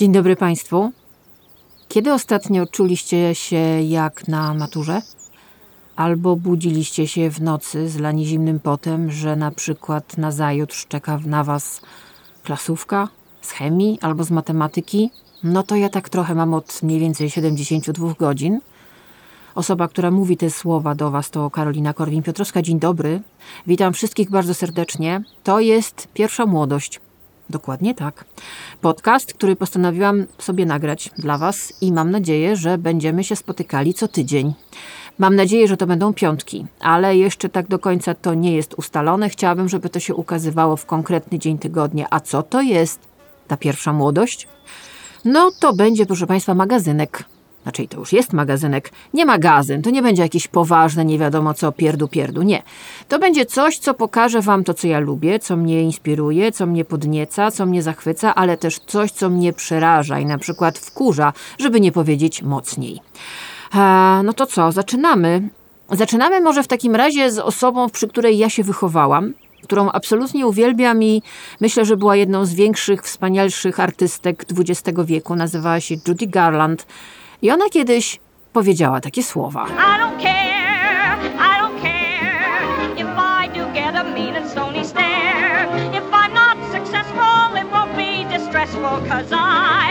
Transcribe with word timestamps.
Dzień 0.00 0.12
dobry 0.12 0.36
Państwu. 0.36 0.92
Kiedy 1.88 2.12
ostatnio 2.12 2.66
czuliście 2.66 3.34
się 3.34 3.82
jak 3.82 4.28
na 4.28 4.54
maturze? 4.54 5.02
Albo 5.96 6.36
budziliście 6.36 7.08
się 7.08 7.30
w 7.30 7.40
nocy 7.42 7.88
z 7.88 7.98
lani 7.98 8.26
zimnym 8.26 8.60
potem, 8.60 9.10
że 9.10 9.36
na 9.36 9.50
przykład 9.50 10.18
na 10.18 10.32
zajutrz 10.32 10.86
czeka 10.86 11.20
na 11.26 11.44
Was 11.44 11.80
klasówka 12.44 13.08
z 13.40 13.50
chemii 13.50 13.98
albo 14.02 14.24
z 14.24 14.30
matematyki? 14.30 15.10
No 15.44 15.62
to 15.62 15.76
ja 15.76 15.88
tak 15.88 16.08
trochę 16.08 16.34
mam 16.34 16.54
od 16.54 16.82
mniej 16.82 17.00
więcej 17.00 17.30
72 17.30 18.14
godzin. 18.18 18.60
Osoba, 19.54 19.88
która 19.88 20.10
mówi 20.10 20.36
te 20.36 20.50
słowa 20.50 20.94
do 20.94 21.10
Was, 21.10 21.30
to 21.30 21.50
Karolina 21.50 21.92
Korwin-Piotrowska. 21.92 22.62
Dzień 22.62 22.78
dobry. 22.78 23.20
Witam 23.66 23.92
wszystkich 23.92 24.30
bardzo 24.30 24.54
serdecznie. 24.54 25.22
To 25.44 25.60
jest 25.60 26.08
pierwsza 26.14 26.46
młodość. 26.46 27.00
Dokładnie 27.50 27.94
tak. 27.94 28.24
Podcast, 28.80 29.34
który 29.34 29.56
postanowiłam 29.56 30.26
sobie 30.38 30.66
nagrać 30.66 31.10
dla 31.18 31.38
Was 31.38 31.72
i 31.80 31.92
mam 31.92 32.10
nadzieję, 32.10 32.56
że 32.56 32.78
będziemy 32.78 33.24
się 33.24 33.36
spotykali 33.36 33.94
co 33.94 34.08
tydzień. 34.08 34.54
Mam 35.18 35.36
nadzieję, 35.36 35.68
że 35.68 35.76
to 35.76 35.86
będą 35.86 36.14
piątki, 36.14 36.66
ale 36.80 37.16
jeszcze 37.16 37.48
tak 37.48 37.68
do 37.68 37.78
końca 37.78 38.14
to 38.14 38.34
nie 38.34 38.56
jest 38.56 38.74
ustalone. 38.74 39.28
Chciałabym, 39.28 39.68
żeby 39.68 39.88
to 39.88 40.00
się 40.00 40.14
ukazywało 40.14 40.76
w 40.76 40.86
konkretny 40.86 41.38
dzień 41.38 41.58
tygodnia. 41.58 42.06
A 42.10 42.20
co 42.20 42.42
to 42.42 42.60
jest 42.60 43.00
ta 43.48 43.56
pierwsza 43.56 43.92
młodość? 43.92 44.48
No 45.24 45.50
to 45.60 45.72
będzie, 45.72 46.06
proszę 46.06 46.26
Państwa, 46.26 46.54
magazynek 46.54 47.24
znaczy 47.62 47.88
to 47.88 47.98
już 47.98 48.12
jest 48.12 48.32
magazynek, 48.32 48.90
nie 49.14 49.26
magazyn, 49.26 49.82
to 49.82 49.90
nie 49.90 50.02
będzie 50.02 50.22
jakieś 50.22 50.48
poważne, 50.48 51.04
nie 51.04 51.18
wiadomo 51.18 51.54
co, 51.54 51.72
pierdu, 51.72 52.08
pierdu, 52.08 52.42
nie. 52.42 52.62
To 53.08 53.18
będzie 53.18 53.46
coś, 53.46 53.78
co 53.78 53.94
pokaże 53.94 54.40
Wam 54.40 54.64
to, 54.64 54.74
co 54.74 54.86
ja 54.86 54.98
lubię, 54.98 55.38
co 55.38 55.56
mnie 55.56 55.82
inspiruje, 55.82 56.52
co 56.52 56.66
mnie 56.66 56.84
podnieca, 56.84 57.50
co 57.50 57.66
mnie 57.66 57.82
zachwyca, 57.82 58.34
ale 58.34 58.56
też 58.56 58.78
coś, 58.78 59.10
co 59.10 59.30
mnie 59.30 59.52
przeraża 59.52 60.18
i 60.18 60.26
na 60.26 60.38
przykład 60.38 60.78
wkurza, 60.78 61.32
żeby 61.58 61.80
nie 61.80 61.92
powiedzieć 61.92 62.42
mocniej. 62.42 63.00
A, 63.72 64.20
no 64.24 64.32
to 64.32 64.46
co, 64.46 64.72
zaczynamy. 64.72 65.48
Zaczynamy 65.92 66.40
może 66.40 66.62
w 66.62 66.68
takim 66.68 66.96
razie 66.96 67.32
z 67.32 67.38
osobą, 67.38 67.90
przy 67.90 68.08
której 68.08 68.38
ja 68.38 68.50
się 68.50 68.62
wychowałam, 68.62 69.34
którą 69.62 69.90
absolutnie 69.90 70.46
uwielbiam 70.46 71.02
i 71.02 71.22
myślę, 71.60 71.84
że 71.84 71.96
była 71.96 72.16
jedną 72.16 72.44
z 72.44 72.54
większych, 72.54 73.02
wspanialszych 73.02 73.80
artystek 73.80 74.44
XX 74.58 74.98
wieku. 75.04 75.36
Nazywała 75.36 75.80
się 75.80 75.94
Judy 76.08 76.26
Garland. 76.26 76.86
I 77.42 77.50
ona 77.50 77.64
kiedyś 77.70 78.20
powiedziała 78.52 79.00
takie 79.00 79.22
słowa. 79.22 79.66
I 79.66 80.00
don't 80.00 80.22
care, 80.22 81.16
I 81.38 81.60
don't 81.60 81.82
care 81.82 82.94
if 82.96 83.08
I 83.18 83.48
do 83.58 83.72
get 83.74 83.94
a. 83.94 84.10
If 85.92 86.04
I'm 86.12 86.34
not 86.34 86.58
successful, 86.72 87.56
it 87.56 87.66
won't 87.72 87.96
be 87.96 88.24
distressful, 88.38 89.00
cause 89.08 89.32
I. 89.32 89.89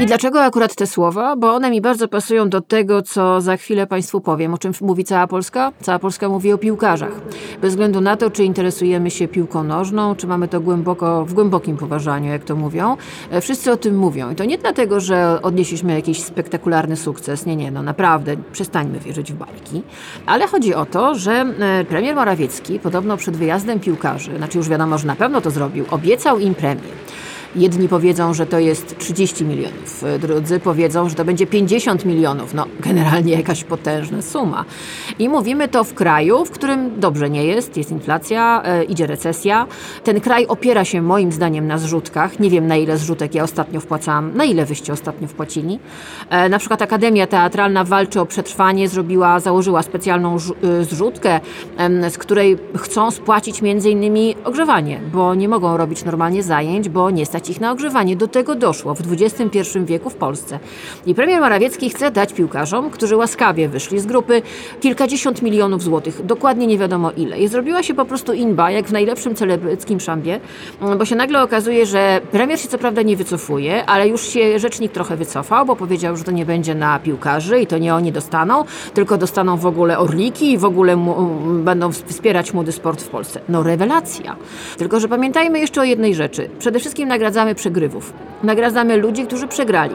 I 0.00 0.06
dlaczego 0.06 0.42
akurat 0.42 0.74
te 0.74 0.86
słowa? 0.86 1.36
Bo 1.36 1.54
one 1.54 1.70
mi 1.70 1.80
bardzo 1.80 2.08
pasują 2.08 2.48
do 2.48 2.60
tego, 2.60 3.02
co 3.02 3.40
za 3.40 3.56
chwilę 3.56 3.86
Państwu 3.86 4.20
powiem. 4.20 4.54
O 4.54 4.58
czym 4.58 4.72
mówi 4.80 5.04
cała 5.04 5.26
Polska? 5.26 5.72
Cała 5.80 5.98
Polska 5.98 6.28
mówi 6.28 6.52
o 6.52 6.58
piłkarzach. 6.58 7.12
Bez 7.60 7.70
względu 7.70 8.00
na 8.00 8.16
to, 8.16 8.30
czy 8.30 8.44
interesujemy 8.44 9.10
się 9.10 9.28
piłką 9.28 9.64
nożną, 9.64 10.14
czy 10.14 10.26
mamy 10.26 10.48
to 10.48 10.60
głęboko, 10.60 11.24
w 11.24 11.34
głębokim 11.34 11.76
poważaniu, 11.76 12.30
jak 12.30 12.44
to 12.44 12.56
mówią. 12.56 12.96
E, 13.30 13.40
wszyscy 13.40 13.72
o 13.72 13.76
tym 13.76 13.96
mówią. 13.96 14.30
I 14.30 14.34
to 14.34 14.44
nie 14.44 14.58
dlatego, 14.58 15.00
że 15.00 15.42
odnieśliśmy 15.42 15.94
jakiś 15.94 16.22
spektakularny 16.22 16.96
sukces. 16.96 17.46
Nie, 17.46 17.56
nie, 17.56 17.70
no 17.70 17.82
naprawdę, 17.82 18.36
przestańmy 18.52 18.98
wierzyć 18.98 19.32
w 19.32 19.36
bajki. 19.36 19.82
Ale 20.26 20.46
chodzi 20.46 20.74
o 20.74 20.86
to, 20.86 21.14
że 21.14 21.32
e, 21.32 21.84
premier 21.84 22.14
Morawiecki 22.14 22.78
podobno 22.78 23.16
przed 23.16 23.36
wyjazdem 23.36 23.80
piłkarzy, 23.80 24.36
znaczy 24.36 24.58
już 24.58 24.68
wiadomo, 24.68 24.98
że 24.98 25.06
na 25.06 25.16
pewno 25.16 25.40
to 25.40 25.50
zrobił, 25.50 25.84
obiecał 25.90 26.38
im 26.38 26.54
premię. 26.54 26.88
Jedni 27.56 27.88
powiedzą, 27.88 28.34
że 28.34 28.46
to 28.46 28.58
jest 28.58 28.98
30 28.98 29.44
milionów, 29.44 30.04
drudzy 30.20 30.60
powiedzą, 30.60 31.08
że 31.08 31.14
to 31.14 31.24
będzie 31.24 31.46
50 31.46 32.04
milionów. 32.04 32.54
No, 32.54 32.66
generalnie 32.80 33.32
jakaś 33.32 33.64
potężna 33.64 34.22
suma. 34.22 34.64
I 35.18 35.28
mówimy 35.28 35.68
to 35.68 35.84
w 35.84 35.94
kraju, 35.94 36.44
w 36.44 36.50
którym 36.50 37.00
dobrze 37.00 37.30
nie 37.30 37.44
jest, 37.44 37.76
jest 37.76 37.90
inflacja, 37.90 38.62
e, 38.64 38.84
idzie 38.84 39.06
recesja. 39.06 39.66
Ten 40.04 40.20
kraj 40.20 40.46
opiera 40.46 40.84
się 40.84 41.02
moim 41.02 41.32
zdaniem 41.32 41.66
na 41.66 41.78
zrzutkach. 41.78 42.40
Nie 42.40 42.50
wiem 42.50 42.66
na 42.66 42.76
ile 42.76 42.98
zrzutek 42.98 43.34
ja 43.34 43.42
ostatnio 43.42 43.80
wpłacałam, 43.80 44.36
na 44.36 44.44
ile 44.44 44.64
wyście 44.64 44.92
ostatnio 44.92 45.28
wpłacili. 45.28 45.78
E, 46.30 46.48
na 46.48 46.58
przykład 46.58 46.82
Akademia 46.82 47.26
Teatralna 47.26 47.84
walczy 47.84 48.20
o 48.20 48.26
przetrwanie, 48.26 48.88
zrobiła, 48.88 49.40
założyła 49.40 49.82
specjalną 49.82 50.36
e, 50.36 50.84
zrzutkę, 50.84 51.40
e, 51.78 52.10
z 52.10 52.18
której 52.18 52.58
chcą 52.76 53.10
spłacić 53.10 53.62
między 53.62 53.90
innymi 53.90 54.36
ogrzewanie, 54.44 55.00
bo 55.12 55.34
nie 55.34 55.48
mogą 55.48 55.76
robić 55.76 56.04
normalnie 56.04 56.42
zajęć, 56.42 56.88
bo 56.88 57.10
nie 57.10 57.26
stać 57.26 57.37
stać 57.38 57.50
ich 57.50 57.60
na 57.60 57.72
ogrzewanie. 57.72 58.16
Do 58.16 58.28
tego 58.28 58.54
doszło 58.54 58.94
w 58.94 59.00
XXI 59.12 59.78
wieku 59.84 60.10
w 60.10 60.14
Polsce. 60.14 60.58
I 61.06 61.14
premier 61.14 61.40
Morawiecki 61.40 61.90
chce 61.90 62.10
dać 62.10 62.32
piłkarzom, 62.32 62.90
którzy 62.90 63.16
łaskawie 63.16 63.68
wyszli 63.68 64.00
z 64.00 64.06
grupy, 64.06 64.42
kilkadziesiąt 64.80 65.42
milionów 65.42 65.82
złotych. 65.82 66.26
Dokładnie 66.26 66.66
nie 66.66 66.78
wiadomo 66.78 67.10
ile. 67.12 67.38
I 67.38 67.48
zrobiła 67.48 67.82
się 67.82 67.94
po 67.94 68.04
prostu 68.04 68.32
inba, 68.32 68.70
jak 68.70 68.86
w 68.86 68.92
najlepszym 68.92 69.34
celebryckim 69.34 70.00
szambie, 70.00 70.40
bo 70.98 71.04
się 71.04 71.16
nagle 71.16 71.42
okazuje, 71.42 71.86
że 71.86 72.20
premier 72.30 72.60
się 72.60 72.68
co 72.68 72.78
prawda 72.78 73.02
nie 73.02 73.16
wycofuje, 73.16 73.86
ale 73.86 74.08
już 74.08 74.22
się 74.22 74.58
rzecznik 74.58 74.92
trochę 74.92 75.16
wycofał, 75.16 75.66
bo 75.66 75.76
powiedział, 75.76 76.16
że 76.16 76.24
to 76.24 76.30
nie 76.30 76.46
będzie 76.46 76.74
na 76.74 76.98
piłkarzy 76.98 77.60
i 77.60 77.66
to 77.66 77.78
nie 77.78 77.94
oni 77.94 78.12
dostaną, 78.12 78.64
tylko 78.94 79.18
dostaną 79.18 79.56
w 79.56 79.66
ogóle 79.66 79.98
orliki 79.98 80.52
i 80.52 80.58
w 80.58 80.64
ogóle 80.64 80.96
mu, 80.96 81.30
będą 81.64 81.92
wspierać 81.92 82.54
młody 82.54 82.72
sport 82.72 83.02
w 83.02 83.08
Polsce. 83.08 83.40
No 83.48 83.62
rewelacja. 83.62 84.36
Tylko, 84.78 85.00
że 85.00 85.08
pamiętajmy 85.08 85.58
jeszcze 85.58 85.80
o 85.80 85.84
jednej 85.84 86.14
rzeczy. 86.14 86.50
Przede 86.58 86.80
wszystkim 86.80 87.08
nagradzamy 87.08 87.27
nagradzamy 87.28 87.54
przegrywów. 87.54 88.12
Nagradzamy 88.42 88.96
ludzi, 88.96 89.26
którzy 89.26 89.48
przegrali. 89.48 89.94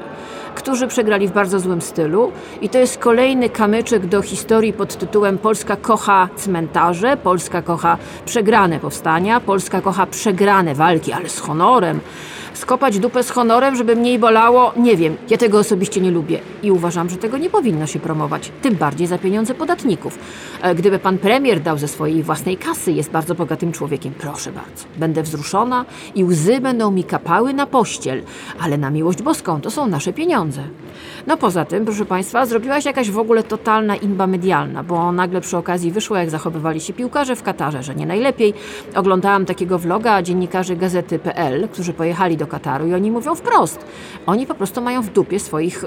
Którzy 0.55 0.87
przegrali 0.87 1.27
w 1.27 1.31
bardzo 1.31 1.59
złym 1.59 1.81
stylu, 1.81 2.31
i 2.61 2.69
to 2.69 2.77
jest 2.77 2.97
kolejny 2.97 3.49
kamyczek 3.49 4.05
do 4.05 4.21
historii 4.21 4.73
pod 4.73 4.95
tytułem 4.95 5.37
Polska 5.37 5.75
kocha 5.75 6.29
cmentarze, 6.35 7.17
Polska 7.17 7.61
kocha 7.61 7.97
przegrane 8.25 8.79
powstania, 8.79 9.39
Polska 9.39 9.81
kocha 9.81 10.05
przegrane 10.05 10.75
walki, 10.75 11.13
ale 11.13 11.29
z 11.29 11.39
honorem 11.39 11.99
skopać 12.53 12.99
dupę 12.99 13.23
z 13.23 13.29
honorem, 13.29 13.75
żeby 13.75 13.95
mniej 13.95 14.19
bolało, 14.19 14.73
nie 14.77 14.97
wiem. 14.97 15.17
Ja 15.29 15.37
tego 15.37 15.59
osobiście 15.59 16.01
nie 16.01 16.11
lubię 16.11 16.39
i 16.63 16.71
uważam, 16.71 17.09
że 17.09 17.17
tego 17.17 17.37
nie 17.37 17.49
powinno 17.49 17.87
się 17.87 17.99
promować, 17.99 18.51
tym 18.61 18.75
bardziej 18.75 19.07
za 19.07 19.17
pieniądze 19.17 19.53
podatników. 19.53 20.19
E, 20.61 20.75
gdyby 20.75 20.99
pan 20.99 21.17
premier 21.17 21.61
dał 21.61 21.77
ze 21.77 21.87
swojej 21.87 22.23
własnej 22.23 22.57
kasy, 22.57 22.91
jest 22.91 23.11
bardzo 23.11 23.35
bogatym 23.35 23.71
człowiekiem, 23.71 24.13
proszę 24.13 24.51
bardzo. 24.51 24.85
Będę 24.97 25.23
wzruszona 25.23 25.85
i 26.15 26.23
łzy 26.23 26.61
będą 26.61 26.91
mi 26.91 27.03
kapały 27.03 27.53
na 27.53 27.67
pościel, 27.67 28.23
ale 28.59 28.77
na 28.77 28.89
miłość 28.89 29.21
boską 29.21 29.61
to 29.61 29.71
są 29.71 29.87
nasze 29.87 30.13
pieniądze. 30.13 30.61
No 31.27 31.37
poza 31.37 31.65
tym, 31.65 31.85
proszę 31.85 32.05
Państwa, 32.05 32.45
zrobiła 32.45 32.81
się 32.81 32.89
jakaś 32.89 33.11
w 33.11 33.17
ogóle 33.17 33.43
totalna 33.43 33.95
inba 33.95 34.27
medialna, 34.27 34.83
bo 34.83 35.11
nagle 35.11 35.41
przy 35.41 35.57
okazji 35.57 35.91
wyszło, 35.91 36.17
jak 36.17 36.29
zachowywali 36.29 36.81
się 36.81 36.93
piłkarze 36.93 37.35
w 37.35 37.43
Katarze, 37.43 37.83
że 37.83 37.95
nie 37.95 38.05
najlepiej. 38.05 38.53
Oglądałam 38.95 39.45
takiego 39.45 39.79
vloga 39.79 40.21
dziennikarzy 40.21 40.75
gazety.pl, 40.75 41.69
którzy 41.69 41.93
pojechali 41.93 42.37
do 42.37 42.47
Kataru 42.47 42.87
i 42.87 42.93
oni 42.93 43.11
mówią 43.11 43.35
wprost. 43.35 43.85
Oni 44.25 44.47
po 44.47 44.55
prostu 44.55 44.81
mają 44.81 45.01
w 45.01 45.09
dupie 45.09 45.39
swoich 45.39 45.83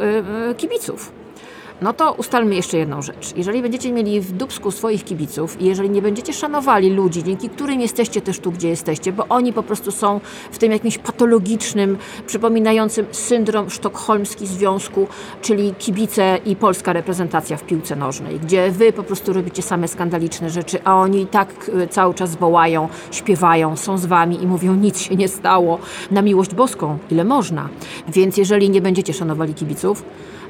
yy, 0.49 0.55
kibiców. 0.55 1.26
No 1.83 1.93
to 1.93 2.13
ustalmy 2.13 2.55
jeszcze 2.55 2.79
jedną 2.79 3.03
rzecz. 3.03 3.37
Jeżeli 3.37 3.63
będziecie 3.63 3.93
mieli 3.93 4.21
w 4.21 4.33
dubsku 4.33 4.71
swoich 4.71 5.05
kibiców 5.05 5.61
i 5.61 5.65
jeżeli 5.65 5.91
nie 5.91 6.03
będziecie 6.03 6.33
szanowali 6.33 6.91
ludzi, 6.91 7.25
dzięki 7.25 7.49
którym 7.49 7.81
jesteście 7.81 8.21
też 8.21 8.39
tu, 8.39 8.53
gdzie 8.53 8.69
jesteście, 8.69 9.13
bo 9.13 9.27
oni 9.29 9.53
po 9.53 9.63
prostu 9.63 9.91
są 9.91 10.21
w 10.53 10.59
tym 10.59 10.73
jakimś 10.73 10.99
patologicznym, 10.99 11.99
przypominającym 12.27 13.07
syndrom 13.11 13.71
sztokholmski 13.71 14.47
związku, 14.47 15.07
czyli 15.43 15.75
kibice 15.79 16.39
i 16.45 16.57
polska 16.57 16.93
reprezentacja 16.93 17.57
w 17.57 17.63
piłce 17.63 17.97
nożnej, 17.97 18.41
gdzie 18.41 18.71
wy 18.71 18.93
po 18.93 19.03
prostu 19.03 19.33
robicie 19.33 19.63
same 19.63 19.89
skandaliczne 19.89 20.51
rzeczy, 20.51 20.79
a 20.85 20.95
oni 20.95 21.23
i 21.23 21.27
tak 21.27 21.71
y, 21.83 21.89
cały 21.89 22.15
czas 22.15 22.37
wołają, 22.37 22.89
śpiewają, 23.11 23.77
są 23.77 23.99
z 23.99 24.07
wami 24.07 24.43
i 24.43 24.47
mówią 24.47 24.75
nic 24.75 25.01
się 25.01 25.17
nie 25.17 25.29
stało, 25.29 25.79
na 26.11 26.23
miłość 26.23 26.55
boską, 26.55 26.99
ile 27.11 27.25
można. 27.25 27.69
Więc 28.09 28.37
jeżeli 28.37 28.71
nie 28.71 28.81
będziecie 28.81 29.15
szanowali 29.15 29.55
kibiców, 29.55 30.03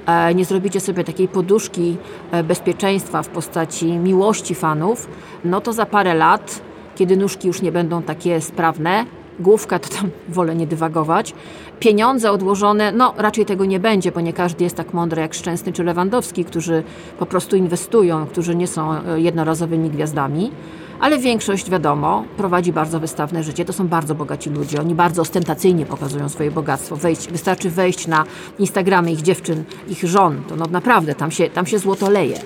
E, 0.07 0.35
nie 0.35 0.45
zrobicie 0.45 0.81
sobie 0.81 1.05
takiej 1.05 1.16
poduszki 1.29 1.97
e, 2.31 2.45
bezpieczeństwa 2.45 3.23
w 3.23 3.29
postaci 3.29 3.87
miłości 3.87 4.55
fanów, 4.55 5.09
no 5.45 5.61
to 5.61 5.73
za 5.73 5.87
parę 5.87 6.15
lat, 6.15 6.61
kiedy 6.97 7.17
nóżki 7.17 7.49
już 7.49 7.63
nie 7.63 7.73
będą 7.73 8.03
takie 8.03 8.41
sprawne, 8.41 9.05
główka 9.41 9.79
to 9.79 9.89
tam 9.89 10.11
wolę 10.29 10.57
nie 10.57 10.67
dywagować, 10.67 11.35
pieniądze 11.81 12.31
odłożone, 12.31 12.93
no 12.93 13.15
raczej 13.17 13.47
tego 13.47 13.65
nie 13.65 13.81
będzie, 13.81 14.13
bo 14.13 14.21
nie 14.21 14.33
każdy 14.33 14.65
jest 14.65 14.77
tak 14.77 14.95
mądry 14.95 15.23
jak 15.23 15.35
Szczęsny 15.35 15.73
czy 15.73 15.85
Lewandowski, 15.85 16.45
którzy 16.45 16.83
po 17.19 17.27
prostu 17.27 17.57
inwestują, 17.57 18.27
którzy 18.27 18.57
nie 18.57 18.67
są 18.67 18.93
e, 18.93 19.21
jednorazowymi 19.21 19.91
gwiazdami 19.91 20.51
ale 21.01 21.19
większość, 21.19 21.71
wiadomo, 21.71 22.25
prowadzi 22.37 22.73
bardzo 22.73 23.01
wystawne 23.01 23.43
życie. 23.43 23.65
To 23.65 23.73
są 23.73 23.89
bardzo 23.89 24.15
bogaci 24.15 24.51
ludzie. 24.51 24.81
Oni 24.81 24.95
bardzo 24.95 25.23
ostentacyjnie 25.23 25.87
pokazują 25.87 26.29
swoje 26.29 26.51
bogactwo. 26.51 26.97
Wejść, 26.97 27.29
wystarczy 27.29 27.71
wejść 27.71 28.07
na 28.07 28.25
Instagramy 28.59 29.13
ich 29.13 29.23
dziewczyn, 29.23 29.65
ich 29.89 30.05
żon. 30.05 30.43
To 30.49 30.57
no 30.57 30.67
naprawdę, 30.71 31.15
tam 31.15 31.31
się, 31.31 31.51
tam 31.51 31.67
się 31.67 31.79
złoto 31.79 32.11
leje. 32.11 32.39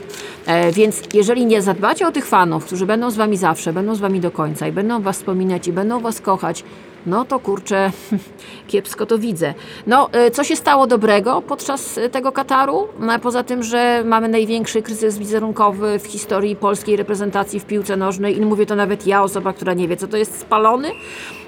E, 0.47 0.73
więc 0.73 1.03
jeżeli 1.15 1.47
nie 1.47 1.63
zadbacie 1.63 2.07
o 2.07 2.13
tych 2.13 2.27
fanów, 2.27 2.65
którzy 2.65 2.87
będą 2.87 3.11
z 3.11 3.17
wami 3.17 3.37
zawsze, 3.37 3.73
będą 3.73 3.95
z 3.95 4.01
wami 4.01 4.21
do 4.21 4.31
końca 4.31 4.69
i 4.69 4.73
będą 4.73 5.03
was 5.03 5.17
wspominać 5.17 5.69
i 5.69 5.73
będą 5.73 6.01
was 6.01 6.21
kochać, 6.21 6.65
no 7.07 7.25
to 7.25 7.39
kurczę, 7.39 7.91
kiepsko 8.69 9.07
to 9.07 9.19
widzę. 9.19 9.55
No, 9.87 10.09
e, 10.13 10.31
co 10.31 10.45
się 10.45 10.57
stało 10.57 10.87
dobrego 10.87 11.43
podczas 11.43 11.99
e, 11.99 12.09
tego 12.09 12.33
Kataru? 12.33 12.89
No, 12.99 13.19
poza 13.19 13.43
tym, 13.43 13.63
że 13.63 14.03
mamy 14.05 14.29
największy 14.29 14.83
kryzys 14.83 15.19
wizerunkowy 15.19 15.99
w 15.99 16.07
historii 16.07 16.57
polskiej 16.57 16.97
reprezentacji 16.97 17.61
w 17.61 17.65
piłce 17.65 17.97
nożnej 17.97 18.37
i 18.37 18.41
mówię 18.41 18.67
to 18.67 18.77
nawet 18.77 19.07
ja, 19.07 19.23
osoba, 19.23 19.53
która 19.53 19.75
nie 19.75 19.89
wie, 19.89 19.97
co 19.97 20.09
to 20.09 20.17
jest 20.17 20.41
spalony. 20.41 20.91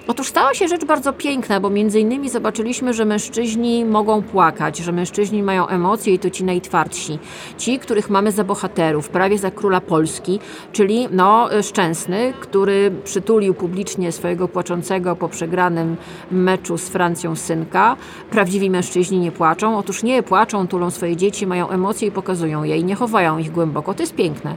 Otóż 0.08 0.28
stała 0.28 0.54
się 0.54 0.68
rzecz 0.68 0.84
bardzo 0.84 1.12
piękna, 1.12 1.60
bo 1.60 1.70
między 1.70 2.00
innymi 2.00 2.30
zobaczyliśmy, 2.30 2.94
że 2.94 3.04
mężczyźni 3.04 3.84
mogą 3.84 4.22
płakać, 4.22 4.78
że 4.78 4.92
mężczyźni 4.92 5.42
mają 5.42 5.66
emocje 5.68 6.14
i 6.14 6.18
to 6.18 6.30
ci 6.30 6.44
najtwardsi. 6.44 7.18
Ci, 7.58 7.78
których 7.78 8.10
mamy 8.10 8.32
za 8.32 8.44
bohaterów, 8.44 9.08
prawie 9.08 9.38
za 9.38 9.50
króla 9.50 9.80
Polski, 9.80 10.40
czyli 10.72 11.08
no, 11.10 11.48
Szczęsny, 11.62 12.32
który 12.40 12.92
przytulił 13.04 13.54
publicznie 13.54 14.12
swojego 14.12 14.48
płaczącego 14.48 15.16
po 15.16 15.28
przegranym 15.28 15.96
meczu 16.30 16.78
z 16.78 16.88
Francją 16.88 17.36
synka. 17.36 17.96
Prawdziwi 18.30 18.70
mężczyźni 18.70 19.18
nie 19.18 19.32
płaczą. 19.32 19.78
Otóż 19.78 20.02
nie 20.02 20.22
płaczą, 20.22 20.68
tulą 20.68 20.90
swoje 20.90 21.16
dzieci, 21.16 21.46
mają 21.46 21.68
emocje 21.68 22.08
i 22.08 22.10
pokazują 22.10 22.64
je 22.64 22.76
i 22.76 22.84
nie 22.84 22.94
chowają 22.94 23.38
ich 23.38 23.52
głęboko. 23.52 23.94
To 23.94 24.02
jest 24.02 24.14
piękne. 24.14 24.56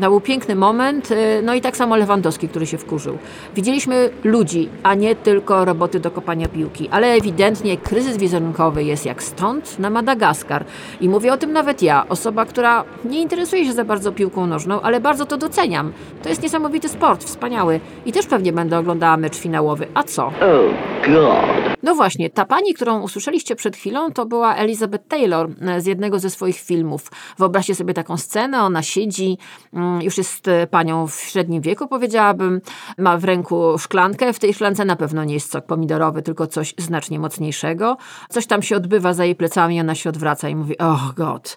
To 0.00 0.10
był 0.10 0.20
piękny 0.20 0.54
moment. 0.54 1.10
Y, 1.10 1.42
no 1.42 1.54
i 1.54 1.60
tak 1.60 1.76
samo 1.76 1.96
Lewandowski, 1.96 2.48
który 2.48 2.66
się 2.66 2.78
wkurzył. 2.78 3.18
Widzieliśmy 3.54 4.10
ludzi, 4.24 4.68
a 4.86 4.94
nie 4.94 5.16
tylko 5.16 5.64
roboty 5.64 6.00
do 6.00 6.10
kopania 6.10 6.48
piłki. 6.48 6.88
Ale 6.88 7.06
ewidentnie 7.06 7.76
kryzys 7.76 8.16
wizerunkowy 8.16 8.84
jest 8.84 9.06
jak 9.06 9.22
stąd 9.22 9.78
na 9.78 9.90
Madagaskar. 9.90 10.64
I 11.00 11.08
mówię 11.08 11.32
o 11.32 11.36
tym 11.36 11.52
nawet 11.52 11.82
ja, 11.82 12.08
osoba, 12.08 12.44
która 12.44 12.84
nie 13.04 13.22
interesuje 13.22 13.64
się 13.64 13.72
za 13.72 13.84
bardzo 13.84 14.12
piłką 14.12 14.46
nożną, 14.46 14.80
ale 14.80 15.00
bardzo 15.00 15.26
to 15.26 15.36
doceniam. 15.36 15.92
To 16.22 16.28
jest 16.28 16.42
niesamowity 16.42 16.88
sport, 16.88 17.24
wspaniały. 17.24 17.80
I 18.06 18.12
też 18.12 18.26
pewnie 18.26 18.52
będę 18.52 18.78
oglądała 18.78 19.16
mecz 19.16 19.36
finałowy. 19.36 19.86
A 19.94 20.02
co? 20.02 20.26
Oh 20.26 20.74
God. 21.06 21.76
No 21.82 21.94
właśnie, 21.94 22.30
ta 22.30 22.44
pani, 22.44 22.74
którą 22.74 23.00
usłyszeliście 23.00 23.56
przed 23.56 23.76
chwilą, 23.76 24.12
to 24.12 24.26
była 24.26 24.54
Elizabeth 24.54 25.08
Taylor 25.08 25.48
e, 25.60 25.80
z 25.80 25.86
jednego 25.86 26.18
ze 26.18 26.30
swoich 26.30 26.56
filmów. 26.56 27.10
Wyobraźcie 27.38 27.74
sobie 27.74 27.94
taką 27.94 28.16
scenę, 28.16 28.62
ona 28.62 28.82
siedzi, 28.82 29.38
mm, 29.72 30.02
już 30.02 30.18
jest 30.18 30.48
e, 30.48 30.66
panią 30.66 31.06
w 31.06 31.14
średnim 31.14 31.62
wieku, 31.62 31.88
powiedziałabym, 31.88 32.60
ma 32.98 33.18
w 33.18 33.24
ręku 33.24 33.78
szklankę, 33.78 34.32
w 34.32 34.38
tej 34.38 34.54
szklance 34.54 34.75
na 34.84 34.96
pewno 34.96 35.24
nie 35.24 35.34
jest 35.34 35.52
sok 35.52 35.66
pomidorowy, 35.66 36.22
tylko 36.22 36.46
coś 36.46 36.74
znacznie 36.78 37.18
mocniejszego. 37.18 37.96
Coś 38.28 38.46
tam 38.46 38.62
się 38.62 38.76
odbywa 38.76 39.14
za 39.14 39.24
jej 39.24 39.34
plecami, 39.34 39.80
ona 39.80 39.94
się 39.94 40.10
odwraca 40.10 40.48
i 40.48 40.56
mówi, 40.56 40.78
oh 40.78 41.12
god. 41.16 41.56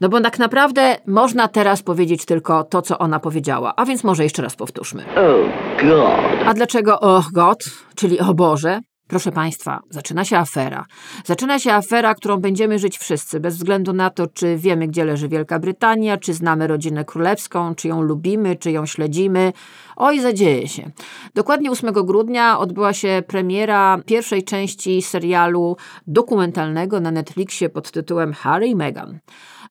No 0.00 0.08
bo 0.08 0.20
tak 0.20 0.38
naprawdę 0.38 0.96
można 1.06 1.48
teraz 1.48 1.82
powiedzieć 1.82 2.24
tylko 2.24 2.64
to, 2.64 2.82
co 2.82 2.98
ona 2.98 3.20
powiedziała. 3.20 3.72
A 3.76 3.84
więc 3.84 4.04
może 4.04 4.22
jeszcze 4.22 4.42
raz 4.42 4.56
powtórzmy. 4.56 5.04
Oh 5.16 5.82
god. 5.82 6.46
A 6.46 6.54
dlaczego 6.54 7.00
oh 7.00 7.28
god, 7.32 7.64
czyli 7.94 8.20
o 8.20 8.34
Boże? 8.34 8.80
Proszę 9.10 9.32
Państwa, 9.32 9.80
zaczyna 9.90 10.24
się 10.24 10.38
afera. 10.38 10.84
Zaczyna 11.24 11.58
się 11.58 11.72
afera, 11.72 12.14
którą 12.14 12.36
będziemy 12.36 12.78
żyć 12.78 12.98
wszyscy, 12.98 13.40
bez 13.40 13.56
względu 13.56 13.92
na 13.92 14.10
to, 14.10 14.26
czy 14.26 14.56
wiemy, 14.56 14.88
gdzie 14.88 15.04
leży 15.04 15.28
Wielka 15.28 15.58
Brytania, 15.58 16.16
czy 16.16 16.34
znamy 16.34 16.66
rodzinę 16.66 17.04
królewską, 17.04 17.74
czy 17.74 17.88
ją 17.88 18.02
lubimy, 18.02 18.56
czy 18.56 18.70
ją 18.70 18.86
śledzimy. 18.86 19.52
Oj, 19.96 20.20
zadzieje 20.20 20.68
się. 20.68 20.90
Dokładnie 21.34 21.70
8 21.70 21.92
grudnia 21.92 22.58
odbyła 22.58 22.92
się 22.92 23.22
premiera 23.26 23.98
pierwszej 24.06 24.44
części 24.44 25.02
serialu 25.02 25.76
dokumentalnego 26.06 27.00
na 27.00 27.10
Netflixie 27.10 27.68
pod 27.68 27.90
tytułem 27.90 28.32
Harry 28.32 28.66
i 28.66 28.76
Meghan. 28.76 29.18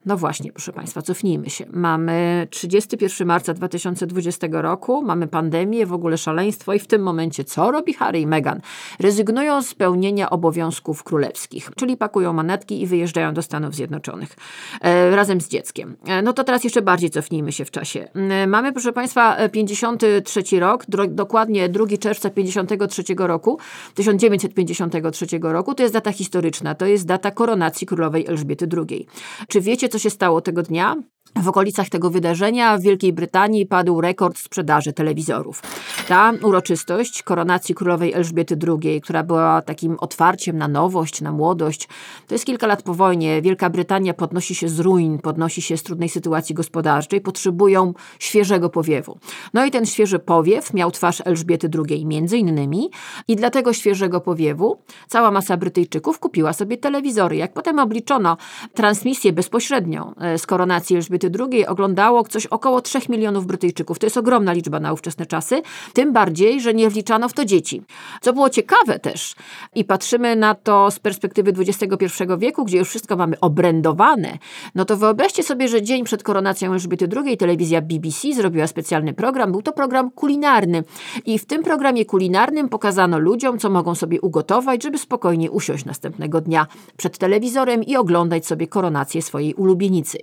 No 0.06 0.18
właśnie, 0.18 0.52
proszę 0.52 0.74
Państwa, 0.74 1.02
cofnijmy 1.02 1.50
się. 1.50 1.66
Mamy 1.74 2.48
31 2.50 3.28
marca 3.28 3.54
2020 3.54 4.48
roku, 4.52 5.02
mamy 5.02 5.28
pandemię, 5.28 5.86
w 5.86 5.94
ogóle 5.94 6.18
szaleństwo 6.18 6.74
i 6.74 6.80
w 6.80 6.88
tym 6.88 7.02
momencie 7.02 7.44
co 7.44 7.72
robi 7.72 7.94
Harry 7.94 8.20
i 8.20 8.28
Meghan? 8.28 8.62
Rezygnują 9.00 9.64
z 9.64 9.74
pełnienia 9.74 10.30
obowiązków 10.30 11.04
królewskich, 11.04 11.72
czyli 11.76 11.98
pakują 11.98 12.34
manetki 12.34 12.82
i 12.82 12.88
wyjeżdżają 12.88 13.34
do 13.34 13.42
Stanów 13.42 13.76
Zjednoczonych 13.76 14.36
e, 14.82 15.16
razem 15.16 15.42
z 15.42 15.48
dzieckiem. 15.48 15.96
E, 16.06 16.22
no 16.22 16.34
to 16.34 16.44
teraz 16.44 16.64
jeszcze 16.64 16.82
bardziej 16.82 17.10
cofnijmy 17.10 17.52
się 17.52 17.66
w 17.66 17.72
czasie. 17.72 18.08
E, 18.14 18.48
mamy, 18.48 18.72
proszę 18.72 18.94
Państwa, 18.94 19.50
53 19.50 20.60
rok, 20.60 20.86
dokładnie 21.10 21.70
2 21.70 21.86
czerwca 22.00 22.30
53 22.30 23.04
roku, 23.18 23.60
1953 23.94 25.26
roku, 25.42 25.76
to 25.76 25.84
jest 25.84 25.94
data 25.94 26.12
historyczna, 26.12 26.76
to 26.76 26.86
jest 26.86 27.06
data 27.06 27.32
koronacji 27.32 27.88
królowej 27.88 28.26
Elżbiety 28.28 28.68
II. 28.78 29.08
Czy 29.48 29.62
wiecie, 29.62 29.89
co 29.90 30.00
się 30.00 30.10
stało 30.10 30.42
tego 30.42 30.64
dnia? 30.64 30.96
W 31.36 31.48
okolicach 31.48 31.90
tego 31.90 32.10
wydarzenia 32.10 32.78
w 32.78 32.82
Wielkiej 32.82 33.14
Brytanii 33.14 33.66
padł 33.66 34.02
rekord 34.02 34.38
sprzedaży 34.38 34.94
telewizorów. 34.94 35.62
Ta 36.08 36.34
uroczystość 36.44 37.24
koronacji 37.24 37.76
królowej 37.76 38.14
Elżbiety 38.14 38.58
II, 38.68 39.02
która 39.02 39.24
była 39.24 39.62
takim 39.62 39.98
otwarciem 40.00 40.58
na 40.58 40.68
nowość, 40.68 41.22
na 41.22 41.32
młodość, 41.32 41.88
to 42.28 42.36
jest 42.36 42.46
kilka 42.46 42.68
lat 42.68 42.84
po 42.84 42.94
wojnie. 42.94 43.42
Wielka 43.42 43.70
Brytania 43.70 44.14
podnosi 44.14 44.56
się 44.56 44.70
z 44.70 44.80
ruin, 44.80 45.20
podnosi 45.20 45.62
się 45.62 45.78
z 45.78 45.84
trudnej 45.84 46.10
sytuacji 46.10 46.56
gospodarczej, 46.56 47.22
potrzebują 47.22 47.94
świeżego 48.20 48.70
powiewu. 48.70 49.18
No 49.54 49.66
i 49.66 49.72
ten 49.72 49.86
świeży 49.86 50.20
powiew 50.20 50.74
miał 50.74 50.92
twarz 50.92 51.22
Elżbiety 51.26 51.70
II 51.90 52.06
między 52.06 52.38
innymi 52.38 52.90
i 53.28 53.36
dla 53.36 53.50
tego 53.50 53.74
świeżego 53.74 54.22
powiewu 54.22 54.82
cała 55.08 55.32
masa 55.32 55.58
Brytyjczyków 55.58 56.20
kupiła 56.20 56.54
sobie 56.54 56.78
telewizory. 56.78 57.36
Jak 57.36 57.54
potem 57.54 57.80
obliczono 57.80 58.38
transmisję 58.74 59.34
bezpośrednią 59.34 60.14
e, 60.16 60.38
z 60.38 60.46
koronacji 60.46 60.96
Elżbiety 60.96 61.19
Elżbiety 61.26 61.44
II 61.52 61.66
oglądało 61.66 62.24
coś 62.24 62.46
około 62.46 62.82
3 62.82 63.00
milionów 63.10 63.46
Brytyjczyków. 63.46 64.00
To 64.00 64.06
jest 64.06 64.18
ogromna 64.18 64.54
liczba 64.54 64.80
na 64.80 64.94
ówczesne 64.94 65.26
czasy, 65.26 65.62
tym 65.94 66.14
bardziej, 66.14 66.62
że 66.62 66.74
nie 66.74 66.90
wliczano 66.90 67.30
w 67.30 67.34
to 67.34 67.46
dzieci. 67.46 67.82
Co 68.22 68.34
było 68.34 68.50
ciekawe 68.50 69.00
też 69.00 69.36
i 69.76 69.86
patrzymy 69.86 70.36
na 70.36 70.56
to 70.56 70.92
z 70.92 71.00
perspektywy 71.00 71.52
XXI 71.52 72.06
wieku, 72.38 72.66
gdzie 72.66 72.78
już 72.78 72.90
wszystko 72.90 73.16
mamy 73.16 73.40
obrędowane, 73.40 74.38
no 74.76 74.86
to 74.86 74.98
wyobraźcie 74.98 75.44
sobie, 75.44 75.68
że 75.68 75.82
dzień 75.82 76.04
przed 76.04 76.24
koronacją 76.24 76.74
Elżbiety 76.74 77.10
II 77.26 77.38
telewizja 77.38 77.82
BBC 77.82 78.34
zrobiła 78.34 78.68
specjalny 78.68 79.14
program. 79.14 79.52
Był 79.52 79.62
to 79.62 79.72
program 79.72 80.12
kulinarny 80.12 80.84
i 81.26 81.40
w 81.40 81.46
tym 81.46 81.64
programie 81.64 82.06
kulinarnym 82.06 82.70
pokazano 82.70 83.20
ludziom, 83.20 83.60
co 83.60 83.70
mogą 83.70 83.96
sobie 83.96 84.22
ugotować, 84.22 84.84
żeby 84.84 84.98
spokojnie 84.98 85.52
usiąść 85.52 85.86
następnego 85.86 86.42
dnia 86.42 86.68
przed 86.98 87.18
telewizorem 87.18 87.84
i 87.84 87.96
oglądać 87.96 88.46
sobie 88.46 88.68
koronację 88.68 89.22
swojej 89.22 89.54
ulubienicy. 89.54 90.18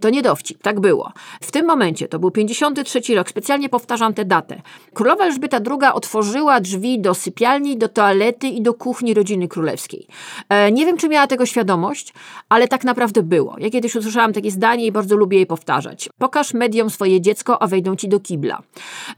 To 0.00 0.10
nie 0.10 0.22
dowcip, 0.36 0.62
tak 0.62 0.80
było. 0.80 1.12
W 1.40 1.52
tym 1.52 1.66
momencie, 1.66 2.08
to 2.08 2.18
był 2.18 2.30
53 2.30 3.14
rok, 3.14 3.28
specjalnie 3.28 3.68
powtarzam 3.68 4.14
tę 4.14 4.24
datę, 4.24 4.62
królowa 4.94 5.24
Elżbieta 5.24 5.56
II 5.70 5.90
otworzyła 5.94 6.60
drzwi 6.60 7.00
do 7.00 7.14
sypialni, 7.14 7.76
do 7.76 7.88
toalety 7.88 8.48
i 8.48 8.62
do 8.62 8.74
kuchni 8.74 9.14
rodziny 9.14 9.48
królewskiej. 9.48 10.06
E, 10.48 10.72
nie 10.72 10.86
wiem, 10.86 10.96
czy 10.96 11.08
miała 11.08 11.26
tego 11.26 11.46
świadomość, 11.46 12.12
ale 12.48 12.68
tak 12.68 12.84
naprawdę 12.84 13.22
było. 13.22 13.56
Ja 13.58 13.70
kiedyś 13.70 13.96
usłyszałam 13.96 14.32
takie 14.32 14.50
zdanie 14.50 14.86
i 14.86 14.92
bardzo 14.92 15.16
lubię 15.16 15.38
je 15.38 15.46
powtarzać. 15.46 16.08
Pokaż 16.18 16.54
mediom 16.54 16.90
swoje 16.90 17.20
dziecko, 17.20 17.62
a 17.62 17.66
wejdą 17.66 17.96
ci 17.96 18.08
do 18.08 18.20
kibla. 18.20 18.62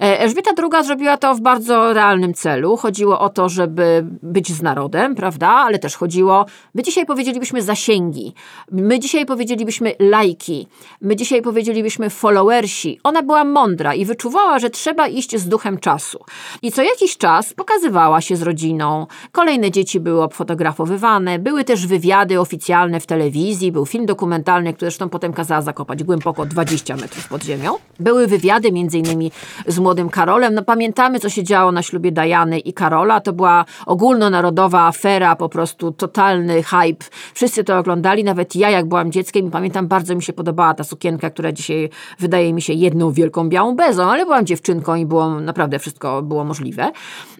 E, 0.01 0.21
Elżbieta 0.21 0.51
II 0.59 0.85
zrobiła 0.85 1.17
to 1.17 1.35
w 1.35 1.41
bardzo 1.41 1.93
realnym 1.93 2.35
celu. 2.35 2.77
Chodziło 2.77 3.21
o 3.21 3.29
to, 3.29 3.49
żeby 3.49 4.05
być 4.23 4.53
z 4.53 4.63
narodem, 4.63 5.15
prawda? 5.15 5.49
Ale 5.49 5.79
też 5.79 5.97
chodziło, 5.97 6.47
my 6.75 6.83
dzisiaj 6.83 7.07
powiedzielibyśmy 7.07 7.63
zasięgi, 7.63 8.35
my 8.73 8.99
dzisiaj 8.99 9.27
powiedzielibyśmy 9.27 9.95
lajki, 9.99 10.69
My 11.09 11.17
dzisiaj 11.17 11.43
powiedzielibyśmy 11.43 12.11
followersi. 12.11 13.01
Ona 13.05 13.23
była 13.23 13.45
mądra 13.45 13.95
i 13.95 14.05
wyczuwała, 14.05 14.59
że 14.59 14.71
trzeba 14.71 15.09
iść 15.09 15.37
z 15.37 15.49
duchem 15.49 15.79
czasu. 15.79 16.19
I 16.63 16.73
co 16.73 16.83
jakiś 16.83 17.17
czas 17.17 17.55
pokazywała 17.55 18.21
się 18.21 18.37
z 18.37 18.43
rodziną. 18.43 19.07
Kolejne 19.33 19.71
dzieci 19.71 20.01
były 20.01 20.23
obfotografowywane, 20.23 21.39
były 21.39 21.65
też 21.65 21.87
wywiady 21.87 22.41
oficjalne 22.41 23.01
w 23.01 23.07
telewizji, 23.07 23.73
był 23.73 23.87
film 23.87 24.07
dokumentalny, 24.07 24.73
który 24.73 24.91
zresztą 24.91 25.09
potem 25.09 25.33
kazała 25.33 25.63
zakopać 25.63 26.05
głęboko 26.05 26.47
20 26.47 26.97
metrów 26.97 27.29
pod 27.29 27.45
ziemią. 27.45 27.75
Były 28.01 28.27
wywiady 28.27 28.73
między 28.73 28.99
innymi 28.99 29.33
z 29.67 29.79
młodym 29.79 30.09
Karolem. 30.09 30.55
No 30.55 30.63
pamiętamy, 30.63 31.21
co 31.21 31.29
się 31.29 31.43
działo 31.45 31.73
na 31.73 31.83
ślubie 31.83 32.13
Dajany 32.13 32.59
i 32.59 32.73
Karola. 32.73 33.21
To 33.21 33.33
była 33.33 33.65
ogólnonarodowa 33.87 34.87
afera, 34.87 35.37
po 35.37 35.49
prostu 35.49 35.93
totalny 35.93 36.63
hype. 36.63 37.07
Wszyscy 37.35 37.65
to 37.65 37.79
oglądali, 37.79 38.25
nawet 38.25 38.57
ja 38.57 38.71
jak 38.71 38.87
byłam 38.87 39.13
dzieckiem 39.13 39.47
i 39.47 39.51
pamiętam, 39.51 39.89
bardzo 39.89 40.15
mi 40.15 40.23
się 40.23 40.33
podobała 40.33 40.75
ta 40.75 40.85
sukienka, 40.99 41.31
która 41.31 41.53
dzisiaj 41.53 41.91
wydaje 42.19 42.53
mi 42.53 42.63
się 42.63 42.73
jedną 42.73 43.13
wielką 43.13 43.49
białą 43.49 43.77
bezą, 43.77 44.03
ale 44.03 44.25
byłam 44.25 44.47
dziewczynką 44.47 44.95
i 44.95 45.07
było 45.07 45.41
naprawdę 45.41 45.79
wszystko 45.79 46.23
było 46.23 46.45
możliwe. 46.45 46.93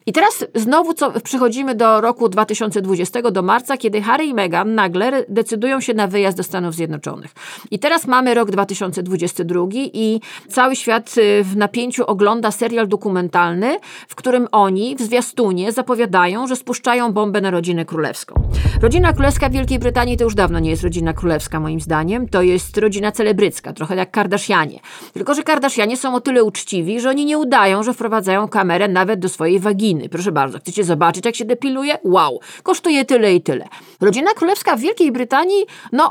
I 0.09 0.13
teraz 0.13 0.45
znowu 0.55 0.95
co, 0.95 1.21
przychodzimy 1.21 1.75
do 1.75 2.01
roku 2.01 2.29
2020, 2.29 3.23
do 3.23 3.43
marca, 3.43 3.77
kiedy 3.77 4.03
Harry 4.03 4.25
i 4.25 4.35
Meghan 4.35 4.75
nagle 4.75 5.25
decydują 5.29 5.81
się 5.81 5.95
na 5.95 6.07
wyjazd 6.07 6.37
do 6.37 6.43
Stanów 6.43 6.75
Zjednoczonych. 6.75 7.31
I 7.71 7.79
teraz 7.79 8.07
mamy 8.07 8.35
rok 8.35 8.51
2022 8.51 9.65
i 9.75 10.21
cały 10.49 10.77
świat 10.77 11.15
y, 11.19 11.45
w 11.45 11.57
napięciu 11.57 12.07
ogląda 12.07 12.51
serial 12.51 12.89
dokumentalny, 12.89 13.79
w 14.09 14.15
którym 14.15 14.49
oni 14.53 14.97
w 14.97 15.03
zwiastunie 15.03 15.73
zapowiadają, 15.73 16.47
że 16.47 16.57
spuszczają 16.57 17.13
bombę 17.13 17.41
na 17.41 17.51
rodzinę 17.51 17.85
królewską. 17.85 18.49
Rodzina 18.83 19.13
królewska 19.13 19.49
w 19.49 19.53
Wielkiej 19.53 19.79
Brytanii 19.79 20.17
to 20.17 20.25
już 20.25 20.35
dawno 20.35 20.59
nie 20.59 20.71
jest 20.71 20.83
rodzina 20.83 21.13
królewska, 21.13 21.61
moim 21.61 21.81
zdaniem. 21.81 22.29
To 22.29 22.43
jest 22.43 22.79
rodzina 22.79 23.13
celebrycka, 23.13 23.73
trochę 23.73 23.97
jak 23.97 24.11
Kardashianie. 24.11 24.81
Tylko, 25.13 25.35
że 25.35 25.43
Kardashianie 25.43 25.97
są 25.97 26.15
o 26.15 26.21
tyle 26.21 26.45
uczciwi, 26.45 27.01
że 27.01 27.11
oni 27.11 27.25
nie 27.25 27.39
udają, 27.39 27.83
że 27.83 27.95
wprowadzają 27.95 28.49
kamerę 28.49 28.89
nawet 28.89 29.21
do 29.21 29.29
swojej 29.29 29.61
waginy 29.61 29.98
rodziny. 29.99 30.09
Proszę 30.09 30.33
bardzo, 30.33 30.59
chcecie 30.59 30.85
zobaczyć, 30.85 31.27
jak 31.27 31.35
się 31.35 31.45
depiluje? 31.45 31.99
Wow, 32.05 32.41
kosztuje 32.63 33.05
tyle 33.05 33.35
i 33.35 33.41
tyle. 33.41 33.69
Rodzina 34.01 34.31
królewska 34.35 34.77
w 34.77 34.81
Wielkiej 34.81 35.13
Brytanii, 35.13 35.67
no, 35.93 36.11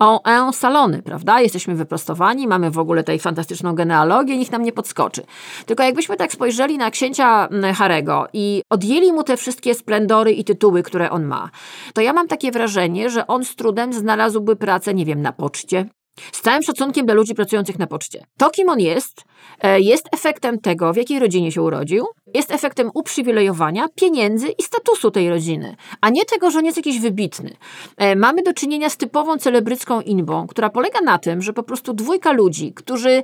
en, 0.24 0.52
salony, 0.52 1.02
prawda? 1.02 1.40
Jesteśmy 1.40 1.74
wyprostowani, 1.74 2.46
mamy 2.46 2.70
w 2.70 2.78
ogóle 2.78 3.02
tutaj 3.02 3.18
fantastyczną 3.18 3.74
genealogię, 3.74 4.36
nikt 4.38 4.52
nam 4.52 4.62
nie 4.62 4.72
podskoczy. 4.72 5.22
Tylko 5.66 5.82
jakbyśmy 5.82 6.16
tak 6.16 6.32
spojrzeli 6.32 6.78
na 6.78 6.90
księcia 6.90 7.48
Harego 7.74 8.28
i 8.32 8.62
odjęli 8.70 9.12
mu 9.12 9.22
te 9.22 9.36
wszystkie 9.36 9.74
splendory 9.74 10.32
i 10.32 10.44
tytuły, 10.44 10.82
które 10.82 11.10
on 11.10 11.24
ma, 11.24 11.50
to 11.94 12.00
ja 12.00 12.12
mam 12.12 12.28
takie 12.28 12.52
wrażenie, 12.52 13.10
że 13.10 13.26
on 13.26 13.44
z 13.44 13.56
trudem 13.56 13.92
znalazłby 13.92 14.56
pracę, 14.56 14.94
nie 14.94 15.04
wiem, 15.04 15.22
na 15.22 15.32
poczcie, 15.32 15.88
z 16.32 16.40
całym 16.40 16.62
szacunkiem 16.62 17.06
dla 17.06 17.14
ludzi 17.14 17.34
pracujących 17.34 17.78
na 17.78 17.86
poczcie. 17.86 18.26
To, 18.38 18.50
kim 18.50 18.68
on 18.68 18.80
jest, 18.80 19.24
e, 19.62 19.80
jest 19.80 20.08
efektem 20.12 20.60
tego, 20.60 20.92
w 20.92 20.96
jakiej 20.96 21.18
rodzinie 21.18 21.52
się 21.52 21.62
urodził, 21.62 22.06
jest 22.34 22.50
efektem 22.50 22.90
uprzywilejowania, 22.94 23.86
pieniędzy 23.94 24.48
i 24.48 24.62
statusu 24.62 25.10
tej 25.10 25.30
rodziny, 25.30 25.76
a 26.00 26.10
nie 26.10 26.24
tego, 26.24 26.50
że 26.50 26.58
on 26.58 26.64
jest 26.64 26.76
jakiś 26.76 27.00
wybitny. 27.00 27.56
E, 27.96 28.16
mamy 28.16 28.42
do 28.42 28.52
czynienia 28.52 28.90
z 28.90 28.96
typową 28.96 29.36
celebrycką 29.36 30.00
inbą, 30.00 30.46
która 30.46 30.70
polega 30.70 31.00
na 31.00 31.18
tym, 31.18 31.42
że 31.42 31.52
po 31.52 31.62
prostu 31.62 31.94
dwójka 31.94 32.32
ludzi, 32.32 32.72
którzy 32.74 33.22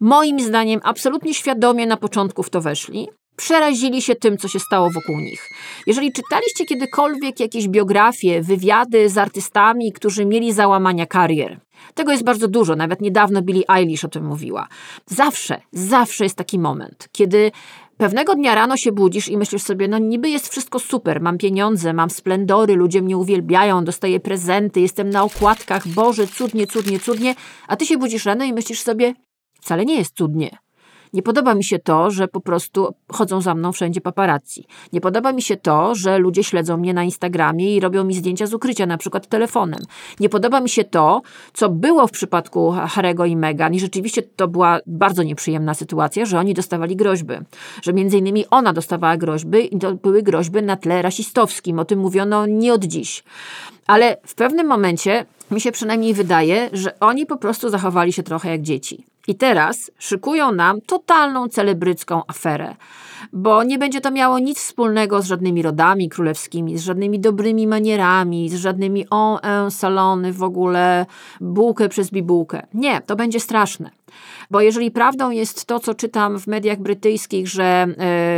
moim 0.00 0.40
zdaniem 0.40 0.80
absolutnie 0.82 1.34
świadomie 1.34 1.86
na 1.86 1.96
początku 1.96 2.42
w 2.42 2.50
to 2.50 2.60
weszli, 2.60 3.08
przerazili 3.36 4.02
się 4.02 4.14
tym, 4.14 4.38
co 4.38 4.48
się 4.48 4.60
stało 4.60 4.90
wokół 4.90 5.16
nich. 5.16 5.50
Jeżeli 5.86 6.12
czytaliście 6.12 6.64
kiedykolwiek 6.64 7.40
jakieś 7.40 7.68
biografie, 7.68 8.42
wywiady 8.42 9.08
z 9.08 9.18
artystami, 9.18 9.92
którzy 9.92 10.26
mieli 10.26 10.52
załamania 10.52 11.06
karier, 11.06 11.60
tego 11.94 12.12
jest 12.12 12.24
bardzo 12.24 12.48
dużo, 12.48 12.76
nawet 12.76 13.00
niedawno 13.00 13.42
Billie 13.42 13.70
Eilish 13.70 14.04
o 14.04 14.08
tym 14.08 14.26
mówiła. 14.26 14.68
Zawsze, 15.06 15.60
zawsze 15.72 16.24
jest 16.24 16.36
taki 16.36 16.58
moment, 16.58 17.08
kiedy 17.12 17.52
Pewnego 17.96 18.34
dnia 18.34 18.54
rano 18.54 18.76
się 18.76 18.92
budzisz 18.92 19.28
i 19.28 19.36
myślisz 19.36 19.62
sobie, 19.62 19.88
no 19.88 19.98
niby 19.98 20.28
jest 20.28 20.48
wszystko 20.48 20.78
super, 20.78 21.20
mam 21.20 21.38
pieniądze, 21.38 21.92
mam 21.92 22.10
splendory, 22.10 22.74
ludzie 22.74 23.02
mnie 23.02 23.16
uwielbiają, 23.16 23.84
dostaję 23.84 24.20
prezenty, 24.20 24.80
jestem 24.80 25.10
na 25.10 25.22
okładkach, 25.22 25.88
Boże, 25.88 26.26
cudnie, 26.26 26.66
cudnie, 26.66 27.00
cudnie, 27.00 27.34
a 27.68 27.76
ty 27.76 27.86
się 27.86 27.98
budzisz 27.98 28.24
rano 28.24 28.44
i 28.44 28.52
myślisz 28.52 28.80
sobie, 28.80 29.14
wcale 29.60 29.84
nie 29.84 29.96
jest 29.96 30.16
cudnie. 30.16 30.58
Nie 31.12 31.22
podoba 31.22 31.54
mi 31.54 31.64
się 31.64 31.78
to, 31.78 32.10
że 32.10 32.28
po 32.28 32.40
prostu 32.40 32.94
chodzą 33.08 33.40
za 33.40 33.54
mną 33.54 33.72
wszędzie 33.72 34.00
paparazzi. 34.00 34.66
Nie 34.92 35.00
podoba 35.00 35.32
mi 35.32 35.42
się 35.42 35.56
to, 35.56 35.94
że 35.94 36.18
ludzie 36.18 36.44
śledzą 36.44 36.76
mnie 36.76 36.94
na 36.94 37.04
Instagramie 37.04 37.76
i 37.76 37.80
robią 37.80 38.04
mi 38.04 38.14
zdjęcia 38.14 38.46
z 38.46 38.54
ukrycia, 38.54 38.86
na 38.86 38.98
przykład 38.98 39.26
telefonem. 39.26 39.80
Nie 40.20 40.28
podoba 40.28 40.60
mi 40.60 40.68
się 40.68 40.84
to, 40.84 41.22
co 41.52 41.68
było 41.68 42.06
w 42.06 42.10
przypadku 42.10 42.70
Harego 42.70 43.24
i 43.24 43.36
Meghan 43.36 43.74
i 43.74 43.80
rzeczywiście 43.80 44.22
to 44.22 44.48
była 44.48 44.78
bardzo 44.86 45.22
nieprzyjemna 45.22 45.74
sytuacja, 45.74 46.24
że 46.24 46.38
oni 46.38 46.54
dostawali 46.54 46.96
groźby. 46.96 47.34
Że 47.82 47.92
między 47.92 48.18
innymi 48.18 48.44
ona 48.50 48.72
dostawała 48.72 49.16
groźby 49.16 49.76
i 49.76 49.78
to 49.78 49.94
były 49.94 50.22
groźby 50.22 50.62
na 50.62 50.76
tle 50.76 51.02
rasistowskim. 51.02 51.78
O 51.78 51.84
tym 51.84 51.98
mówiono 51.98 52.46
nie 52.46 52.74
od 52.74 52.84
dziś. 52.84 53.24
Ale 53.86 54.16
w 54.26 54.34
pewnym 54.34 54.66
momencie 54.66 55.26
mi 55.50 55.60
się 55.60 55.72
przynajmniej 55.72 56.14
wydaje, 56.14 56.70
że 56.72 57.00
oni 57.00 57.26
po 57.26 57.36
prostu 57.36 57.68
zachowali 57.68 58.12
się 58.12 58.22
trochę 58.22 58.50
jak 58.50 58.62
dzieci. 58.62 59.11
I 59.28 59.34
teraz 59.34 59.90
szykują 59.98 60.52
nam 60.52 60.80
totalną 60.80 61.48
celebrycką 61.48 62.22
aferę, 62.26 62.76
bo 63.32 63.62
nie 63.62 63.78
będzie 63.78 64.00
to 64.00 64.10
miało 64.10 64.38
nic 64.38 64.58
wspólnego 64.58 65.22
z 65.22 65.26
żadnymi 65.26 65.62
rodami 65.62 66.08
królewskimi, 66.08 66.78
z 66.78 66.84
żadnymi 66.84 67.20
dobrymi 67.20 67.66
manierami, 67.66 68.48
z 68.48 68.54
żadnymi 68.54 69.08
on 69.10 69.38
en 69.42 69.70
salony, 69.70 70.32
w 70.32 70.42
ogóle 70.42 71.06
bułkę 71.40 71.88
przez 71.88 72.10
bibułkę. 72.10 72.66
Nie, 72.74 73.00
to 73.00 73.16
będzie 73.16 73.40
straszne. 73.40 73.90
Bo 74.50 74.60
jeżeli 74.60 74.90
prawdą 74.90 75.30
jest 75.30 75.64
to, 75.64 75.80
co 75.80 75.94
czytam 75.94 76.38
w 76.38 76.46
mediach 76.46 76.80
brytyjskich, 76.80 77.48
że 77.48 77.86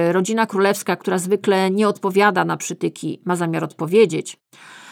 y, 0.08 0.12
rodzina 0.12 0.46
królewska, 0.46 0.96
która 0.96 1.18
zwykle 1.18 1.70
nie 1.70 1.88
odpowiada 1.88 2.44
na 2.44 2.56
przytyki, 2.56 3.20
ma 3.24 3.36
zamiar 3.36 3.64
odpowiedzieć, 3.64 4.36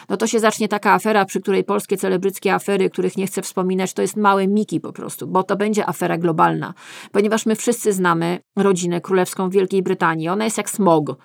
no 0.09 0.17
to 0.17 0.27
się 0.27 0.41
zacznie 0.41 0.69
taka 0.69 0.93
afera, 0.93 1.25
przy 1.25 1.41
której 1.41 1.65
polskie 1.65 1.97
celebryckie 1.97 2.55
afery, 2.55 2.91
których 2.91 3.17
nie 3.17 3.27
chcę 3.27 3.43
wspominać, 3.43 3.93
to 3.93 4.03
jest 4.03 4.17
małe 4.17 4.49
miki 4.49 4.81
po 4.81 4.93
prostu, 4.93 5.27
bo 5.27 5.43
to 5.43 5.57
będzie 5.57 5.89
afera 5.89 6.19
globalna. 6.19 6.75
Ponieważ 7.13 7.47
my 7.47 7.57
wszyscy 7.57 7.93
znamy 7.93 8.39
rodzinę 8.57 9.01
królewską 9.01 9.51
w 9.51 9.53
Wielkiej 9.53 9.83
Brytanii. 9.83 10.29
Ona 10.29 10.45
jest 10.45 10.59
jak 10.59 10.71
smog. 10.71 11.17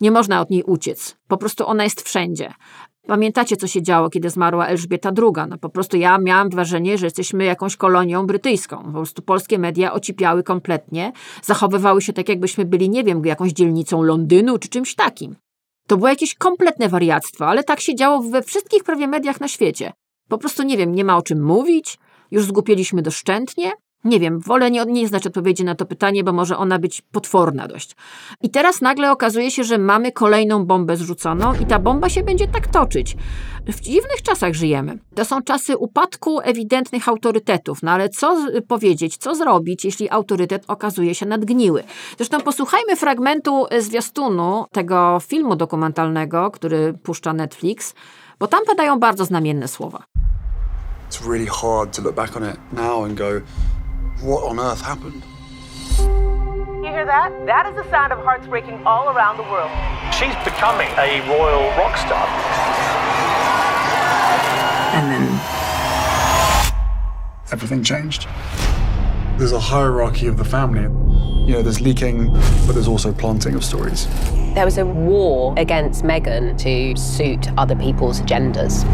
Nie 0.00 0.10
można 0.10 0.40
od 0.40 0.50
niej 0.50 0.62
uciec. 0.62 1.16
Po 1.28 1.36
prostu 1.36 1.66
ona 1.66 1.84
jest 1.84 2.02
wszędzie. 2.02 2.52
Pamiętacie, 3.06 3.56
co 3.56 3.66
się 3.66 3.82
działo, 3.82 4.10
kiedy 4.10 4.30
zmarła 4.30 4.66
Elżbieta 4.66 5.10
II? 5.18 5.48
No 5.48 5.58
po 5.58 5.68
prostu 5.68 5.96
ja 5.96 6.18
miałam 6.18 6.50
wrażenie, 6.50 6.98
że 6.98 7.06
jesteśmy 7.06 7.44
jakąś 7.44 7.76
kolonią 7.76 8.26
brytyjską. 8.26 8.82
Po 8.84 8.92
prostu 8.92 9.22
polskie 9.22 9.58
media 9.58 9.92
ocipiały 9.92 10.42
kompletnie, 10.42 11.12
zachowywały 11.42 12.02
się 12.02 12.12
tak, 12.12 12.28
jakbyśmy 12.28 12.64
byli, 12.64 12.90
nie 12.90 13.04
wiem, 13.04 13.24
jakąś 13.24 13.52
dzielnicą 13.52 14.02
Londynu 14.02 14.58
czy 14.58 14.68
czymś 14.68 14.94
takim. 14.94 15.36
To 15.86 15.96
było 15.96 16.08
jakieś 16.08 16.34
kompletne 16.34 16.88
wariactwo, 16.88 17.46
ale 17.46 17.64
tak 17.64 17.80
się 17.80 17.94
działo 17.94 18.22
we 18.22 18.42
wszystkich 18.42 18.84
prawie 18.84 19.08
mediach 19.08 19.40
na 19.40 19.48
świecie. 19.48 19.92
Po 20.28 20.38
prostu 20.38 20.62
nie 20.62 20.76
wiem, 20.76 20.94
nie 20.94 21.04
ma 21.04 21.16
o 21.16 21.22
czym 21.22 21.44
mówić, 21.44 21.98
już 22.30 22.44
zgupieliśmy 22.44 23.02
doszczętnie. 23.02 23.72
Nie 24.04 24.20
wiem, 24.20 24.40
wolę 24.40 24.70
nie, 24.70 24.84
nie 24.84 25.08
znać 25.08 25.26
odpowiedzi 25.26 25.64
na 25.64 25.74
to 25.74 25.86
pytanie, 25.86 26.24
bo 26.24 26.32
może 26.32 26.56
ona 26.56 26.78
być 26.78 27.02
potworna 27.12 27.68
dość. 27.68 27.96
I 28.42 28.50
teraz 28.50 28.80
nagle 28.80 29.12
okazuje 29.12 29.50
się, 29.50 29.64
że 29.64 29.78
mamy 29.78 30.12
kolejną 30.12 30.66
bombę 30.66 30.96
zrzuconą 30.96 31.54
i 31.54 31.66
ta 31.66 31.78
bomba 31.78 32.08
się 32.08 32.22
będzie 32.22 32.48
tak 32.48 32.66
toczyć. 32.68 33.16
W 33.66 33.80
dziwnych 33.80 34.22
czasach 34.22 34.54
żyjemy. 34.54 34.98
To 35.14 35.24
są 35.24 35.42
czasy 35.42 35.76
upadku 35.76 36.40
ewidentnych 36.40 37.08
autorytetów, 37.08 37.82
no 37.82 37.90
ale 37.90 38.08
co 38.08 38.36
powiedzieć, 38.68 39.16
co 39.16 39.34
zrobić, 39.34 39.84
jeśli 39.84 40.10
autorytet 40.10 40.64
okazuje 40.68 41.14
się 41.14 41.26
nadgniły? 41.26 41.84
Zresztą 42.16 42.40
posłuchajmy 42.40 42.96
fragmentu 42.96 43.66
zwiastunu 43.78 44.64
tego 44.72 45.20
filmu 45.20 45.56
dokumentalnego, 45.56 46.50
który 46.50 46.94
puszcza 47.02 47.32
Netflix, 47.32 47.94
bo 48.38 48.46
tam 48.46 48.60
padają 48.66 48.98
bardzo 48.98 49.24
znamienne 49.24 49.68
słowa. 49.68 50.04
It's 51.10 51.28
really 51.28 51.46
hard 51.46 51.96
to 51.96 52.02
look 52.02 52.14
back 52.14 52.36
on 52.36 52.42
it 52.50 52.56
now 52.72 53.04
and 53.04 53.18
go, 53.18 53.40
what 54.22 54.44
on 54.44 54.60
earth 54.60 54.80
happened? 54.80 55.22
You 55.98 56.90
hear 56.90 57.04
that? 57.04 57.32
That 57.46 57.66
is 57.66 57.74
the 57.74 57.88
sound 57.90 58.12
of 58.12 58.20
hearts 58.20 58.46
breaking 58.46 58.86
all 58.86 59.08
around 59.08 59.36
the 59.36 59.42
world. 59.44 59.70
She's 60.14 60.34
becoming 60.44 60.88
a 60.96 61.20
royal 61.28 61.68
rock 61.76 61.96
star. 61.96 62.26
And 64.94 65.10
then 65.10 65.40
everything 67.50 67.82
changed. 67.82 68.28
There's 69.38 69.52
a 69.52 69.60
hierarchy 69.60 70.28
of 70.28 70.36
the 70.36 70.44
family. 70.44 70.82
You 71.46 71.54
know, 71.54 71.62
there's 71.62 71.80
leaking, 71.80 72.32
but 72.66 72.74
there's 72.74 72.86
also 72.86 73.12
planting 73.12 73.56
of 73.56 73.64
stories. 73.64 74.06
There 74.54 74.64
was 74.64 74.78
a 74.78 74.86
war 74.86 75.54
against 75.56 76.04
Meghan 76.04 76.56
to 76.58 77.00
suit 77.00 77.48
other 77.58 77.74
people's 77.74 78.20
agendas. 78.20 78.84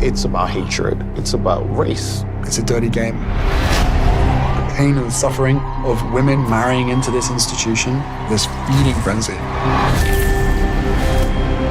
It's 0.00 0.24
about 0.24 0.50
hatred, 0.50 1.04
it's 1.18 1.34
about 1.34 1.62
race. 1.76 2.24
It's 2.42 2.58
a 2.58 2.62
dirty 2.62 2.90
game 2.90 3.16
pain 4.76 4.98
and 4.98 5.10
suffering 5.10 5.58
of 5.86 6.12
women 6.12 6.38
marrying 6.50 6.90
into 6.90 7.10
this 7.10 7.30
institution, 7.30 7.94
this 8.28 8.44
feeding 8.68 8.94
frenzy. 9.02 9.32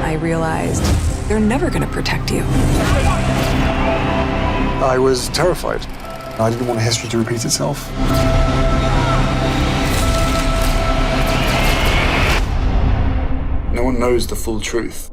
I 0.02 0.18
realized 0.20 0.82
they're 1.28 1.38
never 1.38 1.70
going 1.70 1.82
to 1.82 1.88
protect 1.88 2.32
you. 2.32 2.40
I 4.82 4.98
was 4.98 5.28
terrified. 5.28 5.86
I 6.40 6.50
didn't 6.50 6.66
want 6.66 6.80
history 6.80 7.08
to 7.10 7.18
repeat 7.18 7.44
itself. 7.44 7.88
No 13.72 13.84
one 13.84 14.00
knows 14.00 14.26
the 14.26 14.34
full 14.34 14.58
truth. 14.58 15.12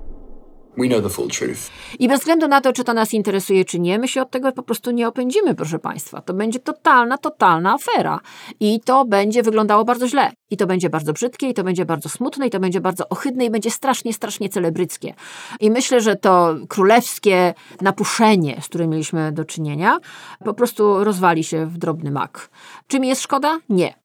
We 0.78 0.88
know 0.88 1.04
the 1.04 1.10
full 1.10 1.28
truth. 1.28 1.72
I 2.00 2.08
bez 2.08 2.20
względu 2.20 2.48
na 2.48 2.62
to, 2.62 2.74
czy 2.74 2.84
to 2.84 2.94
nas 2.94 3.14
interesuje, 3.14 3.66
czy 3.66 3.80
nie, 3.80 4.00
my 4.00 4.08
się 4.08 4.22
od 4.22 4.32
tego 4.32 4.52
po 4.52 4.64
prostu 4.64 4.92
nie 4.92 5.08
opędzimy, 5.08 5.56
proszę 5.56 5.80
Państwa. 5.80 6.22
To 6.22 6.34
będzie 6.34 6.60
totalna, 6.60 7.18
totalna 7.18 7.74
afera. 7.74 8.20
I 8.60 8.80
to 8.86 9.06
będzie 9.06 9.44
wyglądało 9.44 9.86
bardzo 9.86 10.08
źle. 10.08 10.32
I 10.50 10.58
to 10.58 10.68
będzie 10.68 10.90
bardzo 10.90 11.14
brzydkie, 11.14 11.50
i 11.50 11.54
to 11.54 11.64
będzie 11.64 11.86
bardzo 11.86 12.10
smutne, 12.10 12.48
i 12.48 12.50
to 12.50 12.60
będzie 12.60 12.82
bardzo 12.82 13.10
ohydne, 13.10 13.46
i 13.46 13.50
będzie 13.50 13.72
strasznie, 13.72 14.14
strasznie 14.14 14.50
celebryckie. 14.50 15.14
I 15.60 15.72
myślę, 15.72 16.02
że 16.02 16.16
to 16.16 16.56
królewskie 16.68 17.54
napuszenie, 17.82 18.62
z 18.62 18.66
którym 18.66 18.90
mieliśmy 18.90 19.32
do 19.32 19.46
czynienia, 19.46 19.98
po 20.46 20.54
prostu 20.54 21.04
rozwali 21.04 21.44
się 21.44 21.66
w 21.66 21.78
drobny 21.78 22.12
mak. 22.12 22.50
Czy 22.88 23.00
mi 23.00 23.08
jest 23.08 23.22
szkoda? 23.22 23.60
Nie 23.70 24.03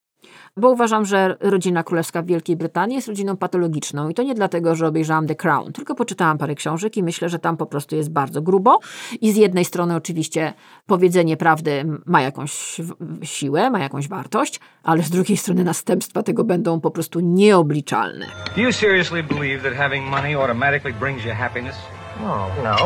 bo 0.59 0.71
uważam, 0.71 1.05
że 1.05 1.37
rodzina 1.41 1.83
królewska 1.83 2.23
w 2.23 2.27
Wielkiej 2.27 2.57
Brytanii 2.57 2.97
jest 2.97 3.09
rodziną 3.09 3.37
patologiczną 3.37 4.09
i 4.09 4.15
to 4.15 4.23
nie 4.23 4.35
dlatego, 4.35 4.75
że 4.75 4.87
obejrzałam 4.87 5.27
The 5.27 5.35
Crown, 5.35 5.73
tylko 5.73 5.95
poczytałam 5.95 6.39
parę 6.39 6.55
książek 6.55 6.97
i 6.97 7.03
myślę, 7.03 7.29
że 7.29 7.39
tam 7.39 7.57
po 7.57 7.67
prostu 7.67 7.97
jest 7.97 8.11
bardzo 8.11 8.43
grubo 8.43 8.79
i 9.21 9.33
z 9.33 9.37
jednej 9.37 9.65
strony 9.65 9.97
oczywiście 9.97 10.53
powiedzenie 10.87 11.37
prawdy 11.37 11.85
ma 12.07 12.23
jakąś 12.23 12.81
siłę, 13.23 13.71
ma 13.71 13.79
jakąś 13.79 14.09
wartość, 14.09 14.61
ale 14.83 15.03
z 15.03 15.11
drugiej 15.11 15.37
strony 15.37 15.65
następstwa 15.65 16.23
tego 16.23 16.45
będą 16.45 16.81
po 16.81 16.91
prostu 16.91 17.21
nieobliczalne. 17.21 18.27
Do 18.57 18.63
you 18.63 18.73
seriously 18.73 19.23
believe 19.23 19.63
that 19.63 19.75
having 19.75 20.11
money 20.11 20.35
automatically 20.35 20.95
brings 20.95 21.25
you 21.25 21.33
happiness? 21.35 21.77
No, 22.23 22.47
no, 22.65 22.77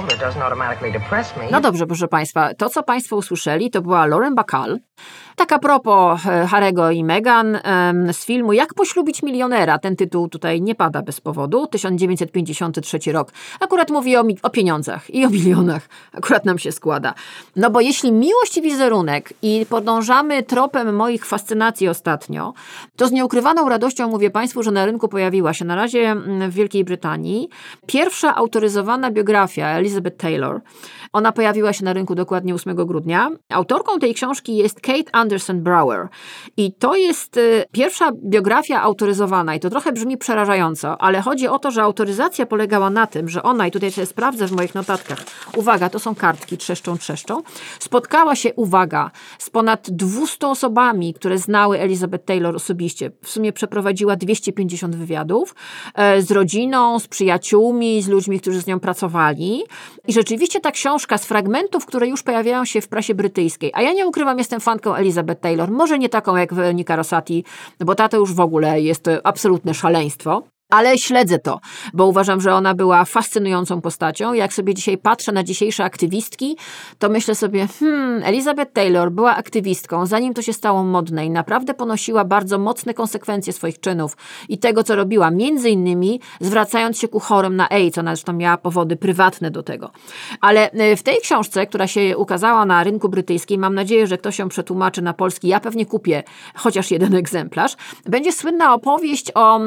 no 1.50 1.60
dobrze, 1.60 1.86
proszę 1.86 2.08
Państwa, 2.08 2.54
to 2.54 2.68
co 2.68 2.82
Państwo 2.82 3.16
usłyszeli 3.16 3.70
to 3.70 3.82
była 3.82 4.06
Lauren 4.06 4.34
Bacall, 4.34 4.78
tak 5.36 5.52
a 5.52 5.58
propos 5.58 6.26
e, 6.26 6.46
Harego 6.46 6.90
i 6.90 7.04
Meghan 7.04 7.58
z 8.12 8.24
filmu 8.24 8.52
Jak 8.52 8.74
poślubić 8.74 9.22
milionera. 9.22 9.78
Ten 9.78 9.96
tytuł 9.96 10.28
tutaj 10.28 10.60
nie 10.60 10.74
pada 10.74 11.02
bez 11.02 11.20
powodu. 11.20 11.66
1953 11.66 13.12
rok. 13.12 13.32
Akurat 13.60 13.90
mówi 13.90 14.16
o, 14.16 14.24
o 14.42 14.50
pieniądzach 14.50 15.10
i 15.10 15.24
o 15.24 15.30
milionach. 15.30 15.88
Akurat 16.12 16.44
nam 16.44 16.58
się 16.58 16.72
składa. 16.72 17.14
No 17.56 17.70
bo 17.70 17.80
jeśli 17.80 18.12
miłość 18.12 18.56
i 18.56 18.62
wizerunek 18.62 19.32
i 19.42 19.66
podążamy 19.70 20.42
tropem 20.42 20.96
moich 20.96 21.26
fascynacji 21.26 21.88
ostatnio, 21.88 22.54
to 22.96 23.06
z 23.06 23.12
nieukrywaną 23.12 23.68
radością 23.68 24.08
mówię 24.08 24.30
Państwu, 24.30 24.62
że 24.62 24.70
na 24.70 24.86
rynku 24.86 25.08
pojawiła 25.08 25.54
się 25.54 25.64
na 25.64 25.74
razie 25.74 26.16
w 26.48 26.54
Wielkiej 26.54 26.84
Brytanii 26.84 27.48
pierwsza 27.86 28.34
autoryzowana 28.34 29.10
biografia 29.10 29.68
Elizabeth 29.68 30.16
Taylor. 30.16 30.60
Ona 31.12 31.32
pojawiła 31.32 31.72
się 31.72 31.84
na 31.84 31.92
rynku 31.92 32.14
dokładnie 32.14 32.54
8 32.54 32.76
grudnia. 32.76 33.30
Autorką 33.48 33.98
tej 33.98 34.14
książki 34.14 34.56
jest 34.56 34.80
Kate 34.80 35.14
Anderson 35.22 35.62
Brower. 35.62 36.08
I 36.56 36.72
to 36.72 36.96
jest 36.96 37.36
y, 37.36 37.64
pierwsza 37.72 38.10
biografia 38.24 38.82
autoryzowana 38.82 39.54
i 39.54 39.60
to 39.60 39.70
trochę 39.70 39.92
brzmi 39.92 40.18
przerażająco, 40.18 41.02
ale 41.02 41.20
chodzi 41.20 41.48
o 41.48 41.58
to, 41.58 41.70
że 41.70 41.82
autoryzacja 41.82 42.46
polegała 42.46 42.90
na 42.90 43.06
tym, 43.06 43.28
że 43.28 43.42
ona, 43.42 43.66
i 43.66 43.70
tutaj 43.70 43.92
sobie 43.92 44.06
sprawdzę 44.06 44.46
w 44.46 44.52
moich 44.52 44.74
notatkach, 44.74 45.18
uwaga, 45.56 45.88
to 45.88 45.98
są 45.98 46.14
kartki, 46.14 46.58
trzeszczą, 46.58 46.98
trzeszczą, 46.98 47.42
spotkała 47.78 48.36
się, 48.36 48.54
uwaga, 48.54 49.10
z 49.38 49.50
ponad 49.50 49.90
200 49.90 50.48
osobami, 50.48 51.14
które 51.14 51.38
znały 51.38 51.78
Elizabeth 51.78 52.24
Taylor 52.24 52.56
osobiście. 52.56 53.10
W 53.22 53.30
sumie 53.30 53.52
przeprowadziła 53.52 54.16
250 54.16 54.96
wywiadów 54.96 55.54
e, 55.94 56.22
z 56.22 56.30
rodziną, 56.30 56.98
z 56.98 57.08
przyjaciółmi, 57.08 58.02
z 58.02 58.08
ludźmi, 58.08 58.40
którzy 58.40 58.60
z 58.60 58.66
nią 58.66 58.80
pracowali. 58.80 59.62
I 60.08 60.12
rzeczywiście 60.12 60.60
ta 60.60 60.70
książka 60.70 61.18
z 61.18 61.24
fragmentów, 61.24 61.86
które 61.86 62.08
już 62.08 62.22
pojawiają 62.22 62.64
się 62.64 62.80
w 62.80 62.88
prasie 62.88 63.14
brytyjskiej, 63.14 63.70
a 63.74 63.82
ja 63.82 63.92
nie 63.92 64.06
ukrywam, 64.06 64.38
jestem 64.38 64.60
fanką 64.60 64.94
Elizabeth 64.94 65.11
Taylor, 65.40 65.70
może 65.70 65.98
nie 65.98 66.08
taką 66.08 66.36
jak 66.36 66.54
Weronika 66.54 66.96
Rosati, 66.96 67.44
bo 67.80 67.94
ta 67.94 68.08
to 68.08 68.16
już 68.16 68.32
w 68.32 68.40
ogóle 68.40 68.80
jest 68.80 69.10
absolutne 69.24 69.74
szaleństwo 69.74 70.42
ale 70.72 70.98
śledzę 70.98 71.38
to, 71.38 71.60
bo 71.94 72.06
uważam, 72.06 72.40
że 72.40 72.54
ona 72.54 72.74
była 72.74 73.04
fascynującą 73.04 73.80
postacią. 73.80 74.32
Jak 74.32 74.52
sobie 74.52 74.74
dzisiaj 74.74 74.98
patrzę 74.98 75.32
na 75.32 75.44
dzisiejsze 75.44 75.84
aktywistki, 75.84 76.56
to 76.98 77.08
myślę 77.08 77.34
sobie, 77.34 77.68
hmm, 77.80 78.22
Elizabeth 78.24 78.72
Taylor 78.72 79.12
była 79.12 79.36
aktywistką, 79.36 80.06
zanim 80.06 80.34
to 80.34 80.42
się 80.42 80.52
stało 80.52 80.84
modne 80.84 81.26
i 81.26 81.30
naprawdę 81.30 81.74
ponosiła 81.74 82.24
bardzo 82.24 82.58
mocne 82.58 82.94
konsekwencje 82.94 83.52
swoich 83.52 83.80
czynów 83.80 84.16
i 84.48 84.58
tego, 84.58 84.84
co 84.84 84.96
robiła, 84.96 85.30
między 85.30 85.70
innymi 85.70 86.20
zwracając 86.40 86.98
się 86.98 87.08
ku 87.08 87.20
chorym 87.20 87.56
na 87.56 87.68
AIDS, 87.68 87.98
ona 87.98 88.16
zresztą 88.16 88.32
miała 88.32 88.56
powody 88.56 88.96
prywatne 88.96 89.50
do 89.50 89.62
tego. 89.62 89.90
Ale 90.40 90.70
e, 90.70 90.96
w 90.96 91.02
tej 91.02 91.20
książce, 91.20 91.66
która 91.66 91.86
się 91.86 92.18
ukazała 92.18 92.66
na 92.66 92.84
rynku 92.84 93.08
brytyjskim, 93.08 93.60
mam 93.60 93.74
nadzieję, 93.74 94.06
że 94.06 94.18
ktoś 94.18 94.38
ją 94.38 94.48
przetłumaczy 94.48 95.02
na 95.02 95.14
polski, 95.14 95.48
ja 95.48 95.60
pewnie 95.60 95.86
kupię 95.86 96.22
chociaż 96.54 96.90
jeden 96.90 97.14
egzemplarz, 97.14 97.76
będzie 98.04 98.32
słynna 98.32 98.74
opowieść 98.74 99.32
o 99.34 99.60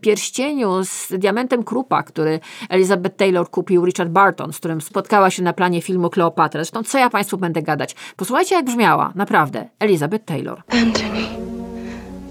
pierwszym 0.00 0.13
pierścieniu 0.14 0.84
z 0.84 1.12
diamentem 1.18 1.64
Krupa, 1.64 2.02
który 2.02 2.40
Elizabeth 2.68 3.16
Taylor 3.16 3.50
kupił 3.50 3.84
Richard 3.84 4.10
Barton, 4.10 4.52
z 4.52 4.58
którym 4.58 4.80
spotkała 4.80 5.30
się 5.30 5.42
na 5.42 5.52
planie 5.52 5.82
filmu 5.82 6.10
Kleopatra. 6.10 6.60
Zresztą 6.60 6.82
co 6.82 6.98
ja 6.98 7.10
Państwu 7.10 7.38
będę 7.38 7.62
gadać? 7.62 7.94
Posłuchajcie, 8.16 8.54
jak 8.54 8.64
brzmiała, 8.64 9.12
naprawdę, 9.14 9.68
Elizabeth 9.78 10.24
Taylor. 10.24 10.62
Anthony, 10.68 11.26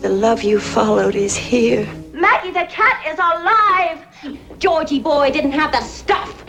the 0.02 0.10
love 0.10 0.44
you 0.44 0.60
followed 0.60 1.16
is 1.16 1.38
here. 1.38 1.86
Maggie 2.14 2.54
the 2.54 2.68
cat 2.68 3.14
is 3.14 3.20
alive! 3.20 4.00
Georgie 4.60 5.02
boy 5.02 5.32
didn't 5.32 5.54
have 5.54 5.72
the 5.72 5.86
stuff! 5.86 6.44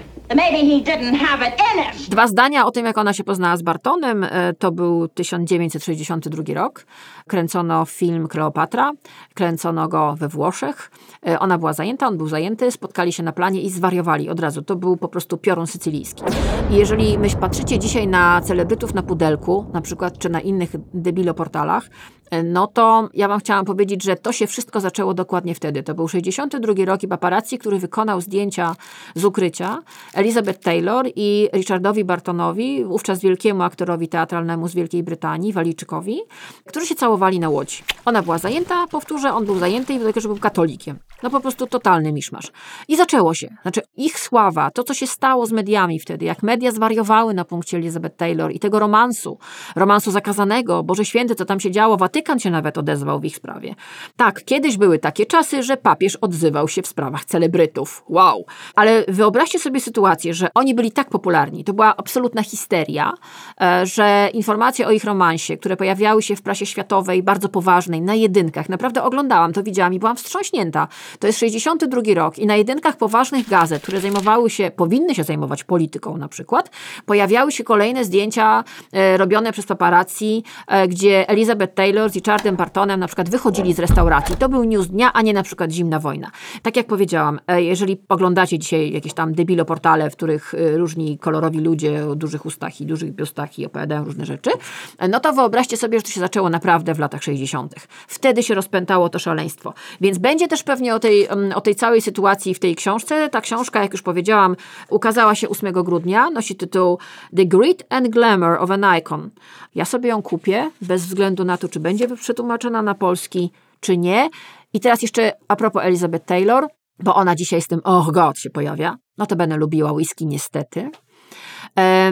Dwa 2.09 2.27
zdania 2.27 2.67
o 2.67 2.71
tym, 2.71 2.87
jak 2.87 2.99
ona 2.99 3.13
się 3.13 3.25
poznała 3.25 3.57
z 3.57 3.63
Bartonem. 3.63 4.25
E, 4.25 4.55
to 4.59 4.73
był 4.73 5.09
1962 5.09 6.55
rok. 6.55 6.87
Kręcono 7.29 7.85
film 7.85 8.29
Kleopatra. 8.29 8.93
Kręcono 9.35 9.89
go 9.89 10.15
we 10.19 10.29
Włoszech. 10.29 10.91
E, 11.27 11.41
ona 11.41 11.59
była 11.59 11.73
zajęta, 11.73 12.07
on 12.07 12.17
był 12.17 12.29
zajęty. 12.29 12.71
Spotkali 12.71 13.13
się 13.13 13.23
na 13.23 13.33
planie 13.33 13.63
i 13.63 13.71
zwariowali 13.71 14.31
od 14.31 14.41
razu. 14.41 14.63
To 14.63 14.77
był 14.77 14.97
po 14.97 15.09
prostu 15.09 15.39
piorun 15.39 15.67
sycylijski. 15.67 16.25
I 16.71 16.75
jeżeli 16.75 17.19
myśl, 17.19 17.37
patrzycie 17.37 17.79
dzisiaj 17.79 18.09
na 18.09 18.41
celebrytów 18.41 18.95
na 18.95 19.03
pudelku, 19.03 19.67
na 19.73 19.81
przykład, 19.81 20.19
czy 20.19 20.29
na 20.29 20.41
innych 20.41 20.71
debiloportalach, 20.95 21.91
e, 22.31 22.43
no 22.43 22.67
to 22.67 23.09
ja 23.15 23.29
wam 23.29 23.41
chciałam 23.41 23.65
powiedzieć, 23.65 24.03
że 24.03 24.17
to 24.17 24.33
się 24.33 24.47
wszystko 24.47 24.81
zaczęło 24.81 25.15
dokładnie 25.15 25.55
wtedy. 25.55 25.83
To 25.83 25.95
był 25.95 26.09
62 26.09 26.85
rok 26.85 27.03
i 27.03 27.09
paparazzi, 27.09 27.59
który 27.59 27.79
wykonał 27.79 28.21
zdjęcia 28.21 28.77
z 29.15 29.25
ukrycia. 29.25 29.83
Elizabeth 30.15 30.61
Taylor 30.61 31.07
i 31.17 31.49
Richardowi 31.55 32.05
Bartonowi, 32.05 32.85
wówczas 32.85 33.21
wielkiemu 33.21 33.63
aktorowi 33.63 34.09
teatralnemu 34.09 34.69
z 34.69 34.75
Wielkiej 34.75 35.03
Brytanii, 35.03 35.53
Walijczykowi, 35.53 36.21
którzy 36.67 36.87
się 36.87 36.95
całowali 37.15 37.41
na 37.41 37.49
łodzi. 37.49 37.83
Ona 38.05 38.23
była 38.23 38.39
zajęta, 38.39 38.87
powtórzę, 38.87 39.33
on 39.33 39.47
był 39.47 39.59
zajęty 39.59 39.93
i 39.95 39.99
dlatego, 39.99 40.21
że 40.21 40.29
był 40.29 40.39
katolikiem. 40.39 40.99
No 41.23 41.31
po 41.31 41.41
prostu 41.41 41.67
totalny 41.67 42.13
miszmasz. 42.13 42.53
I 42.89 42.97
zaczęło 42.97 43.35
się. 43.35 43.49
Znaczy 43.63 43.81
ich 43.97 44.19
sława, 44.19 44.71
to 44.71 44.85
co 44.85 44.95
się 44.95 45.07
stało 45.07 45.47
z 45.47 45.53
mediami 45.53 46.01
wtedy, 46.01 46.25
jak 46.25 46.43
media 46.43 46.73
zwariowały 46.73 47.35
na 47.35 47.45
punkcie 47.45 47.77
Elizabeth 47.77 48.17
Taylor 48.17 48.53
i 48.53 48.59
tego 48.59 48.79
romansu, 48.79 49.39
romansu 49.77 50.11
zakazanego, 50.11 50.83
Boże 50.83 51.05
Święty, 51.05 51.35
co 51.35 51.45
tam 51.45 51.61
się 51.61 51.71
działo, 51.71 51.97
Watykan 51.97 52.39
się 52.39 52.51
nawet 52.51 52.79
odezwał 52.79 53.21
w 53.21 53.25
ich 53.25 53.37
sprawie. 53.37 53.75
Tak, 54.17 54.45
kiedyś 54.45 54.77
były 54.77 54.99
takie 54.99 55.27
czasy, 55.27 55.63
że 55.63 55.77
papież 55.77 56.17
odzywał 56.17 56.69
się 56.69 56.83
w 56.83 56.87
sprawach 56.87 57.25
celebrytów. 57.25 58.05
Wow. 58.09 58.45
Ale 58.75 59.05
wyobraźcie 59.09 59.59
sobie 59.59 59.81
sytuację, 59.81 60.35
że 60.35 60.49
oni 60.55 60.75
byli 60.75 60.93
tak 60.93 61.11
popularni, 61.11 61.65
to 61.65 61.73
była 61.73 61.97
absolutna 61.97 62.43
histeria, 62.43 63.13
e, 63.61 63.87
że 63.87 64.29
informacje 64.33 64.87
o 64.87 64.91
ich 64.91 65.05
romansie, 65.05 65.57
które 65.57 65.77
pojawiały 65.77 66.23
się 66.23 66.37
w 66.37 66.43
prasie 66.43 66.67
światowej, 66.67 67.23
bardzo 67.23 67.49
poważnej, 67.49 68.03
na 68.03 68.15
jedynkach, 68.15 68.69
naprawdę 68.69 69.03
oglądałam 69.03 69.53
to, 69.53 69.63
widziałam 69.63 69.95
i 69.95 69.99
byłam 69.99 70.17
wstrząśnięta. 70.17 70.89
To 71.19 71.27
jest 71.27 71.39
62 71.39 72.03
rok 72.15 72.39
i 72.39 72.47
na 72.47 72.57
jedynkach 72.57 72.97
poważnych 72.97 73.49
gazet, 73.49 73.83
które 73.83 74.01
zajmowały 74.01 74.51
się, 74.51 74.71
powinny 74.77 75.15
się 75.15 75.25
zajmować 75.25 75.65
polityką 75.65 76.17
na 76.17 76.29
przykład, 76.29 76.71
pojawiały 77.07 77.53
się 77.53 77.65
kolejne 77.65 78.05
zdjęcia 78.05 78.65
e, 78.93 79.17
robione 79.17 79.53
przez 79.53 79.67
paparazzi, 79.67 80.43
e, 80.69 80.89
gdzie 80.89 81.29
Elizabeth 81.29 81.75
Taylor 81.75 82.11
z 82.11 82.15
Richardem 82.15 82.57
Bartonem 82.57 83.01
na 83.01 83.07
przykład 83.07 83.31
wychodzili 83.31 83.75
z 83.75 83.79
restauracji. 83.79 84.37
To 84.37 84.49
był 84.49 84.65
news 84.65 84.89
dnia, 84.89 85.13
a 85.13 85.23
nie 85.23 85.33
na 85.33 85.43
przykład 85.43 85.71
zimna 85.71 85.99
wojna. 85.99 86.31
Tak 86.63 86.77
jak 86.77 86.87
powiedziałam, 86.87 87.41
e, 87.47 87.63
jeżeli 87.63 88.01
oglądacie 88.09 88.59
dzisiaj 88.59 88.93
jakieś 88.93 89.15
tam 89.15 89.35
debilo 89.35 89.65
portale, 89.65 90.11
w 90.11 90.17
których 90.17 90.55
e, 90.55 90.79
różni 90.79 91.19
kolorowi 91.19 91.61
ludzie 91.61 92.07
o 92.07 92.15
dużych 92.15 92.47
ustach 92.47 92.81
i 92.81 92.87
dużych 92.87 93.13
biustach 93.13 93.59
i 93.59 93.67
opowiadają 93.67 94.05
różne 94.05 94.27
rzeczy, 94.27 94.51
e, 94.99 95.09
no 95.09 95.21
to 95.21 95.33
wyobraźcie 95.33 95.77
sobie, 95.77 95.99
że 95.99 96.03
to 96.03 96.11
się 96.11 96.21
zaczęło 96.21 96.51
naprawdę 96.51 96.95
w 96.95 96.99
latach 96.99 97.23
60. 97.23 97.75
Wtedy 98.09 98.43
się 98.43 98.55
rozpętało 98.55 99.09
to 99.09 99.19
szaleństwo. 99.19 99.75
Więc 100.01 100.19
będzie 100.19 100.49
też 100.49 100.63
pewnie 100.63 100.94
o 100.95 100.99
tej, 100.99 101.29
o 101.55 101.61
tej 101.61 101.75
całej 101.75 102.03
sytuacji 102.03 102.55
w 102.55 102.59
tej 102.59 102.77
książce. 102.77 103.29
Ta 103.31 103.41
książka, 103.41 103.83
jak 103.83 103.93
już 103.93 104.03
powiedziałam, 104.03 104.57
ukazała 104.91 105.35
się 105.35 105.49
8 105.49 105.73
grudnia. 105.73 106.31
Nosi 106.31 106.57
tytuł 106.57 106.99
The 107.37 107.47
Grit 107.47 107.85
and 107.89 108.09
Glamour 108.09 108.59
of 108.61 108.71
an 108.71 108.85
Icon. 108.99 109.31
Ja 109.75 109.85
sobie 109.85 110.09
ją 110.09 110.23
kupię, 110.23 110.71
bez 110.83 111.07
względu 111.07 111.45
na 111.45 111.57
to, 111.59 111.69
czy 111.69 111.81
będzie 111.81 112.09
przetłumaczona 112.17 112.83
na 112.83 112.95
polski, 112.95 113.51
czy 113.81 113.99
nie. 113.99 114.31
I 114.73 114.81
teraz 114.81 115.03
jeszcze 115.03 115.33
a 115.49 115.57
propos 115.57 115.83
Elizabeth 115.85 116.27
Taylor, 116.27 116.67
bo 116.99 117.15
ona 117.15 117.35
dzisiaj 117.35 117.63
z 117.63 117.67
tym 117.67 117.81
oh 117.85 118.13
god 118.13 118.39
się 118.39 118.51
pojawia. 118.51 118.97
No 119.19 119.27
to 119.27 119.37
będę 119.37 119.57
lubiła 119.57 119.93
whisky 119.93 120.27
niestety. 120.27 120.91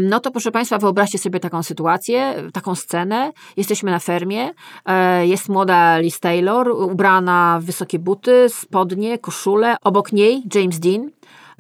No 0.01 0.21
to 0.21 0.31
proszę 0.31 0.53
Państwa, 0.53 0.79
wyobraźcie 0.79 1.19
sobie 1.19 1.41
taką 1.41 1.63
sytuację, 1.63 2.35
taką 2.53 2.75
scenę. 2.75 3.33
Jesteśmy 3.57 3.91
na 3.91 3.99
fermie, 3.99 4.51
e, 4.87 5.27
jest 5.27 5.49
młoda 5.49 5.99
Liz 5.99 6.21
Taylor, 6.21 6.69
ubrana 6.69 7.59
w 7.63 7.65
wysokie 7.65 7.99
buty, 7.99 8.47
spodnie, 8.49 9.19
koszule. 9.19 9.77
Obok 9.83 10.13
niej 10.13 10.43
James 10.55 10.81
Dean, 10.81 11.11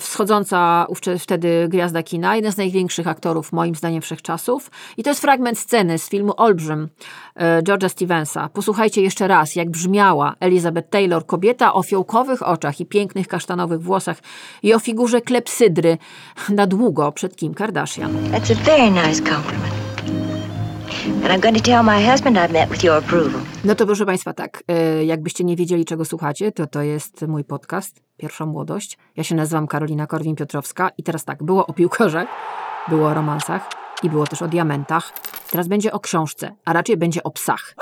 wschodząca 0.02 0.86
wtedy 1.18 1.66
gwiazda 1.68 2.02
kina, 2.02 2.36
jeden 2.36 2.52
z 2.52 2.56
największych 2.56 3.08
aktorów 3.08 3.52
moim 3.52 3.74
zdaniem 3.74 4.02
wszechczasów. 4.02 4.70
I 4.96 5.02
to 5.02 5.10
jest 5.10 5.20
fragment 5.20 5.58
sceny 5.58 5.98
z 5.98 6.08
filmu 6.08 6.32
Olbrzym 6.36 6.88
e, 7.34 7.62
George'a 7.62 7.88
Stevensa. 7.88 8.48
Posłuchajcie 8.48 9.02
jeszcze 9.02 9.28
raz, 9.28 9.56
jak 9.56 9.70
brzmiała 9.70 10.34
Elizabeth 10.40 10.88
Taylor, 10.90 11.26
kobieta 11.26 11.72
o 11.72 11.82
fiołkowych 11.82 12.48
oczach 12.48 12.80
i 12.80 12.86
pięknych 12.86 13.28
kasztanowych 13.28 13.82
włosach 13.82 14.16
i 14.62 14.74
o 14.74 14.78
figurze 14.78 15.20
klepsydry 15.20 15.98
na 16.48 16.66
długo 16.66 17.12
przed 17.12 17.36
Kim 17.36 17.54
Kardashian. 17.54 18.12
That's 18.12 18.52
a 18.52 18.64
very 18.64 18.90
nice 18.90 19.22
compliment. 19.22 19.81
No 23.64 23.74
to 23.74 23.86
proszę 23.86 24.06
Państwa, 24.06 24.32
tak, 24.32 24.62
e, 24.68 25.04
jakbyście 25.04 25.44
nie 25.44 25.56
wiedzieli, 25.56 25.84
czego 25.84 26.04
słuchacie, 26.04 26.52
to 26.52 26.66
to 26.66 26.82
jest 26.82 27.26
mój 27.28 27.44
podcast, 27.44 28.02
Pierwsza 28.16 28.46
Młodość. 28.46 28.98
Ja 29.16 29.24
się 29.24 29.34
nazywam 29.34 29.66
Karolina 29.66 30.06
Korwin-Piotrowska 30.06 30.88
i 30.98 31.02
teraz 31.02 31.24
tak, 31.24 31.42
było 31.42 31.66
o 31.66 31.72
piłkarzach, 31.72 32.28
było 32.88 33.08
o 33.08 33.14
romansach 33.14 33.68
i 34.02 34.10
było 34.10 34.26
też 34.26 34.42
o 34.42 34.48
diamentach. 34.48 35.12
Teraz 35.50 35.68
będzie 35.68 35.92
o 35.92 36.00
książce, 36.00 36.54
a 36.64 36.72
raczej 36.72 36.96
będzie 36.96 37.22
o 37.22 37.30
psach. 37.30 37.74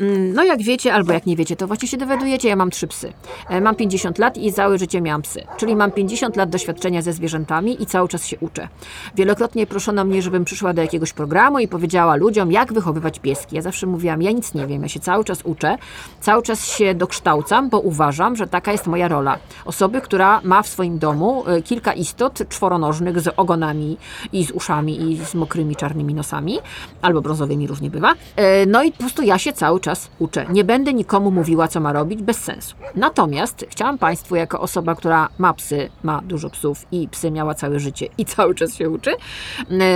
Mm, 0.00 0.32
no 0.34 0.44
jak 0.44 0.62
wiecie, 0.62 0.94
albo 0.94 1.12
jak 1.12 1.26
nie 1.26 1.36
wiecie, 1.36 1.56
to 1.56 1.66
właśnie 1.66 1.88
się 1.88 1.96
dowiadujecie, 1.96 2.48
ja 2.48 2.56
mam 2.56 2.70
trzy 2.70 2.86
psy. 2.86 3.12
E, 3.48 3.60
mam 3.60 3.74
50 3.74 4.18
lat 4.18 4.36
i 4.38 4.52
całe 4.52 4.78
życie 4.78 5.00
miałam 5.00 5.22
psy. 5.22 5.42
Czyli 5.56 5.76
mam 5.76 5.92
50 5.92 6.36
lat 6.36 6.50
doświadczenia 6.50 7.02
ze 7.02 7.12
zwierzętami 7.12 7.82
i 7.82 7.86
cały 7.86 8.08
czas 8.08 8.26
się 8.26 8.36
uczę. 8.40 8.68
Wielokrotnie 9.14 9.66
proszono 9.66 10.04
mnie, 10.04 10.22
żebym 10.22 10.44
przyszła 10.44 10.72
do 10.72 10.82
jakiegoś 10.82 11.12
programu 11.12 11.58
i 11.58 11.68
powiedziała 11.68 12.16
ludziom, 12.16 12.52
jak 12.52 12.72
wychowywać 12.72 13.18
pieski. 13.18 13.56
Ja 13.56 13.62
zawsze 13.62 13.86
mówiłam, 13.86 14.22
ja 14.22 14.30
nic 14.30 14.54
nie 14.54 14.66
wiem, 14.66 14.82
ja 14.82 14.88
się 14.88 15.00
cały 15.00 15.24
czas 15.24 15.42
uczę, 15.44 15.78
cały 16.20 16.42
czas 16.42 16.66
się 16.66 16.94
dokształcam, 16.94 17.70
bo 17.70 17.80
uważam, 17.80 18.36
że 18.36 18.46
taka 18.46 18.72
jest 18.72 18.86
moja 18.86 19.08
rola. 19.08 19.38
Osoby, 19.64 20.00
która 20.00 20.40
ma 20.44 20.62
w 20.62 20.68
swoim 20.68 20.98
domu 20.98 21.44
e, 21.46 21.62
kilka 21.62 21.92
istot 21.92 22.48
czworonożnych 22.48 23.20
z 23.20 23.34
ogonami 23.36 23.96
i 24.32 24.44
z 24.44 24.50
uszami 24.50 25.12
i 25.12 25.24
z 25.26 25.34
mokrymi 25.34 25.76
czarnymi 25.76 26.14
nosami, 26.14 26.58
albo 27.02 27.20
brązowymi, 27.20 27.66
różnie 27.66 27.90
bywa. 27.90 28.14
E, 28.36 28.66
no 28.66 28.82
i 28.82 28.92
po 28.92 28.98
prostu 28.98 29.22
ja 29.22 29.38
się 29.38 29.52
cały 29.52 29.80
czas 29.80 29.85
uczę. 30.18 30.46
Nie 30.50 30.64
będę 30.64 30.94
nikomu 30.94 31.30
mówiła, 31.30 31.68
co 31.68 31.80
ma 31.80 31.92
robić, 31.92 32.22
bez 32.22 32.36
sensu. 32.36 32.76
Natomiast 32.94 33.66
chciałam 33.68 33.98
Państwu, 33.98 34.36
jako 34.36 34.60
osoba, 34.60 34.94
która 34.94 35.28
ma 35.38 35.54
psy, 35.54 35.90
ma 36.02 36.20
dużo 36.24 36.50
psów 36.50 36.86
i 36.92 37.08
psy 37.08 37.30
miała 37.30 37.54
całe 37.54 37.80
życie 37.80 38.06
i 38.18 38.24
cały 38.24 38.54
czas 38.54 38.74
się 38.74 38.90
uczy, 38.90 39.10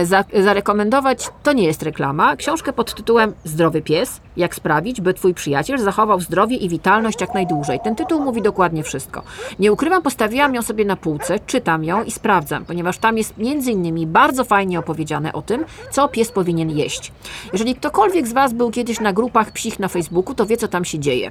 za, 0.04 0.24
zarekomendować, 0.42 1.28
to 1.42 1.52
nie 1.52 1.64
jest 1.64 1.82
reklama, 1.82 2.36
książkę 2.36 2.72
pod 2.72 2.94
tytułem 2.94 3.34
Zdrowy 3.44 3.82
pies, 3.82 4.20
jak 4.36 4.54
sprawić, 4.54 5.00
by 5.00 5.14
Twój 5.14 5.34
przyjaciel 5.34 5.78
zachował 5.78 6.20
zdrowie 6.20 6.56
i 6.56 6.68
witalność 6.68 7.20
jak 7.20 7.34
najdłużej. 7.34 7.80
Ten 7.84 7.96
tytuł 7.96 8.24
mówi 8.24 8.42
dokładnie 8.42 8.82
wszystko. 8.82 9.22
Nie 9.58 9.72
ukrywam, 9.72 10.02
postawiłam 10.02 10.54
ją 10.54 10.62
sobie 10.62 10.84
na 10.84 10.96
półce, 10.96 11.38
czytam 11.38 11.84
ją 11.84 12.04
i 12.04 12.10
sprawdzam, 12.10 12.64
ponieważ 12.64 12.98
tam 12.98 13.18
jest 13.18 13.38
między 13.38 13.70
innymi 13.70 14.06
bardzo 14.06 14.44
fajnie 14.44 14.78
opowiedziane 14.78 15.32
o 15.32 15.42
tym, 15.42 15.64
co 15.90 16.08
pies 16.08 16.32
powinien 16.32 16.70
jeść. 16.70 17.12
Jeżeli 17.52 17.74
ktokolwiek 17.74 18.28
z 18.28 18.32
Was 18.32 18.52
był 18.52 18.70
kiedyś 18.70 19.00
na 19.00 19.12
grupach 19.12 19.52
psich 19.52 19.78
na 19.80 19.88
Facebooku, 19.88 20.34
to 20.34 20.46
wie, 20.46 20.56
co 20.56 20.68
tam 20.68 20.84
się 20.84 20.98
dzieje. 20.98 21.30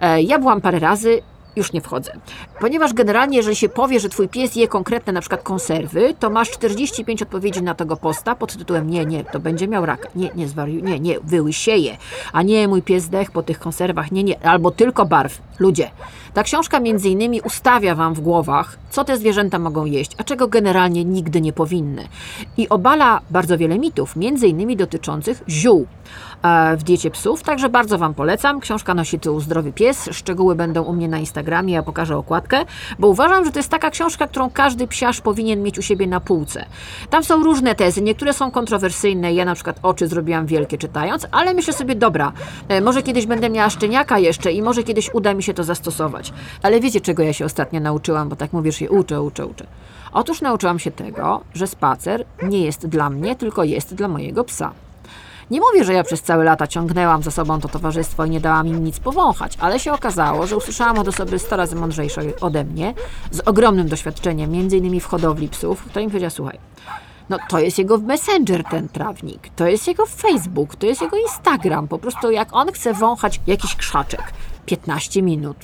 E, 0.00 0.22
ja 0.22 0.38
byłam 0.38 0.60
parę 0.60 0.78
razy, 0.78 1.22
już 1.56 1.72
nie 1.72 1.80
wchodzę. 1.80 2.12
Ponieważ 2.60 2.92
generalnie, 2.92 3.36
jeżeli 3.36 3.56
się 3.56 3.68
powie, 3.68 4.00
że 4.00 4.08
twój 4.08 4.28
pies 4.28 4.56
je 4.56 4.68
konkretne 4.68 5.12
na 5.12 5.20
przykład 5.20 5.42
konserwy, 5.42 6.14
to 6.18 6.30
masz 6.30 6.50
45 6.50 7.22
odpowiedzi 7.22 7.62
na 7.62 7.74
tego 7.74 7.96
posta 7.96 8.34
pod 8.34 8.56
tytułem 8.56 8.90
nie, 8.90 9.06
nie, 9.06 9.24
to 9.24 9.40
będzie 9.40 9.68
miał 9.68 9.86
raka. 9.86 10.08
Nie, 10.14 10.30
nie 10.34 10.48
zwariuj, 10.48 10.82
nie, 10.82 11.00
nie, 11.00 11.20
wyłysieje. 11.20 11.96
A 12.32 12.42
nie, 12.42 12.68
mój 12.68 12.82
pies 12.82 13.04
zdech 13.04 13.30
po 13.30 13.42
tych 13.42 13.58
konserwach, 13.58 14.12
nie, 14.12 14.24
nie, 14.24 14.46
albo 14.46 14.70
tylko 14.70 15.06
barw. 15.06 15.38
Ludzie. 15.58 15.90
Ta 16.34 16.42
książka 16.42 16.80
między 16.80 17.08
innymi 17.08 17.40
ustawia 17.40 17.94
wam 17.94 18.14
w 18.14 18.20
głowach, 18.20 18.78
co 18.90 19.04
te 19.04 19.18
zwierzęta 19.18 19.58
mogą 19.58 19.84
jeść, 19.84 20.12
a 20.18 20.24
czego 20.24 20.48
generalnie 20.48 21.04
nigdy 21.04 21.40
nie 21.40 21.52
powinny. 21.52 22.08
I 22.56 22.68
obala 22.68 23.20
bardzo 23.30 23.58
wiele 23.58 23.78
mitów, 23.78 24.16
między 24.16 24.48
innymi 24.48 24.76
dotyczących 24.76 25.42
ziół 25.48 25.86
w 26.76 26.82
diecie 26.82 27.10
psów, 27.10 27.42
także 27.42 27.68
bardzo 27.68 27.98
Wam 27.98 28.14
polecam. 28.14 28.60
Książka 28.60 28.94
nosi 28.94 29.20
tytuł 29.20 29.40
Zdrowy 29.40 29.72
Pies. 29.72 30.08
Szczegóły 30.12 30.54
będą 30.54 30.82
u 30.82 30.92
mnie 30.92 31.08
na 31.08 31.18
Instagramie, 31.18 31.74
ja 31.74 31.82
pokażę 31.82 32.16
okładkę, 32.16 32.64
bo 32.98 33.08
uważam, 33.08 33.44
że 33.44 33.52
to 33.52 33.58
jest 33.58 33.68
taka 33.68 33.90
książka, 33.90 34.26
którą 34.26 34.50
każdy 34.50 34.86
psiarz 34.86 35.20
powinien 35.20 35.62
mieć 35.62 35.78
u 35.78 35.82
siebie 35.82 36.06
na 36.06 36.20
półce. 36.20 36.64
Tam 37.10 37.24
są 37.24 37.42
różne 37.42 37.74
tezy, 37.74 38.02
niektóre 38.02 38.32
są 38.32 38.50
kontrowersyjne, 38.50 39.34
ja 39.34 39.44
na 39.44 39.54
przykład 39.54 39.78
oczy 39.82 40.08
zrobiłam 40.08 40.46
wielkie 40.46 40.78
czytając, 40.78 41.26
ale 41.30 41.54
myślę 41.54 41.72
sobie, 41.72 41.94
dobra, 41.94 42.32
e, 42.68 42.80
może 42.80 43.02
kiedyś 43.02 43.26
będę 43.26 43.50
miała 43.50 43.70
szczeniaka 43.70 44.18
jeszcze 44.18 44.52
i 44.52 44.62
może 44.62 44.82
kiedyś 44.82 45.14
uda 45.14 45.34
mi 45.34 45.42
się 45.42 45.54
to 45.54 45.64
zastosować. 45.64 46.32
Ale 46.62 46.80
wiecie, 46.80 47.00
czego 47.00 47.22
ja 47.22 47.32
się 47.32 47.44
ostatnio 47.44 47.80
nauczyłam, 47.80 48.28
bo 48.28 48.36
tak 48.36 48.52
mówisz, 48.52 48.76
się 48.76 48.90
uczę, 48.90 49.22
uczę, 49.22 49.46
uczę. 49.46 49.66
Otóż 50.12 50.40
nauczyłam 50.40 50.78
się 50.78 50.90
tego, 50.90 51.40
że 51.54 51.66
spacer 51.66 52.24
nie 52.42 52.64
jest 52.64 52.86
dla 52.86 53.10
mnie, 53.10 53.36
tylko 53.36 53.64
jest 53.64 53.94
dla 53.94 54.08
mojego 54.08 54.44
psa. 54.44 54.72
Nie 55.52 55.60
mówię, 55.60 55.84
że 55.84 55.92
ja 55.92 56.04
przez 56.04 56.22
całe 56.22 56.44
lata 56.44 56.66
ciągnęłam 56.66 57.22
za 57.22 57.30
sobą 57.30 57.60
to 57.60 57.68
towarzystwo 57.68 58.24
i 58.24 58.30
nie 58.30 58.40
dałam 58.40 58.66
im 58.66 58.84
nic 58.84 59.00
powąchać, 59.00 59.56
ale 59.60 59.80
się 59.80 59.92
okazało, 59.92 60.46
że 60.46 60.56
usłyszałam 60.56 60.98
od 60.98 61.08
osoby 61.08 61.38
100 61.38 61.56
razy 61.56 61.76
mądrzejszej 61.76 62.40
ode 62.40 62.64
mnie, 62.64 62.94
z 63.30 63.40
ogromnym 63.40 63.88
doświadczeniem, 63.88 64.50
między 64.50 64.76
innymi 64.76 65.00
w 65.00 65.06
hodowli 65.06 65.48
psów, 65.48 65.84
która 65.84 66.04
mi 66.04 66.08
powiedziała, 66.08 66.30
słuchaj, 66.30 66.58
no 67.28 67.38
to 67.48 67.58
jest 67.58 67.78
jego 67.78 67.98
messenger 67.98 68.64
ten 68.64 68.88
trawnik, 68.88 69.48
to 69.56 69.66
jest 69.66 69.86
jego 69.86 70.06
Facebook, 70.06 70.76
to 70.76 70.86
jest 70.86 71.00
jego 71.00 71.16
Instagram. 71.16 71.88
Po 71.88 71.98
prostu 71.98 72.30
jak 72.30 72.48
on 72.52 72.72
chce 72.72 72.94
wąchać 72.94 73.40
jakiś 73.46 73.76
krzaczek 73.76 74.32
15 74.66 75.22
minut, 75.22 75.56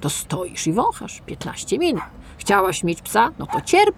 to 0.00 0.10
stoisz 0.10 0.66
i 0.66 0.72
wąchasz 0.72 1.22
15 1.26 1.78
minut. 1.78 2.02
Chciałaś 2.38 2.84
mieć 2.84 3.02
psa? 3.02 3.30
No 3.38 3.46
to 3.46 3.60
cierp. 3.60 3.96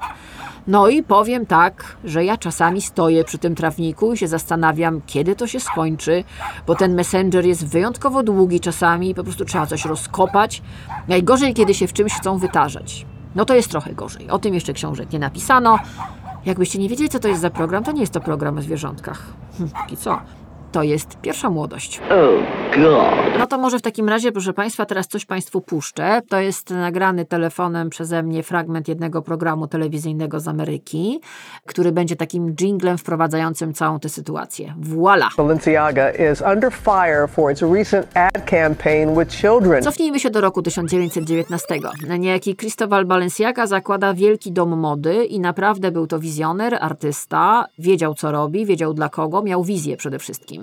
No 0.67 0.89
i 0.89 1.03
powiem 1.03 1.47
tak, 1.47 1.97
że 2.05 2.25
ja 2.25 2.37
czasami 2.37 2.83
stoję 2.83 3.25
przy 3.25 3.39
tym 3.39 3.55
trawniku 3.55 4.13
i 4.13 4.17
się 4.17 4.29
zastanawiam, 4.29 5.01
kiedy 5.07 5.37
to 5.37 5.47
się 5.47 5.61
skończy, 5.61 6.25
bo 6.67 6.75
ten 6.75 6.95
messenger 6.95 7.47
jest 7.47 7.67
wyjątkowo 7.67 8.23
długi 8.23 8.61
czasami 8.61 9.15
po 9.15 9.25
prostu 9.25 9.45
trzeba 9.45 9.67
coś 9.67 9.85
rozkopać. 9.85 10.63
Najgorzej, 11.09 11.55
kiedy 11.55 11.75
się 11.75 11.87
w 11.87 11.93
czymś 11.93 12.13
chcą 12.13 12.39
wytarzać. 12.39 13.07
No 13.35 13.45
to 13.45 13.55
jest 13.55 13.71
trochę 13.71 13.95
gorzej. 13.95 14.31
O 14.31 14.39
tym 14.39 14.55
jeszcze 14.55 14.73
książek 14.73 15.13
nie 15.13 15.19
napisano. 15.19 15.79
Jakbyście 16.45 16.79
nie 16.79 16.89
wiedzieli, 16.89 17.09
co 17.09 17.19
to 17.19 17.29
jest 17.29 17.41
za 17.41 17.51
program, 17.51 17.85
to 17.85 17.93
nie 17.93 18.01
jest 18.01 18.13
to 18.13 18.21
program 18.21 18.59
o 18.59 18.63
zwierzątkach. 18.63 19.23
Hm, 19.59 19.71
I 19.93 19.97
co? 19.97 20.21
To 20.73 20.83
jest 20.83 21.17
pierwsza 21.23 21.51
młodość. 21.51 22.01
No 23.39 23.47
to 23.47 23.59
może 23.59 23.79
w 23.79 23.83
takim 23.83 24.09
razie, 24.09 24.33
proszę 24.33 24.53
Państwa, 24.53 24.87
teraz 24.87 25.09
coś 25.09 25.25
Państwu 25.25 25.61
puszczę. 25.61 26.23
To 26.29 26.41
jest 26.41 26.71
nagrany 26.71 27.25
telefonem 27.25 27.91
przeze 27.91 28.23
mnie 28.23 28.43
fragment 28.43 28.89
jednego 28.89 29.23
programu 29.23 29.67
telewizyjnego 29.67 30.41
z 30.41 30.49
Ameryki, 30.49 31.21
który 31.67 31.93
będzie 31.93 32.17
takim 32.17 32.55
jinglem 32.61 32.99
wprowadzającym 32.99 33.75
całą 33.75 34.01
tę 34.01 34.09
sytuację. 34.09 34.75
Voila! 34.79 35.29
Balenciaga 35.37 36.11
is 36.11 36.43
under 36.53 36.73
fire 36.73 37.29
for 37.29 37.53
its 37.53 37.63
recent 37.63 38.07
ad 38.15 38.51
campaign 38.51 39.19
with 39.19 39.37
children. 39.37 39.83
Cofnijmy 39.83 40.21
się 40.21 40.31
do 40.31 40.41
roku 40.41 40.63
1919. 40.63 41.67
Niejaki 42.19 42.57
Cristobal 42.57 43.05
Balenciaga 43.05 43.67
zakłada 43.67 44.15
wielki 44.15 44.53
dom 44.53 44.79
mody 44.79 45.25
i 45.25 45.41
naprawdę 45.41 45.91
był 45.91 46.07
to 46.07 46.19
wizjoner, 46.19 46.79
artysta, 46.81 47.65
wiedział 47.79 48.15
co 48.15 48.33
robi, 48.33 48.67
wiedział 48.67 48.95
dla 48.95 49.09
kogo, 49.09 49.43
miał 49.43 49.65
wizję 49.65 49.97
przede 49.97 50.19
wszystkim. 50.19 50.56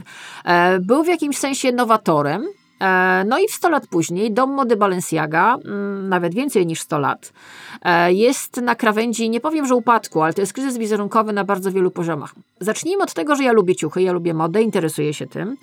E, 0.46 0.80
Był 0.80 1.04
w 1.04 1.08
jakimś 1.08 1.38
sensie 1.38 1.72
nowatorem. 1.72 2.46
E, 2.80 3.24
No 3.28 3.40
i 3.40 3.48
w 3.48 3.52
100 3.52 3.70
lat 3.70 3.88
później 3.88 4.32
dom 4.32 4.52
mody 4.54 4.76
Balenciaga, 4.78 5.58
mm, 5.66 6.10
nawet 6.10 6.34
więcej 6.34 6.66
niż 6.68 6.82
100 6.82 7.00
lat, 7.00 7.34
e, 7.82 8.14
jest 8.14 8.58
na 8.62 8.76
krawędzi, 8.76 9.30
nie 9.30 9.40
powiem, 9.40 9.66
że 9.66 9.76
upadku, 9.76 10.22
ale 10.22 10.34
to 10.34 10.42
jest 10.42 10.54
kryzys 10.54 10.78
wizerunkowy 10.78 11.34
na 11.34 11.44
bardzo 11.44 11.72
wielu 11.72 11.92
poziomach. 11.92 12.34
Zacznijmy 12.60 13.04
od 13.04 13.14
tego, 13.14 13.36
że 13.36 13.44
ja 13.44 13.52
lubię 13.52 13.76
ciuchy, 13.76 14.02
ja 14.02 14.12
lubię 14.12 14.34
modę, 14.34 14.62
interesuję 14.62 15.14
się 15.14 15.28
tym. 15.28 15.58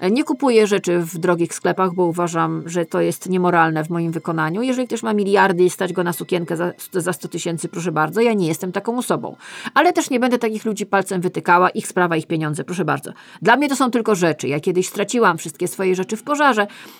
E, 0.00 0.10
Nie 0.10 0.24
kupuję 0.24 0.66
rzeczy 0.66 0.98
w 0.98 1.18
drogich 1.18 1.54
sklepach, 1.54 1.94
bo 1.94 2.04
uważam, 2.04 2.62
że 2.66 2.86
to 2.86 3.00
jest 3.00 3.28
niemoralne 3.28 3.84
w 3.84 3.90
moim 3.90 4.12
wykonaniu. 4.12 4.62
Jeżeli 4.62 4.86
ktoś 4.86 5.02
ma 5.02 5.14
miliardy 5.14 5.64
i 5.64 5.70
stać 5.70 5.92
go 5.92 6.04
na 6.04 6.12
sukienkę 6.12 6.56
za, 6.56 6.72
za 6.92 7.12
100 7.12 7.28
tysięcy, 7.28 7.68
proszę 7.68 7.92
bardzo, 7.92 8.20
ja 8.20 8.32
nie 8.32 8.48
jestem 8.48 8.72
taką 8.72 8.98
osobą. 8.98 9.36
Ale 9.74 9.92
też 9.92 10.10
nie 10.10 10.20
będę 10.20 10.38
takich 10.38 10.64
ludzi 10.64 10.86
palcem 10.86 11.20
wytykała, 11.20 11.70
ich 11.70 11.86
sprawa, 11.86 12.16
ich 12.16 12.26
pieniądze, 12.26 12.64
proszę 12.64 12.84
bardzo. 12.84 13.12
Dla 13.42 13.56
mnie 13.56 13.68
to 13.68 13.76
są 13.76 13.90
tylko 13.90 14.14
rzeczy. 14.14 14.48
Ja 14.48 14.60
kiedyś 14.60 14.88
straciłam 14.88 15.38
wszystkie 15.38 15.68
swoje 15.68 15.94
rzeczy 15.94 16.16
w 16.16 16.22
pożarze, 16.22 16.55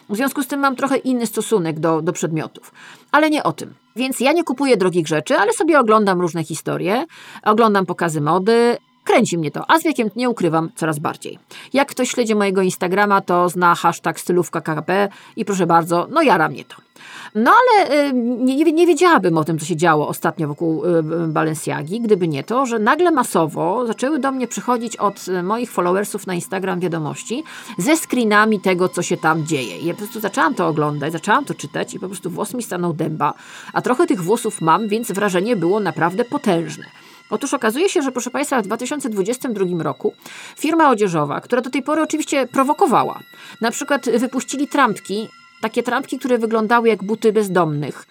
w 0.08 0.16
związku 0.16 0.42
z 0.42 0.46
tym 0.46 0.60
mam 0.60 0.76
trochę 0.76 0.96
inny 0.96 1.26
stosunek 1.26 1.80
do, 1.80 2.02
do 2.02 2.12
przedmiotów. 2.12 2.72
Ale 3.12 3.30
nie 3.30 3.42
o 3.42 3.52
tym. 3.52 3.74
Więc 3.96 4.20
ja 4.20 4.32
nie 4.32 4.44
kupuję 4.44 4.76
drogich 4.76 5.06
rzeczy, 5.06 5.36
ale 5.36 5.52
sobie 5.52 5.80
oglądam 5.80 6.20
różne 6.20 6.44
historie, 6.44 7.06
oglądam 7.42 7.86
pokazy 7.86 8.20
mody, 8.20 8.76
Kręci 9.06 9.38
mnie 9.38 9.50
to, 9.50 9.70
a 9.70 9.78
z 9.78 9.82
wiekiem 9.82 10.10
nie 10.16 10.30
ukrywam 10.30 10.70
coraz 10.74 10.98
bardziej. 10.98 11.38
Jak 11.72 11.88
ktoś 11.88 12.10
śledzi 12.10 12.34
mojego 12.34 12.62
Instagrama, 12.62 13.20
to 13.20 13.48
zna 13.48 13.74
hashtag 13.74 14.20
stylówka 14.20 14.60
KP 14.60 15.08
i 15.36 15.44
proszę 15.44 15.66
bardzo, 15.66 16.06
no 16.10 16.22
jara 16.22 16.48
mnie 16.48 16.64
to. 16.64 16.76
No 17.34 17.50
ale 17.50 17.94
y, 18.08 18.12
nie, 18.14 18.72
nie, 18.72 18.86
wiedziałabym 18.86 19.38
o 19.38 19.44
tym, 19.44 19.58
co 19.58 19.66
się 19.66 19.76
działo 19.76 20.08
ostatnio 20.08 20.48
wokół 20.48 20.84
y, 20.84 21.02
Balenciagi, 21.28 22.00
gdyby 22.00 22.28
nie 22.28 22.44
to, 22.44 22.66
że 22.66 22.78
nagle 22.78 23.10
masowo 23.10 23.86
zaczęły 23.86 24.18
do 24.18 24.32
mnie 24.32 24.48
przychodzić 24.48 24.96
od 24.96 25.28
y, 25.28 25.42
moich 25.42 25.70
followersów 25.70 26.26
na 26.26 26.34
Instagram 26.34 26.80
wiadomości 26.80 27.44
ze 27.78 27.96
screenami 27.96 28.60
tego, 28.60 28.88
co 28.88 29.02
się 29.02 29.16
tam 29.16 29.46
dzieje. 29.46 29.78
I 29.78 29.86
ja 29.86 29.94
po 29.94 29.98
prostu 29.98 30.20
zaczęłam 30.20 30.54
to 30.54 30.68
oglądać, 30.68 31.12
zaczęłam 31.12 31.44
to 31.44 31.54
czytać 31.54 31.94
i 31.94 32.00
po 32.00 32.06
prostu 32.06 32.30
włos 32.30 32.54
mi 32.54 32.62
stanął 32.62 32.92
dęba, 32.92 33.34
a 33.72 33.82
trochę 33.82 34.06
tych 34.06 34.22
włosów 34.22 34.60
mam, 34.60 34.88
więc 34.88 35.12
wrażenie 35.12 35.56
było 35.56 35.80
naprawdę 35.80 36.24
potężne. 36.24 36.84
Otóż 37.30 37.54
okazuje 37.54 37.88
się, 37.88 38.02
że 38.02 38.12
proszę 38.12 38.30
Państwa, 38.30 38.62
w 38.62 38.64
2022 38.64 39.82
roku 39.82 40.14
firma 40.58 40.90
odzieżowa, 40.90 41.40
która 41.40 41.62
do 41.62 41.70
tej 41.70 41.82
pory 41.82 42.02
oczywiście 42.02 42.46
prowokowała, 42.46 43.20
na 43.60 43.70
przykład 43.70 44.10
wypuścili 44.10 44.68
trampki, 44.68 45.28
takie 45.60 45.82
trampki, 45.82 46.18
które 46.18 46.38
wyglądały 46.38 46.88
jak 46.88 47.04
buty 47.04 47.32
bezdomnych. 47.32 48.06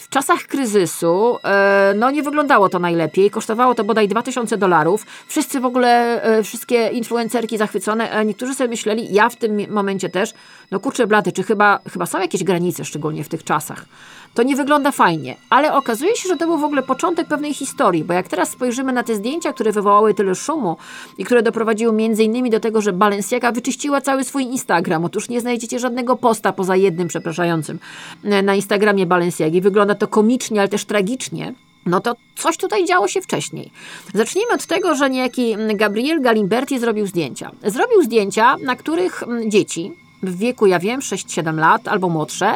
W 0.00 0.08
czasach 0.08 0.42
kryzysu 0.42 1.38
e, 1.44 1.94
no 1.96 2.10
nie 2.10 2.22
wyglądało 2.22 2.68
to 2.68 2.78
najlepiej, 2.78 3.30
kosztowało 3.30 3.74
to 3.74 3.84
bodaj 3.84 4.08
2000 4.08 4.56
dolarów. 4.56 5.06
Wszyscy 5.28 5.60
w 5.60 5.64
ogóle, 5.64 6.22
e, 6.22 6.42
wszystkie 6.42 6.88
influencerki 6.88 7.58
zachwycone, 7.58 8.10
a 8.10 8.22
niektórzy 8.22 8.54
sobie 8.54 8.68
myśleli, 8.68 9.14
ja 9.14 9.28
w 9.28 9.36
tym 9.36 9.70
momencie 9.70 10.08
też, 10.08 10.34
no 10.70 10.80
kurczę 10.80 11.06
blady, 11.06 11.32
czy 11.32 11.42
chyba, 11.42 11.80
chyba 11.92 12.06
są 12.06 12.20
jakieś 12.20 12.44
granice, 12.44 12.84
szczególnie 12.84 13.24
w 13.24 13.28
tych 13.28 13.44
czasach. 13.44 13.84
To 14.34 14.42
nie 14.42 14.56
wygląda 14.56 14.92
fajnie, 14.92 15.36
ale 15.50 15.74
okazuje 15.74 16.16
się, 16.16 16.28
że 16.28 16.36
to 16.36 16.46
był 16.46 16.58
w 16.58 16.64
ogóle 16.64 16.82
początek 16.82 17.28
pewnej 17.28 17.54
historii, 17.54 18.04
bo 18.04 18.14
jak 18.14 18.28
teraz 18.28 18.50
spojrzymy 18.50 18.92
na 18.92 19.02
te 19.02 19.14
zdjęcia, 19.14 19.52
które 19.52 19.72
wywołały 19.72 20.14
tyle 20.14 20.34
szumu 20.34 20.76
i 21.18 21.24
które 21.24 21.42
doprowadziły 21.42 22.02
innymi 22.02 22.50
do 22.50 22.60
tego, 22.60 22.80
że 22.80 22.92
Balenciaga 22.92 23.52
wyczyściła 23.52 24.00
cały 24.00 24.24
swój 24.24 24.44
Instagram. 24.44 25.04
Otóż 25.04 25.28
nie 25.28 25.40
znajdziecie 25.40 25.78
żadnego 25.78 26.16
posta 26.16 26.52
poza 26.52 26.76
jednym 26.76 27.08
przepraszającym 27.08 27.78
e, 28.24 28.42
na 28.42 28.54
Instagramie 28.54 29.06
Balenciagi. 29.06 29.60
Wygląda 29.60 29.94
to 29.94 30.08
komicznie, 30.08 30.60
ale 30.60 30.68
też 30.68 30.84
tragicznie. 30.84 31.54
No 31.86 32.00
to 32.00 32.14
coś 32.36 32.56
tutaj 32.56 32.84
działo 32.84 33.08
się 33.08 33.20
wcześniej. 33.20 33.70
Zacznijmy 34.14 34.52
od 34.52 34.66
tego, 34.66 34.94
że 34.94 35.10
niejaki 35.10 35.56
Gabriel 35.74 36.20
Galimberti 36.20 36.78
zrobił 36.78 37.06
zdjęcia. 37.06 37.50
Zrobił 37.64 38.02
zdjęcia, 38.02 38.56
na 38.56 38.76
których 38.76 39.22
dzieci 39.46 39.92
w 40.30 40.36
wieku, 40.36 40.66
ja 40.66 40.78
wiem, 40.78 41.00
6-7 41.00 41.58
lat 41.58 41.88
albo 41.88 42.08
młodsze, 42.08 42.54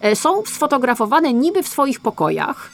e, 0.00 0.16
są 0.16 0.42
sfotografowane 0.46 1.32
niby 1.32 1.62
w 1.62 1.68
swoich 1.68 2.00
pokojach. 2.00 2.70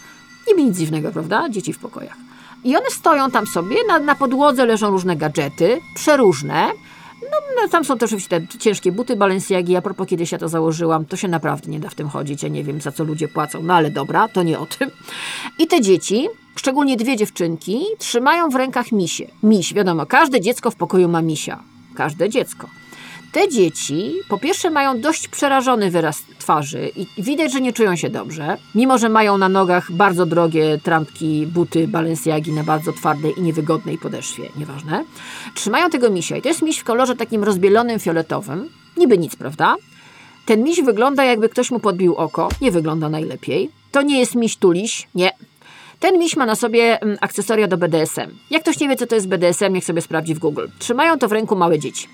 Niby 0.49 0.62
nic 0.62 0.79
dziwnego, 0.79 1.12
prawda? 1.12 1.49
Dzieci 1.49 1.72
w 1.72 1.79
pokojach. 1.79 2.16
I 2.64 2.77
one 2.77 2.90
stoją 2.90 3.31
tam 3.31 3.46
sobie, 3.46 3.77
na, 3.88 3.99
na 3.99 4.14
podłodze 4.14 4.66
leżą 4.66 4.90
różne 4.90 5.16
gadżety, 5.16 5.81
przeróżne. 5.94 6.66
No, 7.22 7.62
no, 7.62 7.68
tam 7.68 7.85
są 7.85 7.99
też 7.99 8.12
oczywiście 8.12 8.40
te 8.40 8.59
ciężkie 8.59 8.92
buty 8.92 9.16
Balenciagi. 9.16 9.77
A 9.77 9.83
propos, 9.83 10.09
kiedyś 10.09 10.33
ja 10.33 10.38
to 10.38 10.49
założyłam, 10.49 11.05
to 11.05 11.16
się 11.16 11.29
naprawdę 11.29 11.70
nie 11.70 11.81
da 11.81 11.88
w 11.88 11.94
tym 11.94 12.09
chodzić. 12.09 12.42
Ja 12.42 12.49
nie 12.49 12.64
wiem, 12.64 12.81
za 12.81 12.92
co 12.92 13.05
ludzie 13.05 13.29
płacą, 13.29 13.62
no 13.62 13.75
ale 13.75 13.90
dobra, 13.90 14.29
to 14.29 14.42
nie 14.42 14.59
o 14.59 14.66
tym. 14.66 14.90
I 15.59 15.66
te 15.66 15.81
dzieci, 15.81 16.29
szczególnie 16.57 16.96
dwie 16.96 17.16
dziewczynki, 17.16 17.85
trzymają 17.99 18.51
w 18.51 18.55
rękach 18.55 18.92
misie. 18.92 19.27
Miś, 19.42 19.75
wiadomo, 19.75 20.07
każde 20.07 20.40
dziecko 20.40 20.70
w 20.70 20.77
pokoju 20.77 21.09
ma 21.09 21.22
misia. 21.22 21.62
Każde 21.94 22.29
dziecko. 22.29 22.68
Te 23.37 23.49
dzieci, 23.49 24.14
po 24.29 24.38
pierwsze, 24.38 24.70
mają 24.70 25.01
dość 25.01 25.29
przerażony 25.29 25.90
wyraz 25.90 26.22
twarzy 26.38 26.90
i 26.96 27.22
widać, 27.22 27.53
że 27.53 27.61
nie 27.61 27.72
czują 27.72 27.96
się 27.96 28.11
dobrze, 28.11 28.57
mimo 28.75 28.99
że 28.99 29.09
mają 29.09 29.38
na 29.38 29.49
nogach 29.49 29.92
bardzo 29.92 30.27
drogie 30.27 30.79
trampki, 30.83 31.46
buty 31.46 31.88
Balenciagi 31.88 32.53
na 32.53 32.64
bardzo 32.64 32.92
twardej 32.92 33.38
i 33.38 33.42
niewygodnej 33.42 33.99
podeszwie, 33.99 34.49
nieważne. 34.59 35.05
Trzymają 35.55 35.90
tego 35.90 36.11
misia 36.11 36.37
i 36.37 36.42
to 36.42 36.49
jest 36.49 36.62
miś 36.62 36.79
w 36.79 36.85
kolorze 36.85 37.16
takim 37.16 37.44
rozbielonym, 37.44 37.99
fioletowym. 37.99 38.68
Niby 38.96 39.18
nic, 39.18 39.37
prawda? 39.37 39.77
Ten 40.46 40.62
miś 40.62 40.83
wygląda, 40.83 41.25
jakby 41.25 41.49
ktoś 41.49 41.70
mu 41.70 41.81
podbił 41.81 42.14
oko. 42.14 42.49
Nie 42.61 42.70
wygląda 42.70 43.09
najlepiej. 43.09 43.70
To 43.92 44.03
nie 44.03 44.18
jest 44.18 44.35
miś 44.35 44.57
tuliś, 44.57 45.09
nie. 45.14 45.31
Ten 46.01 46.18
miś 46.18 46.37
ma 46.37 46.46
na 46.46 46.55
sobie 46.55 47.03
mm, 47.03 47.18
akcesoria 47.20 47.68
do 47.68 47.77
BDSM. 47.77 48.31
Jak 48.51 48.62
ktoś 48.62 48.81
nie 48.81 48.88
wie, 48.88 48.96
co 48.96 49.07
to 49.07 49.14
jest 49.14 49.29
BDSM, 49.29 49.72
niech 49.72 49.85
sobie 49.85 50.03
sprawdzi 50.03 50.35
w 50.35 50.38
Google. 50.38 50.66
Trzymają 50.79 51.18
to 51.18 51.29
w 51.29 51.33
ręku 51.33 51.57
małe 51.57 51.79
dzieci 51.79 52.09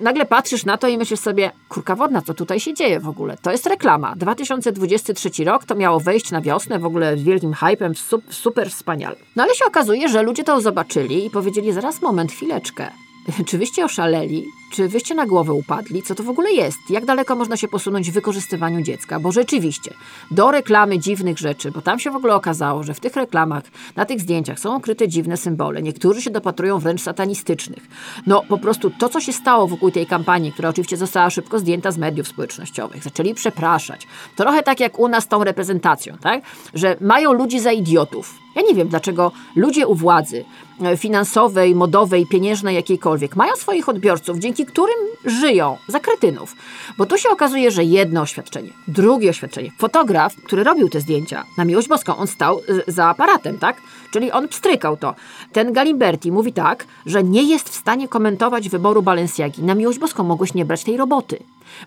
nagle 0.00 0.26
patrzysz 0.26 0.64
na 0.64 0.76
to 0.76 0.88
i 0.88 0.98
myślisz 0.98 1.20
sobie, 1.20 1.50
kurka 1.68 1.96
wodna, 1.96 2.22
co 2.22 2.34
tutaj 2.34 2.60
się 2.60 2.74
dzieje 2.74 3.00
w 3.00 3.08
ogóle? 3.08 3.36
To 3.42 3.50
jest 3.50 3.66
reklama. 3.66 4.14
2023 4.16 5.44
rok 5.44 5.64
to 5.64 5.74
miało 5.74 6.00
wejść 6.00 6.30
na 6.30 6.40
wiosnę 6.40 6.78
w 6.78 6.86
ogóle 6.86 7.16
z 7.16 7.22
wielkim 7.22 7.54
hypem, 7.54 7.92
super 8.30 8.70
wspaniale. 8.70 9.16
No 9.36 9.42
ale 9.42 9.54
się 9.54 9.64
okazuje, 9.64 10.08
że 10.08 10.22
ludzie 10.22 10.44
to 10.44 10.60
zobaczyli 10.60 11.26
i 11.26 11.30
powiedzieli, 11.30 11.72
zaraz 11.72 12.02
moment, 12.02 12.32
chwileczkę. 12.32 12.90
Czy 13.46 13.58
wyście 13.58 13.84
oszaleli? 13.84 14.46
Czy 14.70 14.88
wyście 14.88 15.14
na 15.14 15.26
głowę 15.26 15.52
upadli? 15.52 16.02
Co 16.02 16.14
to 16.14 16.22
w 16.22 16.28
ogóle 16.28 16.52
jest? 16.52 16.78
Jak 16.90 17.04
daleko 17.04 17.36
można 17.36 17.56
się 17.56 17.68
posunąć 17.68 18.10
w 18.10 18.14
wykorzystywaniu 18.14 18.82
dziecka? 18.82 19.20
Bo 19.20 19.32
rzeczywiście, 19.32 19.94
do 20.30 20.50
reklamy 20.50 20.98
dziwnych 20.98 21.38
rzeczy, 21.38 21.70
bo 21.70 21.82
tam 21.82 21.98
się 21.98 22.10
w 22.10 22.16
ogóle 22.16 22.34
okazało, 22.34 22.82
że 22.82 22.94
w 22.94 23.00
tych 23.00 23.16
reklamach, 23.16 23.62
na 23.96 24.04
tych 24.04 24.20
zdjęciach 24.20 24.60
są 24.60 24.76
ukryte 24.76 25.08
dziwne 25.08 25.36
symbole. 25.36 25.82
Niektórzy 25.82 26.22
się 26.22 26.30
dopatrują 26.30 26.78
wręcz 26.78 27.02
satanistycznych. 27.02 27.86
No 28.26 28.42
po 28.48 28.58
prostu 28.58 28.90
to, 28.90 29.08
co 29.08 29.20
się 29.20 29.32
stało 29.32 29.66
wokół 29.66 29.90
tej 29.90 30.06
kampanii, 30.06 30.52
która 30.52 30.68
oczywiście 30.68 30.96
została 30.96 31.30
szybko 31.30 31.58
zdjęta 31.58 31.90
z 31.90 31.98
mediów 31.98 32.28
społecznościowych, 32.28 33.02
zaczęli 33.02 33.34
przepraszać. 33.34 34.06
Trochę 34.36 34.62
tak 34.62 34.80
jak 34.80 34.98
u 34.98 35.08
nas 35.08 35.24
z 35.24 35.28
tą 35.28 35.44
reprezentacją, 35.44 36.16
tak? 36.20 36.42
Że 36.74 36.96
mają 37.00 37.32
ludzi 37.32 37.60
za 37.60 37.72
idiotów. 37.72 38.45
Ja 38.56 38.62
nie 38.62 38.74
wiem, 38.74 38.88
dlaczego 38.88 39.32
ludzie 39.56 39.86
u 39.86 39.94
władzy 39.94 40.44
e, 40.82 40.96
finansowej, 40.96 41.74
modowej, 41.74 42.26
pieniężnej, 42.26 42.74
jakiejkolwiek, 42.74 43.36
mają 43.36 43.56
swoich 43.56 43.88
odbiorców, 43.88 44.38
dzięki 44.38 44.66
którym 44.66 44.96
żyją 45.24 45.76
za 45.88 46.00
kretynów. 46.00 46.56
Bo 46.98 47.06
tu 47.06 47.18
się 47.18 47.28
okazuje, 47.28 47.70
że 47.70 47.84
jedno 47.84 48.20
oświadczenie, 48.20 48.70
drugie 48.88 49.30
oświadczenie. 49.30 49.70
Fotograf, 49.78 50.36
który 50.36 50.64
robił 50.64 50.88
te 50.88 51.00
zdjęcia, 51.00 51.44
na 51.58 51.64
miłość 51.64 51.88
boską, 51.88 52.16
on 52.16 52.26
stał 52.26 52.60
y, 52.88 52.92
za 52.92 53.06
aparatem, 53.06 53.58
tak? 53.58 53.76
Czyli 54.16 54.32
on 54.32 54.48
pstrykał 54.48 54.96
to. 54.96 55.14
Ten 55.52 55.72
Galimberti 55.72 56.32
mówi 56.32 56.52
tak, 56.52 56.86
że 57.06 57.24
nie 57.24 57.42
jest 57.42 57.68
w 57.68 57.74
stanie 57.74 58.08
komentować 58.08 58.68
wyboru 58.68 59.02
Balenciagi. 59.02 59.62
Na 59.62 59.74
miłość 59.74 59.98
boską 59.98 60.24
mogłeś 60.24 60.54
nie 60.54 60.64
brać 60.64 60.84
tej 60.84 60.96
roboty. 60.96 61.38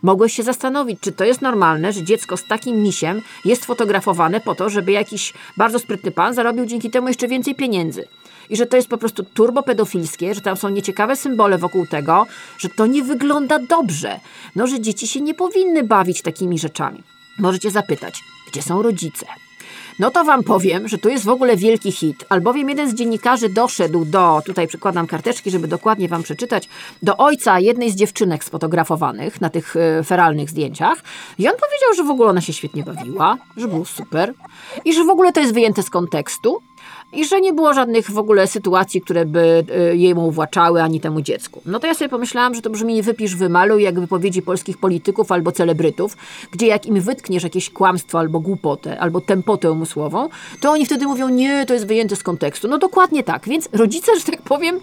Mogłeś 0.01 0.33
się 0.33 0.43
zastanowić, 0.43 0.99
czy 0.99 1.11
to 1.11 1.23
jest 1.23 1.41
normalne, 1.41 1.93
że 1.93 2.03
dziecko 2.03 2.37
z 2.37 2.47
takim 2.47 2.83
misiem 2.83 3.21
jest 3.45 3.65
fotografowane 3.65 4.41
po 4.41 4.55
to, 4.55 4.69
żeby 4.69 4.91
jakiś 4.91 5.33
bardzo 5.57 5.79
sprytny 5.79 6.11
pan 6.11 6.33
zarobił 6.33 6.65
dzięki 6.65 6.89
temu 6.89 7.07
jeszcze 7.07 7.27
więcej 7.27 7.55
pieniędzy 7.55 8.07
i 8.49 8.55
że 8.55 8.65
to 8.65 8.77
jest 8.77 8.89
po 8.89 8.97
prostu 8.97 9.23
turbopedofilskie, 9.23 10.35
że 10.35 10.41
tam 10.41 10.57
są 10.57 10.69
nieciekawe 10.69 11.15
symbole 11.15 11.57
wokół 11.57 11.87
tego, 11.87 12.25
że 12.57 12.69
to 12.69 12.85
nie 12.85 13.03
wygląda 13.03 13.59
dobrze. 13.59 14.19
No, 14.55 14.67
że 14.67 14.81
dzieci 14.81 15.07
się 15.07 15.21
nie 15.21 15.33
powinny 15.33 15.83
bawić 15.83 16.21
takimi 16.21 16.59
rzeczami. 16.59 17.03
Możecie 17.39 17.71
zapytać, 17.71 18.23
gdzie 18.47 18.61
są 18.61 18.81
rodzice? 18.81 19.25
No 19.99 20.11
to 20.11 20.23
wam 20.23 20.43
powiem, 20.43 20.87
że 20.87 20.97
tu 20.97 21.09
jest 21.09 21.25
w 21.25 21.29
ogóle 21.29 21.57
wielki 21.57 21.91
hit, 21.91 22.25
albowiem 22.29 22.69
jeden 22.69 22.89
z 22.89 22.93
dziennikarzy 22.93 23.49
doszedł 23.49 24.05
do, 24.05 24.41
tutaj 24.45 24.67
przykładam 24.67 25.07
karteczki, 25.07 25.51
żeby 25.51 25.67
dokładnie 25.67 26.07
wam 26.07 26.23
przeczytać, 26.23 26.69
do 27.03 27.17
ojca 27.17 27.59
jednej 27.59 27.91
z 27.91 27.95
dziewczynek 27.95 28.43
sfotografowanych 28.43 29.41
na 29.41 29.49
tych 29.49 29.75
e, 29.75 30.03
feralnych 30.03 30.49
zdjęciach 30.49 31.03
i 31.37 31.47
on 31.47 31.53
powiedział, 31.53 31.93
że 31.95 32.03
w 32.03 32.09
ogóle 32.09 32.29
ona 32.29 32.41
się 32.41 32.53
świetnie 32.53 32.83
bawiła, 32.83 33.37
że 33.57 33.67
było 33.67 33.85
super 33.85 34.33
i 34.85 34.93
że 34.93 35.03
w 35.03 35.09
ogóle 35.09 35.31
to 35.31 35.39
jest 35.39 35.53
wyjęte 35.53 35.83
z 35.83 35.89
kontekstu 35.89 36.61
i 37.13 37.25
że 37.25 37.41
nie 37.41 37.53
było 37.53 37.73
żadnych 37.73 38.11
w 38.11 38.17
ogóle 38.17 38.47
sytuacji, 38.47 39.01
które 39.01 39.25
by 39.25 39.65
e, 39.69 39.95
jemu 39.95 40.27
uwłaczały 40.27 40.81
ani 40.81 40.99
temu 40.99 41.21
dziecku. 41.21 41.61
No 41.65 41.79
to 41.79 41.87
ja 41.87 41.93
sobie 41.93 42.09
pomyślałam, 42.09 42.55
że 42.55 42.61
to 42.61 42.69
brzmi 42.69 43.01
wypisz, 43.01 43.35
wymaluj, 43.35 43.83
jak 43.83 43.99
wypowiedzi 43.99 44.41
polskich 44.41 44.77
polityków 44.77 45.31
albo 45.31 45.51
celebrytów, 45.51 46.17
gdzie 46.51 46.67
jak 46.67 46.85
im 46.85 47.01
wytkniesz 47.01 47.43
jakieś 47.43 47.69
kłamstwo 47.69 48.19
albo 48.19 48.39
głupotę, 48.39 48.99
albo 48.99 49.21
tempotę 49.21 49.71
umysłową, 49.71 50.29
to 50.59 50.71
oni 50.71 50.85
wtedy 50.85 51.07
mówią, 51.07 51.29
nie, 51.29 51.65
to 51.65 51.73
jest 51.73 51.87
wyjęte 51.87 52.15
z 52.15 52.23
kontekstu. 52.23 52.67
No 52.67 52.77
dokładnie 52.77 53.23
tak, 53.23 53.45
więc 53.49 53.69
rodzice, 53.73 54.11
że 54.19 54.23
tak 54.23 54.41
powiem, 54.41 54.79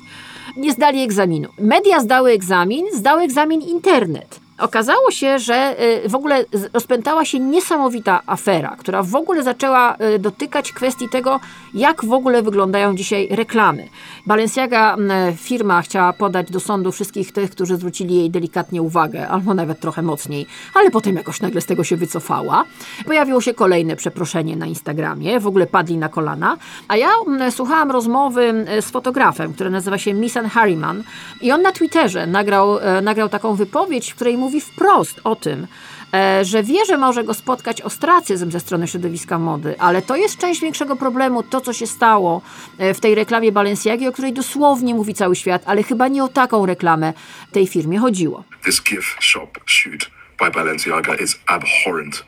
nie 0.57 0.73
zdali 0.73 1.03
egzaminu. 1.03 1.49
Media 1.59 2.01
zdały 2.01 2.31
egzamin, 2.31 2.87
zdał 2.93 3.19
egzamin 3.19 3.61
internet. 3.61 4.46
Okazało 4.59 5.11
się, 5.11 5.39
że 5.39 5.77
y, 6.05 6.09
w 6.09 6.15
ogóle 6.15 6.45
rozpętała 6.73 7.25
się 7.25 7.41
niesamowita 7.41 8.23
afera, 8.27 8.77
która 8.79 9.03
w 9.03 9.15
ogóle 9.15 9.43
zaczęła 9.43 9.97
y, 10.15 10.19
dotykać 10.19 10.73
kwestii 10.73 11.09
tego, 11.09 11.41
jak 11.75 12.05
w 12.05 12.13
ogóle 12.13 12.43
wyglądają 12.43 12.97
dzisiaj 12.97 13.29
reklamy. 13.31 13.89
Balenciaga, 14.27 14.97
firma, 15.37 15.83
chciała 15.83 16.13
podać 16.13 16.51
do 16.51 16.61
sądu 16.61 16.93
wszystkich 16.93 17.33
tych, 17.33 17.51
którzy 17.51 17.77
zwrócili 17.77 18.15
jej 18.15 18.31
delikatnie 18.31 18.83
uwagę, 18.83 19.29
albo 19.29 19.55
nawet 19.55 19.81
trochę 19.81 20.03
mocniej, 20.03 20.47
ale 20.75 20.91
potem 20.91 21.17
jakoś 21.17 21.41
nagle 21.41 21.61
z 21.61 21.67
tego 21.67 21.85
się 21.85 21.97
wycofała. 21.97 22.65
Pojawiło 23.07 23.41
się 23.41 23.55
kolejne 23.55 23.97
przeproszenie 23.97 24.57
na 24.57 24.67
Instagramie, 24.67 25.41
w 25.41 25.47
ogóle 25.47 25.67
padli 25.67 25.97
na 25.97 26.09
kolana, 26.09 26.57
a 26.89 26.97
ja 26.97 27.09
słuchałam 27.51 27.91
rozmowy 27.91 28.67
z 28.81 28.91
fotografem, 28.91 29.53
który 29.53 29.71
nazywa 29.71 29.99
się 29.99 30.15
Misan 30.15 30.47
Harriman 30.47 31.03
i 31.41 31.53
on 31.53 31.63
na 31.63 31.73
Twitterze 31.73 32.27
nagrał, 32.27 32.79
e, 32.79 33.01
nagrał 33.01 33.29
taką 33.29 33.55
wypowiedź, 33.55 34.13
w 34.13 34.15
której 34.15 34.37
mówi 34.37 34.46
wprost 34.61 35.21
o 35.25 35.37
tym, 35.37 35.67
e, 36.15 36.45
że 36.45 36.63
wie, 36.63 36.85
że 36.85 36.97
może 36.97 37.25
go 37.25 37.35
spotkać 37.35 37.83
ostracyzm 37.83 38.51
ze 38.51 38.61
strony 38.61 38.89
środowiska 38.89 39.39
mody, 39.39 39.75
ale 39.79 40.03
to 40.03 40.17
jest 40.17 40.39
część 40.39 40.61
większego 40.61 40.97
problemu, 40.97 41.43
to 41.43 41.61
co 41.61 41.73
się 41.73 41.87
stało 41.87 42.43
e, 42.79 42.95
w 42.95 43.01
tej 43.01 43.15
reklamie 43.15 43.53
Balenciagi, 43.53 44.09
o 44.09 44.13
której 44.13 44.33
dosłownie 44.33 44.95
mówi 44.95 45.15
cały 45.15 45.37
świat, 45.37 45.63
ale 45.67 45.83
chyba 45.83 46.09
nie 46.09 46.25
o 46.25 46.29
taką 46.29 46.67
reklamę 46.67 47.13
tej 47.53 47.67
firmie 47.67 47.99
chodziło. 47.99 48.45
This 48.65 48.83
gift 48.83 49.25
shop 49.25 49.49
shoot 49.67 50.11
by 50.39 50.51
Balenciaga 50.51 51.15
is 51.15 51.39
abhorrent. 51.47 52.25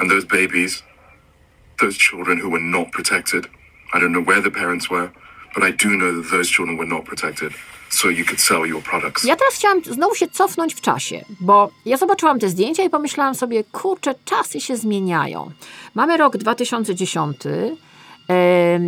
And 0.00 0.10
those 0.10 0.26
babies, 0.26 0.82
those 1.80 1.98
children 1.98 2.40
who 2.40 2.50
were 2.50 2.64
not 2.64 2.90
protected, 2.90 3.46
I 3.94 4.00
don't 4.00 4.12
know 4.12 4.26
where 4.26 4.42
the 4.42 4.50
parents 4.50 4.90
were, 4.90 5.08
but 5.54 5.64
I 5.64 5.72
do 5.72 5.88
know 5.88 6.22
that 6.22 6.30
those 6.30 6.50
children 6.50 6.78
were 6.78 6.88
not 6.88 7.04
protected 7.04 7.52
so 7.90 8.10
you 8.10 8.24
could 8.24 8.40
sell 8.40 8.66
your 8.66 8.82
products. 8.82 9.24
Ja 9.24 9.36
teraz 9.36 9.54
chciałam 9.54 9.84
znowu 9.84 10.14
się 10.14 10.28
cofnąć 10.28 10.74
w 10.74 10.80
czasie, 10.80 11.24
bo 11.40 11.70
ja 11.86 11.96
zobaczyłam 11.96 12.38
te 12.38 12.48
zdjęcia 12.48 12.82
i 12.82 12.90
pomyślałam 12.90 13.34
sobie, 13.34 13.64
kurczę, 13.64 14.14
czasy 14.24 14.60
się 14.60 14.76
zmieniają. 14.76 15.50
Mamy 15.94 16.16
rok 16.16 16.36
2010. 16.36 17.36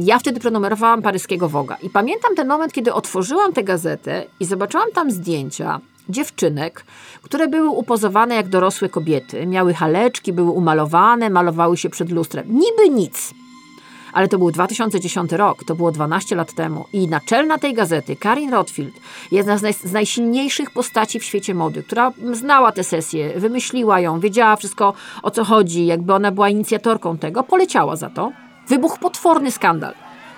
Ja 0.03 0.19
wtedy 0.19 0.41
prenumerowałam 0.41 1.03
paryskiego 1.03 1.49
Woga 1.49 1.77
i 1.83 1.91
pamiętam 1.91 2.35
ten 2.37 2.49
moment, 2.49 2.73
kiedy 2.73 2.95
otworzyłam 2.95 3.53
tę 3.53 3.65
gazetę 3.65 4.25
i 4.41 4.45
zobaczyłam 4.45 4.87
tam 4.95 5.11
zdjęcia 5.11 5.81
dziewczynek, 6.09 6.85
które 7.23 7.49
były 7.49 7.69
upozowane 7.69 8.35
jak 8.35 8.49
dorosłe 8.49 8.89
kobiety. 8.89 9.47
Miały 9.47 9.75
haleczki, 9.75 10.33
były 10.33 10.51
umalowane, 10.51 11.31
malowały 11.31 11.77
się 11.77 11.91
przed 11.91 12.11
lustrem. 12.11 12.47
Niby 12.49 12.89
nic. 12.91 13.35
Ale 14.13 14.29
to 14.29 14.39
był 14.39 14.51
2010 14.51 15.33
rok, 15.33 15.65
to 15.65 15.75
było 15.75 15.93
12 15.93 16.37
lat 16.37 16.53
temu 16.53 16.87
i 16.93 17.09
naczelna 17.09 17.59
tej 17.59 17.75
gazety, 17.75 18.17
Karin 18.17 18.51
Rothfield, 18.51 18.95
jedna 19.33 19.59
z, 19.59 19.63
naj, 19.63 19.75
z 19.75 19.93
najsilniejszych 19.93 20.71
postaci 20.71 21.21
w 21.21 21.25
świecie 21.25 21.55
mody, 21.55 21.83
która 21.83 22.13
znała 22.33 22.73
tę 22.73 22.85
sesję, 22.85 23.33
wymyśliła 23.37 24.01
ją, 24.01 24.21
wiedziała 24.21 24.57
wszystko 24.57 24.93
o 25.23 25.31
co 25.31 25.45
chodzi, 25.45 25.87
jakby 25.87 26.15
ona 26.15 26.33
była 26.33 26.49
inicjatorką 26.49 27.19
tego, 27.19 27.43
poleciała 27.43 27.97
za 27.97 28.11
to. 28.11 28.33
Wybuchł 28.69 28.99
potworny 28.99 29.51
skandal. 29.51 29.95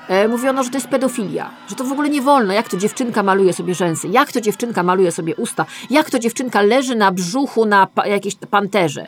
E, 0.09 0.29
mówiono, 0.29 0.65
że 0.65 0.71
to 0.71 0.77
jest 0.77 0.89
pedofilia, 0.89 1.51
że 1.69 1.75
to 1.75 1.85
w 1.85 1.93
ogóle 1.93 2.11
nie 2.11 2.23
wolno. 2.23 2.53
Jak 2.53 2.69
to 2.69 2.77
dziewczynka 2.77 3.23
maluje 3.23 3.53
sobie 3.53 3.75
rzęsy, 3.75 4.09
jak 4.09 4.33
to 4.33 4.41
dziewczynka 4.41 4.83
maluje 4.83 5.13
sobie 5.13 5.37
usta, 5.37 5.67
jak 5.91 6.11
to 6.11 6.19
dziewczynka 6.19 6.63
leży 6.63 6.95
na 6.97 7.13
brzuchu 7.13 7.67
na 7.67 7.87
pa- 7.87 8.07
jakiejś 8.07 8.35
panterze. 8.35 9.07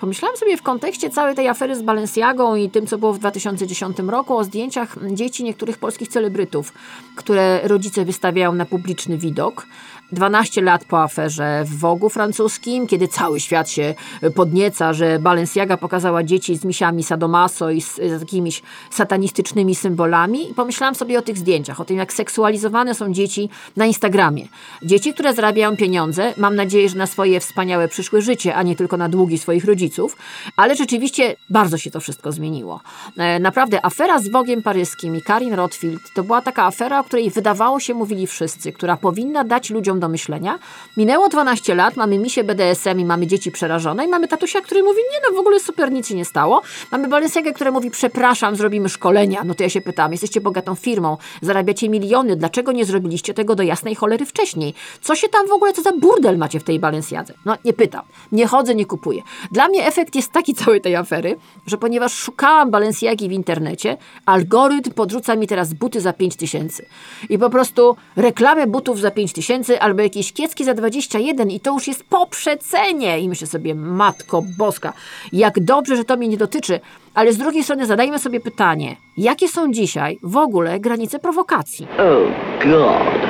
Pomyślałam 0.00 0.36
sobie 0.36 0.56
w 0.56 0.62
kontekście 0.62 1.10
całej 1.10 1.34
tej 1.34 1.48
afery 1.48 1.76
z 1.76 1.82
Balenciagą 1.82 2.54
i 2.54 2.70
tym, 2.70 2.86
co 2.86 2.98
było 2.98 3.12
w 3.12 3.18
2010 3.18 3.98
roku, 3.98 4.36
o 4.36 4.44
zdjęciach 4.44 4.96
dzieci 5.12 5.44
niektórych 5.44 5.78
polskich 5.78 6.08
celebrytów, 6.08 6.72
które 7.16 7.60
rodzice 7.62 8.04
wystawiają 8.04 8.52
na 8.52 8.66
publiczny 8.66 9.18
widok. 9.18 9.66
12 10.12 10.62
lat 10.62 10.84
po 10.84 11.02
aferze 11.02 11.64
w 11.64 11.78
Wogu 11.78 12.08
francuskim, 12.08 12.86
kiedy 12.86 13.08
cały 13.08 13.40
świat 13.40 13.70
się 13.70 13.94
podnieca, 14.34 14.92
że 14.92 15.18
Balenciaga 15.18 15.76
pokazała 15.76 16.22
dzieci 16.22 16.56
z 16.56 16.64
misiami 16.64 17.02
sadomaso 17.02 17.70
i 17.70 17.80
z, 17.80 17.94
z 17.96 18.20
jakimiś 18.20 18.62
satanistycznymi 18.90 19.74
symbolami. 19.74 20.50
I 20.50 20.54
pomyślałam 20.54 20.94
sobie 20.94 21.18
o 21.18 21.22
tych 21.22 21.38
zdjęciach, 21.38 21.80
o 21.80 21.84
tym, 21.84 21.96
jak 21.96 22.12
seksualizowane 22.12 22.94
są 22.94 23.12
dzieci 23.12 23.48
na 23.76 23.86
Instagramie. 23.86 24.48
Dzieci, 24.82 25.14
które 25.14 25.34
zarabiają 25.34 25.76
pieniądze, 25.76 26.34
mam 26.36 26.56
nadzieję, 26.56 26.88
że 26.88 26.98
na 26.98 27.06
swoje 27.06 27.40
wspaniałe 27.40 27.88
przyszłe 27.88 28.22
życie, 28.22 28.54
a 28.54 28.62
nie 28.62 28.76
tylko 28.76 28.96
na 28.96 29.08
długi 29.08 29.38
swoich 29.38 29.64
rodziców, 29.64 30.16
ale 30.56 30.76
rzeczywiście 30.76 31.36
bardzo 31.50 31.78
się 31.78 31.90
to 31.90 32.00
wszystko 32.00 32.32
zmieniło. 32.32 32.80
E, 33.16 33.40
Naprawdę, 33.40 33.84
afera 33.84 34.18
z 34.18 34.28
Wogiem 34.28 34.62
paryskim 34.62 35.16
i 35.16 35.22
Karin 35.22 35.54
Rothfield 35.54 36.02
to 36.14 36.24
była 36.24 36.42
taka 36.42 36.64
afera, 36.64 37.00
o 37.00 37.04
której 37.04 37.30
wydawało 37.30 37.80
się 37.80 37.94
mówili 37.94 38.26
wszyscy, 38.26 38.72
która 38.72 38.96
powinna 38.96 39.44
dać 39.44 39.70
ludziom 39.70 39.99
do 40.00 40.08
myślenia. 40.08 40.58
Minęło 40.96 41.28
12 41.28 41.74
lat, 41.74 41.96
mamy 41.96 42.18
misie 42.18 42.44
BDSM 42.44 43.00
i 43.00 43.04
mamy 43.04 43.26
dzieci 43.26 43.50
przerażone 43.50 44.04
i 44.04 44.08
mamy 44.08 44.28
tatusia, 44.28 44.60
który 44.60 44.82
mówi, 44.82 44.98
nie 45.12 45.30
no, 45.30 45.36
w 45.36 45.40
ogóle 45.40 45.60
super, 45.60 45.92
nic 45.92 46.08
się 46.08 46.14
nie 46.14 46.24
stało. 46.24 46.62
Mamy 46.92 47.08
Balenciagę, 47.08 47.52
która 47.52 47.70
mówi, 47.70 47.90
przepraszam, 47.90 48.56
zrobimy 48.56 48.88
szkolenia. 48.88 49.42
No 49.44 49.54
to 49.54 49.62
ja 49.62 49.68
się 49.68 49.80
pytam, 49.80 50.12
jesteście 50.12 50.40
bogatą 50.40 50.74
firmą, 50.74 51.16
zarabiacie 51.42 51.88
miliony, 51.88 52.36
dlaczego 52.36 52.72
nie 52.72 52.84
zrobiliście 52.84 53.34
tego 53.34 53.54
do 53.54 53.62
jasnej 53.62 53.94
cholery 53.94 54.26
wcześniej? 54.26 54.74
Co 55.00 55.14
się 55.14 55.28
tam 55.28 55.48
w 55.48 55.52
ogóle, 55.52 55.72
co 55.72 55.82
za 55.82 55.92
burdel 55.92 56.38
macie 56.38 56.60
w 56.60 56.64
tej 56.64 56.78
Balenciadze? 56.78 57.34
No 57.44 57.56
nie 57.64 57.72
pytam, 57.72 58.02
nie 58.32 58.46
chodzę, 58.46 58.74
nie 58.74 58.86
kupuję. 58.86 59.22
Dla 59.52 59.68
mnie 59.68 59.86
efekt 59.86 60.14
jest 60.14 60.32
taki 60.32 60.54
całej 60.54 60.80
tej 60.80 60.96
afery, 60.96 61.36
że 61.66 61.78
ponieważ 61.78 62.12
szukałam 62.12 62.70
Balenciagi 62.70 63.28
w 63.28 63.32
internecie, 63.32 63.96
algorytm 64.26 64.90
podrzuca 64.90 65.36
mi 65.36 65.46
teraz 65.46 65.74
buty 65.74 66.00
za 66.00 66.12
5 66.12 66.36
tysięcy. 66.36 66.86
I 67.28 67.38
po 67.38 67.50
prostu 67.50 67.96
reklamę 68.16 68.66
butów 68.66 69.00
za 69.00 69.10
5 69.10 69.32
tysięcy 69.32 69.80
albo 69.90 70.02
jakieś 70.02 70.32
kiecki 70.32 70.64
za 70.64 70.74
21 70.74 71.50
i 71.50 71.60
to 71.60 71.72
już 71.72 71.88
jest 71.88 72.04
po 72.04 72.26
przecenie. 72.26 73.20
I 73.20 73.28
myślę 73.28 73.46
sobie, 73.46 73.74
matko 73.74 74.42
boska, 74.58 74.92
jak 75.32 75.60
dobrze, 75.60 75.96
że 75.96 76.04
to 76.04 76.16
mnie 76.16 76.28
nie 76.28 76.36
dotyczy. 76.36 76.80
Ale 77.14 77.32
z 77.32 77.38
drugiej 77.38 77.64
strony 77.64 77.86
zadajmy 77.86 78.18
sobie 78.18 78.40
pytanie, 78.40 78.96
jakie 79.16 79.48
są 79.48 79.72
dzisiaj 79.72 80.18
w 80.22 80.36
ogóle 80.36 80.80
granice 80.80 81.18
prowokacji? 81.18 81.86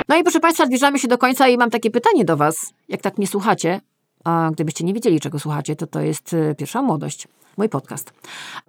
No 0.08 0.16
i 0.16 0.22
proszę 0.22 0.40
Państwa, 0.40 0.66
zbliżamy 0.66 0.98
się 0.98 1.08
do 1.08 1.18
końca 1.18 1.48
i 1.48 1.56
mam 1.58 1.70
takie 1.70 1.90
pytanie 1.90 2.24
do 2.24 2.36
Was. 2.36 2.72
Jak 2.88 3.00
tak 3.00 3.18
mnie 3.18 3.26
słuchacie, 3.26 3.80
a 4.24 4.50
gdybyście 4.52 4.84
nie 4.84 4.94
wiedzieli, 4.94 5.20
czego 5.20 5.38
słuchacie, 5.38 5.76
to 5.76 5.86
to 5.86 6.00
jest 6.00 6.32
y, 6.32 6.54
Pierwsza 6.58 6.82
Młodość, 6.82 7.28
mój 7.56 7.68
podcast. 7.68 8.12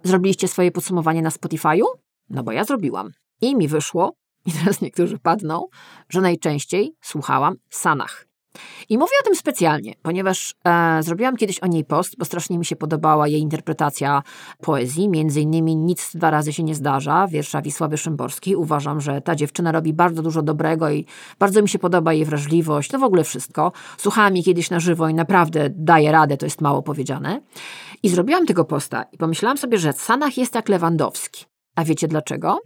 Zrobiliście 0.02 0.48
swoje 0.48 0.70
podsumowanie 0.70 1.22
na 1.22 1.30
Spotify'u? 1.30 1.84
No 2.30 2.42
bo 2.42 2.52
ja 2.52 2.64
zrobiłam. 2.64 3.10
I 3.40 3.56
mi 3.56 3.68
wyszło, 3.68 4.12
i 4.46 4.52
teraz 4.52 4.80
niektórzy 4.80 5.18
padną, 5.18 5.66
że 6.08 6.20
najczęściej 6.20 6.94
słuchałam 7.00 7.54
Sanach. 7.70 8.32
I 8.88 8.98
mówię 8.98 9.12
o 9.20 9.24
tym 9.24 9.36
specjalnie, 9.36 9.94
ponieważ 10.02 10.54
e, 10.64 11.02
zrobiłam 11.02 11.36
kiedyś 11.36 11.58
o 11.58 11.66
niej 11.66 11.84
post, 11.84 12.16
bo 12.18 12.24
strasznie 12.24 12.58
mi 12.58 12.64
się 12.64 12.76
podobała 12.76 13.28
jej 13.28 13.40
interpretacja 13.40 14.22
poezji. 14.60 15.08
Między 15.08 15.40
innymi 15.40 15.76
Nic 15.76 16.10
dwa 16.14 16.30
razy 16.30 16.52
się 16.52 16.62
nie 16.62 16.74
zdarza, 16.74 17.26
wiersza 17.26 17.62
Wisławy 17.62 17.98
Szymborskiej. 17.98 18.56
Uważam, 18.56 19.00
że 19.00 19.20
ta 19.20 19.34
dziewczyna 19.36 19.72
robi 19.72 19.92
bardzo 19.92 20.22
dużo 20.22 20.42
dobrego 20.42 20.90
i 20.90 21.06
bardzo 21.38 21.62
mi 21.62 21.68
się 21.68 21.78
podoba 21.78 22.12
jej 22.12 22.24
wrażliwość, 22.24 22.90
to 22.90 22.98
w 22.98 23.04
ogóle 23.04 23.24
wszystko. 23.24 23.72
Słuchałam 23.98 24.36
jej 24.36 24.44
kiedyś 24.44 24.70
na 24.70 24.80
żywo 24.80 25.08
i 25.08 25.14
naprawdę 25.14 25.70
daje 25.70 26.12
radę, 26.12 26.36
to 26.36 26.46
jest 26.46 26.60
mało 26.60 26.82
powiedziane. 26.82 27.40
I 28.02 28.08
zrobiłam 28.08 28.46
tego 28.46 28.64
posta 28.64 29.02
i 29.12 29.18
pomyślałam 29.18 29.58
sobie, 29.58 29.78
że 29.78 29.92
Sanach 29.92 30.38
jest 30.38 30.54
jak 30.54 30.68
Lewandowski. 30.68 31.51
A 31.76 31.84
wiecie 31.84 32.08
dlaczego? 32.08 32.58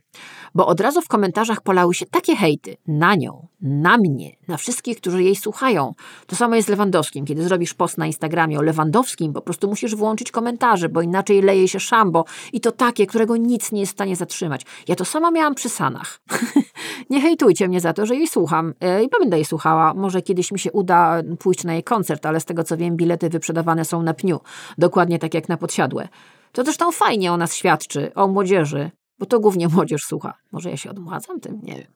Bo 0.54 0.66
od 0.66 0.80
razu 0.80 1.02
w 1.02 1.08
komentarzach 1.08 1.60
polały 1.60 1.94
się 1.94 2.06
takie 2.06 2.36
hejty 2.36 2.76
na 2.86 3.14
nią, 3.14 3.48
na 3.60 3.98
mnie, 3.98 4.30
na 4.48 4.56
wszystkich, 4.56 4.96
którzy 4.96 5.22
jej 5.22 5.36
słuchają. 5.36 5.94
To 6.26 6.36
samo 6.36 6.54
jest 6.56 6.68
z 6.68 6.70
Lewandowskim. 6.70 7.24
Kiedy 7.24 7.42
zrobisz 7.42 7.74
post 7.74 7.98
na 7.98 8.06
Instagramie 8.06 8.58
o 8.58 8.62
Lewandowskim, 8.62 9.32
po 9.32 9.40
prostu 9.40 9.68
musisz 9.68 9.94
włączyć 9.94 10.30
komentarze, 10.30 10.88
bo 10.88 11.02
inaczej 11.02 11.42
leje 11.42 11.68
się 11.68 11.80
szambo 11.80 12.24
i 12.52 12.60
to 12.60 12.72
takie, 12.72 13.06
którego 13.06 13.36
nic 13.36 13.72
nie 13.72 13.80
jest 13.80 13.92
w 13.92 13.96
stanie 13.96 14.16
zatrzymać. 14.16 14.62
Ja 14.88 14.96
to 14.96 15.04
sama 15.04 15.30
miałam 15.30 15.54
przy 15.54 15.68
Sanach. 15.68 16.20
nie 17.10 17.20
hejtujcie 17.20 17.68
mnie 17.68 17.80
za 17.80 17.92
to, 17.92 18.06
że 18.06 18.16
jej 18.16 18.28
słucham 18.28 18.74
e, 18.80 19.04
i 19.04 19.08
będę 19.20 19.36
jej 19.36 19.44
słuchała. 19.44 19.94
Może 19.94 20.22
kiedyś 20.22 20.52
mi 20.52 20.58
się 20.58 20.72
uda 20.72 21.22
pójść 21.38 21.64
na 21.64 21.72
jej 21.72 21.82
koncert, 21.82 22.26
ale 22.26 22.40
z 22.40 22.44
tego 22.44 22.64
co 22.64 22.76
wiem, 22.76 22.96
bilety 22.96 23.28
wyprzedawane 23.28 23.84
są 23.84 24.02
na 24.02 24.14
pniu. 24.14 24.40
Dokładnie 24.78 25.18
tak 25.18 25.34
jak 25.34 25.48
na 25.48 25.56
podsiadłe. 25.56 26.08
To 26.56 26.64
zresztą 26.64 26.92
fajnie 26.92 27.32
o 27.32 27.36
nas 27.36 27.54
świadczy, 27.54 28.14
o 28.14 28.28
młodzieży, 28.28 28.90
bo 29.18 29.26
to 29.26 29.40
głównie 29.40 29.68
młodzież 29.68 30.04
słucha. 30.04 30.34
Może 30.52 30.70
ja 30.70 30.76
się 30.76 30.90
odmładzam 30.90 31.40
tym? 31.40 31.60
Nie 31.62 31.74
wiem. 31.74 31.86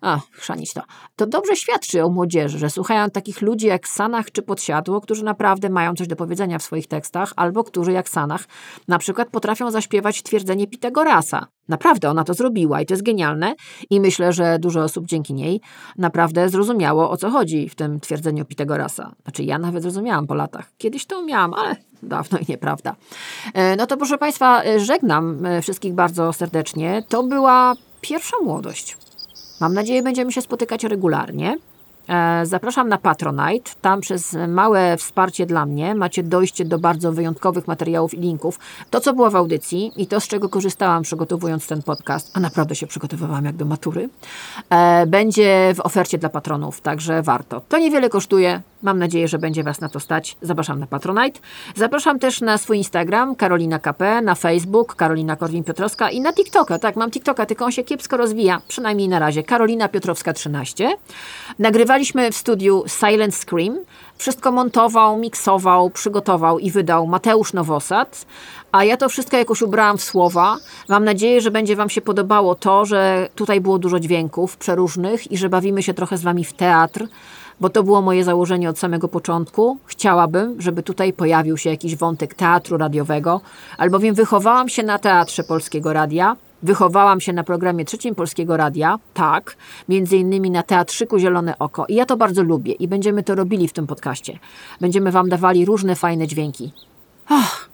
A, 0.00 0.20
chrzanić 0.32 0.72
to. 0.72 0.82
To 1.16 1.26
dobrze 1.26 1.56
świadczy 1.56 2.04
o 2.04 2.08
młodzieży, 2.08 2.58
że 2.58 2.70
słuchają 2.70 3.10
takich 3.10 3.42
ludzi 3.42 3.66
jak 3.66 3.88
Sanach 3.88 4.32
czy 4.32 4.42
Podsiadło, 4.42 5.00
którzy 5.00 5.24
naprawdę 5.24 5.70
mają 5.70 5.94
coś 5.94 6.08
do 6.08 6.16
powiedzenia 6.16 6.58
w 6.58 6.62
swoich 6.62 6.86
tekstach, 6.86 7.32
albo 7.36 7.64
którzy 7.64 7.92
jak 7.92 8.08
Sanach 8.08 8.44
na 8.88 8.98
przykład 8.98 9.28
potrafią 9.30 9.70
zaśpiewać 9.70 10.22
twierdzenie 10.22 10.66
Pitagorasa. 10.66 11.46
Naprawdę 11.68 12.10
ona 12.10 12.24
to 12.24 12.34
zrobiła 12.34 12.80
i 12.80 12.86
to 12.86 12.94
jest 12.94 13.04
genialne 13.04 13.54
i 13.90 14.00
myślę, 14.00 14.32
że 14.32 14.58
dużo 14.58 14.82
osób 14.82 15.06
dzięki 15.06 15.34
niej 15.34 15.60
naprawdę 15.98 16.48
zrozumiało 16.48 17.10
o 17.10 17.16
co 17.16 17.30
chodzi 17.30 17.68
w 17.68 17.74
tym 17.74 18.00
twierdzeniu 18.00 18.44
Pitagorasa. 18.44 19.12
Znaczy 19.22 19.44
ja 19.44 19.58
nawet 19.58 19.82
zrozumiałam 19.82 20.26
po 20.26 20.34
latach. 20.34 20.70
Kiedyś 20.78 21.06
to 21.06 21.20
umiałam, 21.20 21.54
ale 21.54 21.76
dawno 22.02 22.38
i 22.38 22.44
nieprawda. 22.48 22.96
E, 23.54 23.76
No 23.76 23.86
to 23.86 23.96
proszę 23.96 24.18
Państwa, 24.18 24.64
e, 24.64 24.80
żegnam 24.80 25.46
e, 25.46 25.62
wszystkich 25.62 25.94
bardzo 25.94 26.32
serdecznie. 26.32 27.02
To 27.08 27.22
była 27.22 27.74
pierwsza 28.00 28.36
młodość. 28.44 28.96
Mam 29.60 29.74
nadzieję, 29.74 30.02
będziemy 30.02 30.32
się 30.32 30.42
spotykać 30.42 30.84
regularnie. 30.84 31.56
E, 32.08 32.46
Zapraszam 32.46 32.88
na 32.88 32.98
Patronite. 32.98 33.70
Tam 33.80 34.00
przez 34.00 34.36
małe 34.48 34.96
wsparcie 34.96 35.46
dla 35.46 35.66
mnie 35.66 35.94
macie 35.94 36.22
dojście 36.22 36.64
do 36.64 36.78
bardzo 36.78 37.12
wyjątkowych 37.12 37.68
materiałów 37.68 38.14
i 38.14 38.20
linków. 38.20 38.58
To, 38.90 39.00
co 39.00 39.14
było 39.14 39.30
w 39.30 39.36
audycji 39.36 39.92
i 39.96 40.06
to, 40.06 40.20
z 40.20 40.28
czego 40.28 40.48
korzystałam 40.48 41.02
przygotowując 41.02 41.66
ten 41.66 41.82
podcast, 41.82 42.30
a 42.34 42.40
naprawdę 42.40 42.74
się 42.74 42.86
przygotowywałam 42.86 43.44
jak 43.44 43.56
do 43.56 43.64
matury, 43.64 44.08
e, 44.70 45.06
będzie 45.06 45.72
w 45.74 45.80
ofercie 45.80 46.18
dla 46.18 46.28
patronów, 46.28 46.80
także 46.80 47.22
warto. 47.22 47.60
To 47.68 47.78
niewiele 47.78 48.08
kosztuje. 48.08 48.62
Mam 48.82 48.98
nadzieję, 48.98 49.28
że 49.28 49.38
będzie 49.38 49.62
Was 49.62 49.80
na 49.80 49.88
to 49.88 50.00
stać. 50.00 50.36
Zapraszam 50.42 50.80
na 50.80 50.86
Patronite. 50.86 51.40
Zapraszam 51.74 52.18
też 52.18 52.40
na 52.40 52.58
swój 52.58 52.76
Instagram, 52.76 53.36
Karolina 53.36 53.78
KP, 53.78 54.22
na 54.22 54.34
Facebook, 54.34 54.96
Karolina 54.96 55.36
Korwin-Piotrowska 55.36 56.10
i 56.10 56.20
na 56.20 56.32
TikToka. 56.32 56.78
Tak, 56.78 56.96
mam 56.96 57.10
TikToka, 57.10 57.46
tylko 57.46 57.64
on 57.64 57.72
się 57.72 57.84
kiepsko 57.84 58.16
rozwija, 58.16 58.62
przynajmniej 58.68 59.08
na 59.08 59.18
razie. 59.18 59.42
Karolina 59.42 59.88
Piotrowska 59.88 60.32
13. 60.32 60.96
Nagrywaliśmy 61.58 62.32
w 62.32 62.36
studiu 62.36 62.84
Silent 62.86 63.34
Scream. 63.34 63.78
Wszystko 64.18 64.52
montował, 64.52 65.18
miksował, 65.18 65.90
przygotował 65.90 66.58
i 66.58 66.70
wydał 66.70 67.06
Mateusz 67.06 67.52
Nowosad. 67.52 68.26
A 68.72 68.84
ja 68.84 68.96
to 68.96 69.08
wszystko 69.08 69.36
jakoś 69.36 69.62
ubrałam 69.62 69.98
w 69.98 70.02
słowa. 70.02 70.56
Mam 70.88 71.04
nadzieję, 71.04 71.40
że 71.40 71.50
będzie 71.50 71.76
Wam 71.76 71.90
się 71.90 72.00
podobało 72.00 72.54
to, 72.54 72.84
że 72.84 73.28
tutaj 73.34 73.60
było 73.60 73.78
dużo 73.78 74.00
dźwięków 74.00 74.56
przeróżnych 74.56 75.32
i 75.32 75.36
że 75.36 75.48
bawimy 75.48 75.82
się 75.82 75.94
trochę 75.94 76.16
z 76.16 76.22
Wami 76.22 76.44
w 76.44 76.52
teatr 76.52 77.06
bo 77.62 77.70
to 77.70 77.82
było 77.82 78.02
moje 78.02 78.24
założenie 78.24 78.70
od 78.70 78.78
samego 78.78 79.08
początku. 79.08 79.78
Chciałabym, 79.86 80.60
żeby 80.60 80.82
tutaj 80.82 81.12
pojawił 81.12 81.56
się 81.56 81.70
jakiś 81.70 81.96
wątek 81.96 82.34
teatru 82.34 82.76
radiowego, 82.76 83.40
albowiem 83.78 84.14
wychowałam 84.14 84.68
się 84.68 84.82
na 84.82 84.98
teatrze 84.98 85.44
Polskiego 85.44 85.92
Radia, 85.92 86.36
wychowałam 86.62 87.20
się 87.20 87.32
na 87.32 87.44
programie 87.44 87.84
trzecim 87.84 88.14
Polskiego 88.14 88.56
Radia, 88.56 88.98
tak, 89.14 89.56
między 89.88 90.16
innymi 90.16 90.50
na 90.50 90.62
Teatrzyku 90.62 91.18
Zielone 91.18 91.58
Oko 91.58 91.86
i 91.88 91.94
ja 91.94 92.06
to 92.06 92.16
bardzo 92.16 92.42
lubię 92.42 92.72
i 92.72 92.88
będziemy 92.88 93.22
to 93.22 93.34
robili 93.34 93.68
w 93.68 93.72
tym 93.72 93.86
podcaście. 93.86 94.38
Będziemy 94.80 95.10
Wam 95.10 95.28
dawali 95.28 95.64
różne 95.64 95.96
fajne 95.96 96.26
dźwięki. 96.26 96.72
Ach, 97.28 97.68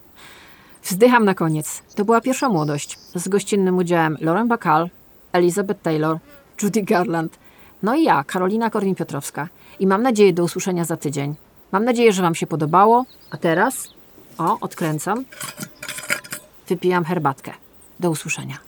wzdycham 0.82 1.24
na 1.24 1.34
koniec. 1.34 1.82
To 1.94 2.04
była 2.04 2.20
pierwsza 2.20 2.48
młodość 2.48 2.98
z 3.14 3.28
gościnnym 3.28 3.76
udziałem 3.76 4.16
Lauren 4.20 4.48
Bacall, 4.48 4.90
Elizabeth 5.32 5.82
Taylor, 5.82 6.18
Judy 6.62 6.82
Garland, 6.82 7.38
no 7.82 7.94
i 7.94 8.04
ja, 8.04 8.24
Karolina 8.24 8.70
Korwin-Piotrowska. 8.70 9.46
I 9.80 9.86
mam 9.86 10.02
nadzieję 10.02 10.32
do 10.32 10.44
usłyszenia 10.44 10.84
za 10.84 10.96
tydzień. 10.96 11.34
Mam 11.72 11.84
nadzieję, 11.84 12.12
że 12.12 12.22
Wam 12.22 12.34
się 12.34 12.46
podobało. 12.46 13.04
A 13.30 13.36
teraz, 13.36 13.88
o, 14.38 14.60
odkręcam. 14.60 15.24
Wypijam 16.68 17.04
herbatkę. 17.04 17.52
Do 18.00 18.10
usłyszenia. 18.10 18.67